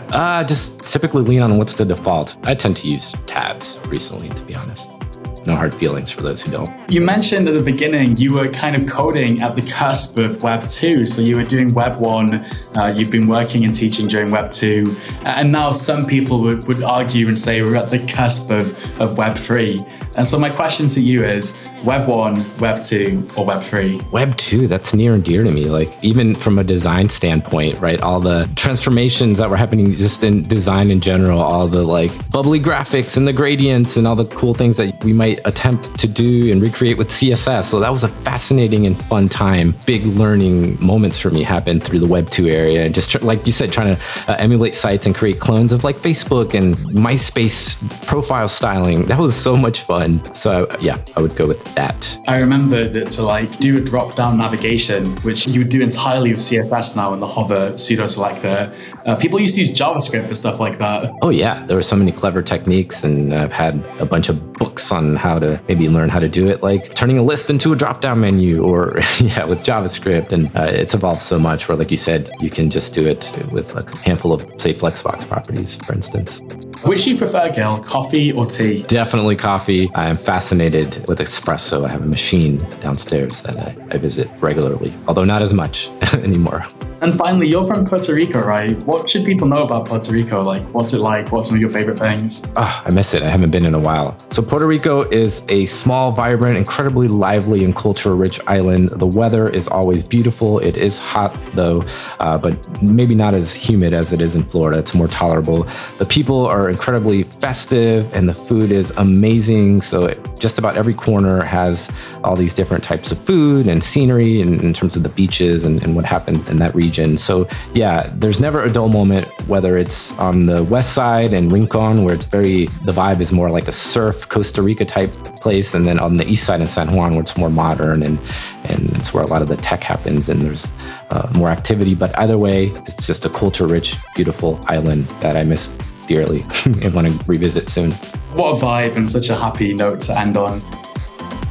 uh, 0.12 0.42
just 0.44 0.90
typically 0.90 1.23
lean 1.23 1.42
on 1.42 1.59
what's 1.59 1.75
the 1.75 1.85
default. 1.85 2.38
I 2.44 2.55
tend 2.55 2.79
to 2.79 2.88
use 2.88 3.12
tabs 3.27 3.79
recently, 3.88 4.31
to 4.31 4.42
be 4.42 4.57
honest 4.57 5.04
no 5.46 5.54
hard 5.54 5.74
feelings 5.74 6.11
for 6.11 6.22
those 6.22 6.42
who 6.42 6.50
don't. 6.50 6.70
You 6.90 7.00
mentioned 7.00 7.48
at 7.48 7.54
the 7.54 7.64
beginning 7.64 8.16
you 8.16 8.35
were 8.35 8.48
kind 8.48 8.76
of 8.76 8.88
coding 8.88 9.42
at 9.42 9.54
the 9.54 9.62
cusp 9.62 10.18
of 10.18 10.42
Web 10.42 10.68
2. 10.68 11.07
So 11.07 11.22
you 11.22 11.37
were 11.37 11.44
doing 11.44 11.72
Web 11.74 11.98
1, 11.98 12.35
uh, 12.35 12.94
you've 12.96 13.11
been 13.11 13.28
working 13.28 13.64
and 13.64 13.74
teaching 13.74 14.09
during 14.09 14.30
Web 14.30 14.50
2. 14.50 14.96
And 15.24 15.52
now 15.52 15.70
some 15.70 16.07
people 16.07 16.42
would, 16.42 16.66
would 16.66 16.83
argue 16.83 17.28
and 17.28 17.38
say 17.38 17.62
we're 17.62 17.76
at 17.76 17.90
the 17.90 18.04
cusp 18.07 18.50
of, 18.50 19.00
of 19.00 19.16
Web 19.18 19.37
3. 19.37 19.80
And 20.16 20.27
so 20.27 20.38
my 20.38 20.48
question 20.48 20.88
to 20.88 21.00
you 21.00 21.24
is 21.24 21.59
Web 21.85 22.09
1, 22.09 22.59
Web 22.59 22.83
2, 22.83 23.29
or 23.37 23.44
Web 23.44 23.62
3? 23.62 24.00
Web 24.11 24.37
2, 24.37 24.68
that's 24.68 24.94
near 24.94 25.14
and 25.14 25.24
dear 25.24 25.42
to 25.42 25.50
me. 25.50 25.66
Like, 25.66 25.92
even 26.03 26.35
from 26.35 26.59
a 26.59 26.64
design 26.64 27.09
standpoint, 27.09 27.79
right? 27.81 28.00
All 28.00 28.20
the 28.20 28.50
transformations 28.57 29.38
that 29.38 29.50
were 29.50 29.57
happening 29.57 29.94
just 29.94 30.22
in 30.22 30.42
design 30.42 30.90
in 30.90 31.00
general, 31.00 31.40
all 31.40 31.66
the 31.66 31.83
like 31.83 32.31
bubbly 32.31 32.61
graphics 32.61 33.16
and 33.16 33.29
the 33.29 33.33
gradients 33.33 33.96
and 33.96 34.07
all 34.07 34.16
the 34.16 34.24
cool 34.24 34.55
things 34.55 34.77
that 34.77 35.03
we 35.05 35.12
might 35.12 35.40
attempt 35.44 35.98
to 35.98 36.07
do 36.07 36.50
and 36.50 36.62
recreate 36.62 36.96
with 36.96 37.09
CSS. 37.09 37.64
So 37.64 37.81
that 37.81 37.90
was 37.90 38.05
a 38.05 38.09
fascinating 38.09 38.87
and 38.87 38.96
fun 38.96 39.29
time. 39.29 39.74
Big 39.85 40.07
learning 40.07 40.83
moments 40.85 41.18
for 41.18 41.31
me 41.31 41.42
happened 41.42 41.83
through 41.83 41.98
the 41.98 42.07
Web 42.07 42.31
2 42.31 42.48
area. 42.48 42.85
And 42.85 42.94
just 42.94 43.22
like 43.22 43.44
you 43.46 43.53
said, 43.53 43.72
trying 43.72 43.96
to 43.96 44.03
uh, 44.29 44.37
emulate 44.38 44.74
sites 44.74 45.07
and 45.07 45.14
create 45.14 45.40
clones 45.40 45.72
of 45.72 45.85
like 45.85 45.96
Facebook 45.96 46.55
and 46.55 46.77
MySpace 46.77 48.07
profile 48.07 48.48
styling. 48.48 49.07
That 49.07 49.18
was 49.18 49.35
so 49.35 49.57
much 49.57 49.81
fun. 49.81 50.04
So, 50.33 50.69
yeah, 50.81 50.99
I 51.17 51.23
would 51.23 51.37
go 51.37 51.47
with 51.47 51.62
that. 51.75 52.19
I 52.29 52.40
remember 52.40 52.85
that 52.88 53.11
to 53.11 53.23
like 53.23 53.59
do 53.59 53.79
a 53.79 53.81
drop 53.81 54.14
down 54.14 54.38
navigation, 54.38 55.07
which 55.23 55.47
you 55.47 55.61
would 55.61 55.69
do 55.69 55.81
entirely 55.81 56.31
with 56.33 56.40
CSS 56.40 56.97
now 56.97 57.12
in 57.14 57.21
the 57.21 57.27
hover 57.27 57.77
pseudo 57.77 58.07
selector. 58.07 58.75
Uh, 59.07 59.17
people 59.17 59.40
used 59.40 59.55
to 59.55 59.61
use 59.61 59.73
JavaScript 59.73 60.29
for 60.29 60.35
stuff 60.35 60.61
like 60.61 60.79
that. 60.79 61.12
Oh, 61.23 61.31
yeah. 61.31 61.64
There 61.67 61.77
were 61.77 61.83
so 61.83 61.97
many 61.97 62.12
clever 62.12 62.43
techniques, 62.43 63.05
and 63.05 63.35
I've 63.35 63.53
had 63.53 63.85
a 63.99 64.07
bunch 64.07 64.29
of 64.29 64.54
books 64.55 64.93
on 64.93 65.17
how 65.17 65.38
to 65.38 65.61
maybe 65.69 65.88
learn 65.88 66.09
how 66.09 66.21
to 66.21 66.29
do 66.29 66.49
it, 66.49 66.62
like 66.62 66.95
turning 66.95 67.19
a 67.19 67.23
list 67.23 67.51
into 67.51 67.73
a 67.73 67.77
drop 67.77 68.01
down 68.01 68.21
menu, 68.21 68.62
or 68.62 68.95
yeah, 69.21 69.45
with 69.45 69.61
JavaScript. 69.61 70.33
And 70.33 70.55
uh, 70.57 70.62
it's 70.71 70.95
evolved 70.95 71.23
so 71.23 71.38
much 71.38 71.69
where, 71.69 71.77
like 71.77 71.90
you 71.90 71.97
said, 71.97 72.31
you 72.40 72.51
can 72.51 72.71
just 72.71 72.95
do 72.95 73.07
it 73.07 73.33
with 73.51 73.75
a 73.75 73.97
handful 74.05 74.33
of, 74.33 74.47
say, 74.57 74.73
Flexbox 74.73 75.29
properties, 75.29 75.77
for 75.77 75.95
instance. 75.95 76.40
Which 76.85 77.05
do 77.05 77.12
you 77.12 77.19
prefer, 77.19 77.49
Guil, 77.51 77.85
coffee 77.85 78.33
or 78.33 78.45
tea? 78.47 78.83
Definitely 78.83 79.37
coffee. 79.37 79.90
I 79.95 80.09
am 80.09 80.17
fascinated 80.17 81.05
with 81.09 81.19
espresso. 81.19 81.87
I 81.87 81.88
have 81.88 82.03
a 82.03 82.07
machine 82.07 82.59
downstairs 82.81 83.43
that 83.43 83.57
I, 83.57 83.77
I 83.90 83.97
visit 83.97 84.29
regularly, 84.40 84.93
although 85.09 85.25
not 85.25 85.43
as 85.43 85.55
much 85.55 85.88
anymore. 86.14 86.64
And 87.01 87.14
finally, 87.17 87.49
you're 87.49 87.64
from 87.64 87.85
Puerto 87.85 88.14
Rico, 88.14 88.40
right? 88.40 88.83
What 88.85 89.11
should 89.11 89.25
people 89.25 89.49
know 89.49 89.62
about 89.62 89.87
Puerto 89.87 90.12
Rico? 90.12 90.43
Like, 90.43 90.62
what's 90.75 90.93
it 90.93 91.01
like? 91.01 91.33
What's 91.33 91.49
some 91.49 91.57
of 91.57 91.61
your 91.61 91.71
favorite 91.71 91.99
things? 91.99 92.45
Oh, 92.57 92.83
I 92.85 92.90
miss 92.90 93.14
it. 93.14 93.23
I 93.23 93.29
haven't 93.29 93.51
been 93.51 93.64
in 93.64 93.75
a 93.75 93.79
while. 93.79 94.17
So, 94.31 94.43
Puerto 94.44 94.66
Rico 94.66 95.02
is 95.02 95.44
a 95.48 95.64
small, 95.64 96.12
vibrant, 96.12 96.57
incredibly 96.57 97.09
lively, 97.09 97.64
and 97.64 97.74
culture 97.74 98.14
rich 98.14 98.40
island. 98.46 98.90
The 98.90 99.07
weather 99.07 99.48
is 99.48 99.68
always 99.68 100.07
beautiful. 100.07 100.61
It 100.61 100.76
is 100.76 100.98
hot, 100.98 101.38
though, 101.54 101.83
uh, 102.20 102.38
but 102.38 102.83
maybe 102.83 103.14
not 103.14 103.35
as 103.35 103.54
humid 103.54 103.92
as 103.92 104.12
it 104.12 104.20
is 104.20 104.37
in 104.37 104.42
Florida. 104.42 104.78
It's 104.78 104.94
more 104.94 105.09
tolerable. 105.09 105.64
The 105.98 106.07
people 106.07 106.46
are 106.46 106.70
incredibly 106.70 107.24
festive, 107.24 108.12
and 108.14 108.28
the 108.28 108.35
food 108.35 108.70
is 108.70 108.92
amazing. 108.92 109.80
So, 109.80 110.12
just 110.38 110.59
about 110.59 110.76
every 110.76 110.94
corner 110.94 111.44
has 111.44 111.90
all 112.22 112.37
these 112.37 112.54
different 112.54 112.85
types 112.85 113.12
of 113.12 113.18
food 113.18 113.66
and 113.66 113.83
scenery 113.83 114.40
in, 114.40 114.61
in 114.61 114.72
terms 114.72 114.96
of 114.96 115.02
the 115.02 115.09
beaches 115.09 115.64
and, 115.64 115.83
and 115.83 115.96
what 115.96 116.04
happens 116.04 116.48
in 116.48 116.59
that 116.59 116.74
region 116.74 116.85
region. 116.85 117.16
So 117.16 117.48
yeah, 117.72 118.11
there's 118.14 118.40
never 118.40 118.62
a 118.62 118.70
dull 118.70 118.88
moment, 118.88 119.26
whether 119.48 119.76
it's 119.76 120.16
on 120.18 120.44
the 120.44 120.62
west 120.64 120.94
side 120.94 121.33
in 121.33 121.48
Rincon, 121.48 122.04
where 122.04 122.14
it's 122.14 122.26
very, 122.26 122.66
the 122.85 122.92
vibe 122.92 123.20
is 123.20 123.33
more 123.33 123.50
like 123.50 123.68
a 123.68 123.72
surf 123.72 124.28
Costa 124.35 124.62
Rica 124.62 124.85
type 124.85 125.12
place. 125.37 125.75
And 125.75 125.87
then 125.87 126.01
on 126.01 126.16
the 126.16 126.27
east 126.27 126.44
side 126.44 126.61
in 126.61 126.66
San 126.66 126.92
Juan, 126.92 127.12
where 127.12 127.20
it's 127.20 127.37
more 127.37 127.51
modern 127.51 128.03
and, 128.03 128.18
and 128.64 128.90
it's 128.97 129.14
where 129.14 129.23
a 129.23 129.29
lot 129.29 129.42
of 129.42 129.49
the 129.49 129.57
tech 129.57 129.85
happens 129.85 130.29
and 130.29 130.42
there's 130.42 130.73
uh, 131.11 131.31
more 131.37 131.51
activity. 131.51 131.94
But 131.94 132.18
either 132.18 132.37
way, 132.37 132.73
it's 132.85 133.07
just 133.07 133.25
a 133.25 133.29
culture 133.29 133.68
rich, 133.68 133.94
beautiful 134.16 134.59
island 134.66 135.07
that 135.20 135.37
I 135.37 135.44
miss 135.44 135.68
dearly 136.09 136.40
and 136.83 136.92
want 136.92 137.07
to 137.07 137.25
revisit 137.29 137.68
soon. 137.68 137.92
What 138.35 138.61
a 138.61 138.66
vibe 138.66 138.97
and 138.97 139.09
such 139.09 139.31
a 139.31 139.37
happy 139.37 139.73
note 139.73 140.01
to 140.01 140.18
end 140.18 140.37
on. 140.37 140.61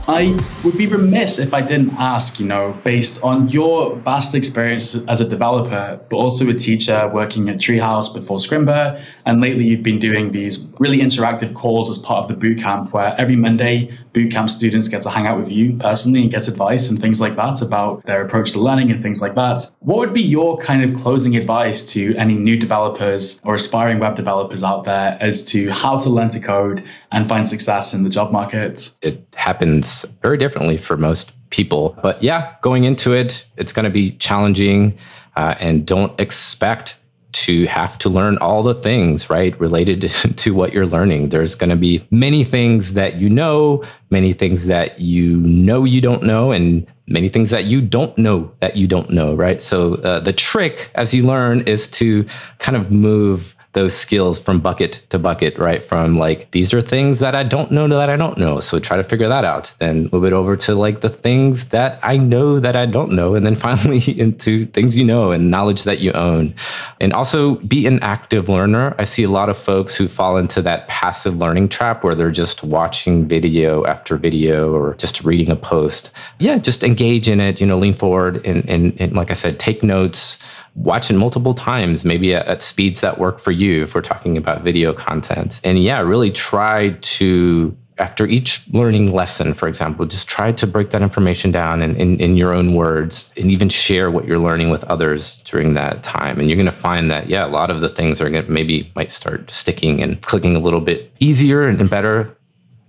I 0.05 0.37
would 0.65 0.77
be 0.77 0.85
remiss 0.85 1.39
if 1.39 1.53
I 1.53 1.61
didn't 1.61 1.93
ask, 1.97 2.37
you 2.37 2.45
know, 2.45 2.77
based 2.83 3.23
on 3.23 3.47
your 3.47 3.95
vast 3.99 4.35
experience 4.35 4.95
as 5.07 5.21
a 5.21 5.27
developer, 5.27 5.97
but 6.09 6.17
also 6.17 6.49
a 6.49 6.53
teacher 6.53 7.09
working 7.13 7.47
at 7.47 7.55
Treehouse 7.55 8.13
before 8.13 8.37
Scrimba, 8.37 9.01
and 9.25 9.39
lately 9.39 9.65
you've 9.65 9.83
been 9.83 9.99
doing 9.99 10.33
these 10.33 10.69
really 10.77 10.97
interactive 10.97 11.53
calls 11.53 11.89
as 11.89 11.97
part 11.99 12.29
of 12.29 12.37
the 12.37 12.47
bootcamp, 12.47 12.91
where 12.91 13.15
every 13.17 13.37
Monday 13.37 13.97
bootcamp 14.13 14.49
students 14.49 14.89
get 14.89 15.01
to 15.03 15.09
hang 15.09 15.25
out 15.25 15.39
with 15.39 15.49
you 15.49 15.77
personally 15.77 16.21
and 16.21 16.31
get 16.31 16.49
advice 16.49 16.89
and 16.89 16.99
things 16.99 17.21
like 17.21 17.37
that 17.37 17.61
about 17.61 18.03
their 18.03 18.21
approach 18.21 18.51
to 18.51 18.59
learning 18.59 18.91
and 18.91 19.01
things 19.01 19.21
like 19.21 19.35
that. 19.35 19.71
What 19.79 19.99
would 19.99 20.13
be 20.13 20.21
your 20.21 20.57
kind 20.57 20.83
of 20.83 20.93
closing 20.93 21.37
advice 21.37 21.91
to 21.93 22.13
any 22.17 22.35
new 22.35 22.57
developers 22.57 23.39
or 23.45 23.55
aspiring 23.55 23.99
web 23.99 24.17
developers 24.17 24.63
out 24.63 24.83
there 24.83 25.17
as 25.21 25.45
to 25.51 25.71
how 25.71 25.97
to 25.97 26.09
learn 26.09 26.29
to 26.29 26.41
code 26.41 26.83
and 27.13 27.27
find 27.27 27.47
success 27.47 27.93
in 27.93 28.03
the 28.03 28.09
job 28.09 28.31
market? 28.31 28.91
It 29.01 29.25
happens 29.35 30.03
very 30.21 30.37
differently 30.37 30.77
for 30.77 30.97
most 30.97 31.31
people. 31.51 31.97
But 32.01 32.21
yeah, 32.21 32.55
going 32.61 32.83
into 32.83 33.13
it, 33.13 33.45
it's 33.55 33.71
going 33.71 33.85
to 33.85 33.91
be 33.91 34.11
challenging 34.17 34.97
uh, 35.35 35.55
and 35.59 35.85
don't 35.85 36.19
expect 36.19 36.97
to 37.33 37.65
have 37.65 37.97
to 37.97 38.09
learn 38.09 38.37
all 38.37 38.61
the 38.61 38.75
things, 38.75 39.29
right, 39.29 39.59
related 39.59 40.01
to 40.37 40.53
what 40.53 40.73
you're 40.73 40.85
learning. 40.85 41.29
There's 41.29 41.55
going 41.55 41.69
to 41.69 41.75
be 41.75 42.05
many 42.11 42.43
things 42.43 42.93
that 42.93 43.15
you 43.15 43.29
know, 43.29 43.83
many 44.09 44.33
things 44.33 44.67
that 44.67 44.99
you 44.99 45.37
know 45.37 45.83
you 45.83 46.01
don't 46.01 46.23
know, 46.23 46.51
and 46.51 46.85
many 47.07 47.29
things 47.29 47.49
that 47.49 47.65
you 47.65 47.81
don't 47.81 48.15
know 48.17 48.51
that 48.59 48.75
you 48.75 48.87
don't 48.87 49.09
know, 49.09 49.35
right? 49.35 49.61
So 49.61 49.95
uh, 49.95 50.19
the 50.19 50.33
trick 50.33 50.91
as 50.95 51.13
you 51.13 51.25
learn 51.25 51.61
is 51.61 51.87
to 51.89 52.25
kind 52.59 52.77
of 52.77 52.91
move 52.91 53.55
those 53.73 53.95
skills 53.95 54.41
from 54.41 54.59
bucket 54.59 55.01
to 55.09 55.17
bucket, 55.17 55.57
right? 55.57 55.83
From 55.83 56.17
like, 56.17 56.51
these 56.51 56.73
are 56.73 56.81
things 56.81 57.19
that 57.19 57.35
I 57.35 57.43
don't 57.43 57.71
know 57.71 57.87
that 57.87 58.09
I 58.09 58.15
don't 58.15 58.37
know. 58.37 58.59
So 58.59 58.79
try 58.79 58.97
to 58.97 59.03
figure 59.03 59.27
that 59.27 59.43
out. 59.43 59.73
Then 59.79 60.09
move 60.11 60.25
it 60.25 60.33
over 60.33 60.55
to 60.57 60.75
like 60.75 61.01
the 61.01 61.09
things 61.09 61.69
that 61.69 61.99
I 62.03 62.17
know 62.17 62.59
that 62.59 62.75
I 62.75 62.85
don't 62.85 63.11
know. 63.13 63.33
And 63.33 63.45
then 63.45 63.55
finally 63.63 63.99
into 64.19 64.67
things 64.67 64.97
you 64.97 65.03
know 65.03 65.31
and 65.31 65.49
knowledge 65.49 65.83
that 65.83 65.99
you 65.99 66.11
own. 66.11 66.53
And 67.01 67.13
also 67.13 67.55
be 67.55 67.87
an 67.87 67.99
active 68.01 68.47
learner. 68.47 68.95
I 68.99 69.05
see 69.05 69.23
a 69.23 69.29
lot 69.29 69.49
of 69.49 69.57
folks 69.57 69.95
who 69.95 70.07
fall 70.07 70.37
into 70.37 70.61
that 70.61 70.87
passive 70.87 71.37
learning 71.37 71.69
trap 71.69 72.03
where 72.03 72.13
they're 72.13 72.31
just 72.31 72.63
watching 72.63 73.27
video 73.27 73.85
after 73.85 74.17
video 74.17 74.71
or 74.73 74.93
just 74.95 75.23
reading 75.23 75.49
a 75.49 75.55
post. 75.55 76.11
Yeah, 76.39 76.59
just 76.59 76.83
engage 76.83 77.27
in 77.27 77.39
it, 77.39 77.59
you 77.59 77.65
know, 77.65 77.79
lean 77.79 77.93
forward 77.93 78.45
and, 78.45 78.69
and, 78.69 78.95
and 79.01 79.13
like 79.13 79.31
I 79.31 79.33
said, 79.33 79.59
take 79.59 79.81
notes 79.81 80.37
watch 80.75 81.11
it 81.11 81.15
multiple 81.15 81.53
times, 81.53 82.03
maybe 82.03 82.33
at, 82.33 82.47
at, 82.47 82.61
speeds 82.61 83.01
that 83.01 83.19
work 83.19 83.39
for 83.39 83.51
you 83.51 83.83
if 83.83 83.95
we're 83.95 84.01
talking 84.01 84.37
about 84.37 84.63
video 84.63 84.93
content. 84.93 85.61
And 85.63 85.79
yeah, 85.79 86.01
really 86.01 86.31
try 86.31 86.91
to, 87.01 87.77
after 87.97 88.25
each 88.25 88.67
learning 88.71 89.13
lesson, 89.13 89.53
for 89.53 89.67
example, 89.67 90.05
just 90.05 90.27
try 90.27 90.51
to 90.51 90.65
break 90.65 90.89
that 90.89 91.01
information 91.01 91.51
down 91.51 91.81
in, 91.81 91.95
in, 91.95 92.19
in 92.19 92.37
your 92.37 92.53
own 92.53 92.73
words 92.73 93.31
and 93.37 93.51
even 93.51 93.69
share 93.69 94.09
what 94.09 94.25
you're 94.25 94.39
learning 94.39 94.71
with 94.71 94.83
others 94.85 95.37
during 95.43 95.75
that 95.75 96.01
time. 96.01 96.39
And 96.39 96.49
you're 96.49 96.57
going 96.57 96.65
to 96.65 96.71
find 96.71 97.11
that, 97.11 97.29
yeah, 97.29 97.45
a 97.45 97.47
lot 97.47 97.69
of 97.69 97.81
the 97.81 97.89
things 97.89 98.19
are 98.19 98.29
going 98.29 98.45
to 98.45 98.51
maybe 98.51 98.91
might 98.95 99.11
start 99.11 99.51
sticking 99.51 100.01
and 100.01 100.21
clicking 100.21 100.55
a 100.55 100.59
little 100.59 100.81
bit 100.81 101.11
easier 101.19 101.67
and, 101.67 101.79
and 101.79 101.89
better 101.89 102.35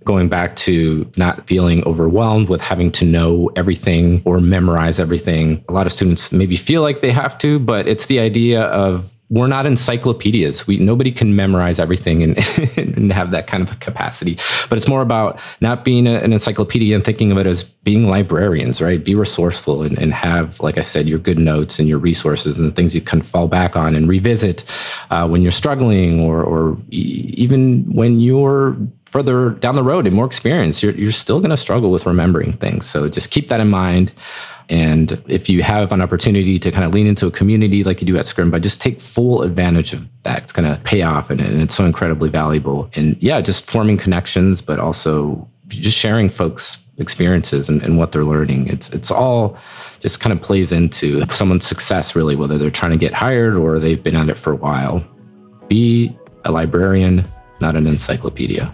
going 0.05 0.29
back 0.29 0.55
to 0.55 1.09
not 1.17 1.45
feeling 1.47 1.83
overwhelmed 1.85 2.47
with 2.47 2.61
having 2.61 2.91
to 2.93 3.05
know 3.05 3.51
everything 3.55 4.21
or 4.23 4.39
memorize 4.39 4.99
everything. 4.99 5.65
A 5.67 5.73
lot 5.73 5.85
of 5.85 5.91
students 5.91 6.31
maybe 6.31 6.55
feel 6.55 6.81
like 6.81 7.01
they 7.01 7.11
have 7.11 7.37
to, 7.39 7.59
but 7.59 7.87
it's 7.87 8.05
the 8.05 8.19
idea 8.19 8.63
of 8.63 9.11
we're 9.29 9.47
not 9.47 9.65
encyclopedias. 9.65 10.67
We 10.67 10.77
nobody 10.77 11.11
can 11.11 11.35
memorize 11.35 11.79
everything 11.79 12.21
and, 12.21 12.37
and 12.77 13.11
have 13.11 13.31
that 13.31 13.47
kind 13.47 13.67
of 13.67 13.79
capacity. 13.79 14.35
But 14.69 14.77
it's 14.77 14.87
more 14.87 15.01
about 15.01 15.41
not 15.61 15.83
being 15.83 16.05
a, 16.05 16.15
an 16.17 16.31
encyclopedia 16.31 16.95
and 16.95 17.03
thinking 17.03 17.31
of 17.31 17.39
it 17.39 17.47
as 17.47 17.63
being 17.63 18.07
librarians, 18.07 18.81
right? 18.81 19.03
Be 19.03 19.15
resourceful 19.15 19.81
and, 19.81 19.97
and 19.97 20.13
have, 20.13 20.59
like 20.59 20.77
I 20.77 20.81
said, 20.81 21.07
your 21.07 21.19
good 21.19 21.39
notes 21.39 21.79
and 21.79 21.89
your 21.89 21.97
resources 21.97 22.57
and 22.57 22.67
the 22.67 22.71
things 22.71 22.93
you 22.93 23.01
can 23.01 23.21
fall 23.21 23.47
back 23.47 23.75
on 23.75 23.95
and 23.95 24.07
revisit 24.07 24.63
uh, 25.09 25.27
when 25.27 25.41
you're 25.41 25.51
struggling 25.51 26.19
or, 26.19 26.43
or 26.43 26.77
e- 26.91 27.33
even 27.35 27.91
when 27.91 28.19
you're 28.19 28.77
further 29.15 29.51
down 29.51 29.75
the 29.75 29.83
road 29.83 30.05
and 30.05 30.13
more 30.13 30.25
experience, 30.25 30.83
you're, 30.83 30.91
you're 30.91 31.09
still 31.09 31.39
going 31.39 31.49
to 31.49 31.55
struggle 31.55 31.89
with 31.89 32.05
remembering 32.05 32.51
things. 32.51 32.85
So 32.85 33.07
just 33.07 33.31
keep 33.31 33.47
that 33.47 33.61
in 33.61 33.69
mind. 33.69 34.11
And 34.67 35.23
if 35.27 35.49
you 35.49 35.63
have 35.63 35.93
an 35.93 36.01
opportunity 36.01 36.59
to 36.59 36.69
kind 36.69 36.83
of 36.83 36.93
lean 36.93 37.07
into 37.07 37.25
a 37.25 37.31
community 37.31 37.85
like 37.85 38.01
you 38.01 38.07
do 38.07 38.17
at 38.17 38.25
Scrimba, 38.25 38.61
just 38.61 38.81
take 38.81 38.99
full 38.99 39.41
advantage 39.43 39.93
of 39.93 40.05
that. 40.23 40.43
It's 40.43 40.51
going 40.51 40.69
to 40.69 40.81
pay 40.83 41.01
off 41.03 41.29
and, 41.29 41.39
and 41.39 41.61
it's 41.61 41.73
so 41.73 41.85
incredibly 41.85 42.27
valuable. 42.27 42.89
And 42.95 43.15
yeah, 43.21 43.39
just 43.39 43.65
forming 43.65 43.97
connections, 43.97 44.59
but 44.59 44.79
also 44.79 45.47
just 45.69 45.97
sharing 45.97 46.27
folks' 46.27 46.85
experiences 46.97 47.69
and, 47.69 47.81
and 47.83 47.97
what 47.97 48.11
they're 48.11 48.25
learning. 48.25 48.67
It's 48.67 48.89
it's 48.89 49.11
all 49.11 49.57
just 50.01 50.19
kind 50.19 50.33
of 50.33 50.41
plays 50.41 50.73
into 50.73 51.25
someone's 51.29 51.65
success, 51.65 52.17
really, 52.17 52.35
whether 52.35 52.57
they're 52.57 52.69
trying 52.69 52.91
to 52.91 52.97
get 52.97 53.13
hired 53.13 53.55
or 53.55 53.79
they've 53.79 54.03
been 54.03 54.17
at 54.17 54.27
it 54.27 54.37
for 54.37 54.51
a 54.51 54.57
while. 54.57 55.05
Be 55.69 56.13
a 56.43 56.51
librarian, 56.51 57.25
not 57.65 57.75
an 57.75 57.87
encyclopedia. 57.87 58.73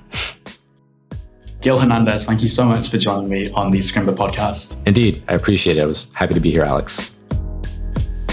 Guil 1.61 1.79
Hernandez, 1.79 2.25
thank 2.25 2.41
you 2.41 2.47
so 2.47 2.65
much 2.65 2.89
for 2.89 2.97
joining 2.97 3.29
me 3.29 3.51
on 3.51 3.71
the 3.71 3.77
Scrimba 3.77 4.13
podcast. 4.13 4.77
Indeed, 4.85 5.23
I 5.29 5.35
appreciate 5.35 5.77
it. 5.77 5.81
I 5.81 5.85
was 5.85 6.11
happy 6.13 6.33
to 6.33 6.39
be 6.39 6.51
here, 6.51 6.63
Alex. 6.63 7.15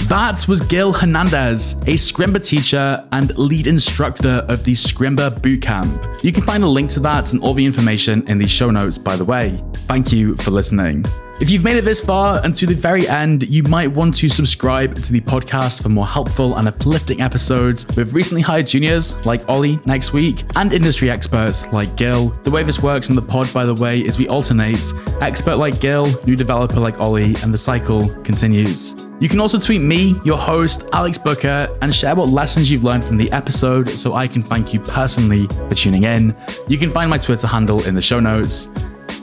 That 0.09 0.49
was 0.49 0.63
Guil 0.63 0.97
Hernandez, 0.99 1.75
a 1.83 1.95
Scrimba 1.95 2.45
teacher 2.45 3.07
and 3.13 3.37
lead 3.39 3.67
instructor 3.67 4.45
of 4.49 4.65
the 4.65 4.73
Scrimba 4.73 5.31
Bootcamp. 5.43 6.25
You 6.25 6.33
can 6.33 6.43
find 6.43 6.65
a 6.65 6.67
link 6.67 6.91
to 6.93 7.01
that 7.01 7.33
and 7.33 7.43
all 7.43 7.55
the 7.55 7.65
information 7.65 8.27
in 8.27 8.39
the 8.39 8.47
show 8.47 8.71
notes, 8.71 8.97
by 8.99 9.17
the 9.17 9.25
way. 9.25 9.63
Thank 9.91 10.11
you 10.11 10.35
for 10.37 10.51
listening. 10.51 11.05
If 11.41 11.51
you've 11.51 11.63
made 11.63 11.77
it 11.77 11.85
this 11.85 12.01
far 12.01 12.45
and 12.45 12.53
to 12.57 12.67
the 12.67 12.75
very 12.75 13.07
end, 13.07 13.49
you 13.49 13.63
might 13.63 13.87
want 13.87 14.17
to 14.17 14.29
subscribe 14.29 14.97
to 14.97 15.13
the 15.13 15.21
podcast 15.21 15.85
for 15.85 15.89
more 15.89 16.07
helpful 16.07 16.57
and 16.57 16.67
uplifting 16.67 17.21
episodes 17.21 17.87
with 17.97 18.13
recently 18.13 18.43
hired 18.43 18.67
juniors 18.67 19.25
like 19.25 19.49
Ollie 19.49 19.79
next 19.87 20.13
week 20.13 20.43
and 20.57 20.73
industry 20.73 21.13
experts 21.13 21.73
like 21.73 21.91
Guil. 21.91 22.43
The 22.43 22.51
way 22.51 22.65
this 22.65 22.83
works 22.83 23.09
in 23.09 23.15
the 23.15 23.23
pod, 23.23 23.55
by 23.55 23.65
the 23.65 23.75
way, 23.75 24.01
is 24.01 24.19
we 24.19 24.27
alternate 24.27 24.93
expert 25.21 25.59
like 25.59 25.75
Guil, 25.75 26.27
new 26.27 26.35
developer 26.35 26.81
like 26.81 26.99
Ollie, 26.99 27.37
and 27.37 27.55
the 27.55 27.59
cycle 27.59 28.09
continues. 28.25 28.97
You 29.21 29.29
can 29.29 29.39
also 29.39 29.61
tweet 29.61 29.81
me, 29.81 30.17
your 30.25 30.39
host, 30.39 30.89
Alex 30.93 31.19
Booker, 31.19 31.69
and 31.83 31.95
share 31.95 32.17
what 32.17 32.31
lessons 32.31 32.69
you've 32.69 32.85
learned 32.85 33.05
from 33.05 33.17
the 33.17 33.31
episode 33.31 33.91
so 33.91 34.15
I 34.15 34.27
can 34.27 34.43
thank 34.43 34.75
you 34.75 34.81
personally 34.81 35.47
for 35.69 35.77
tuning 35.77 36.03
in. 36.03 36.35
You 36.67 36.79
can 36.79 36.91
find 36.91 37.09
my 37.09 37.19
Twitter 37.19 37.47
handle 37.47 37.85
in 37.85 37.95
the 37.95 38.03
show 38.03 38.19
notes. 38.19 38.69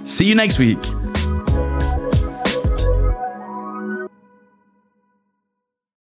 See 0.05 0.25
you 0.25 0.35
next 0.35 0.59
week. 0.59 0.79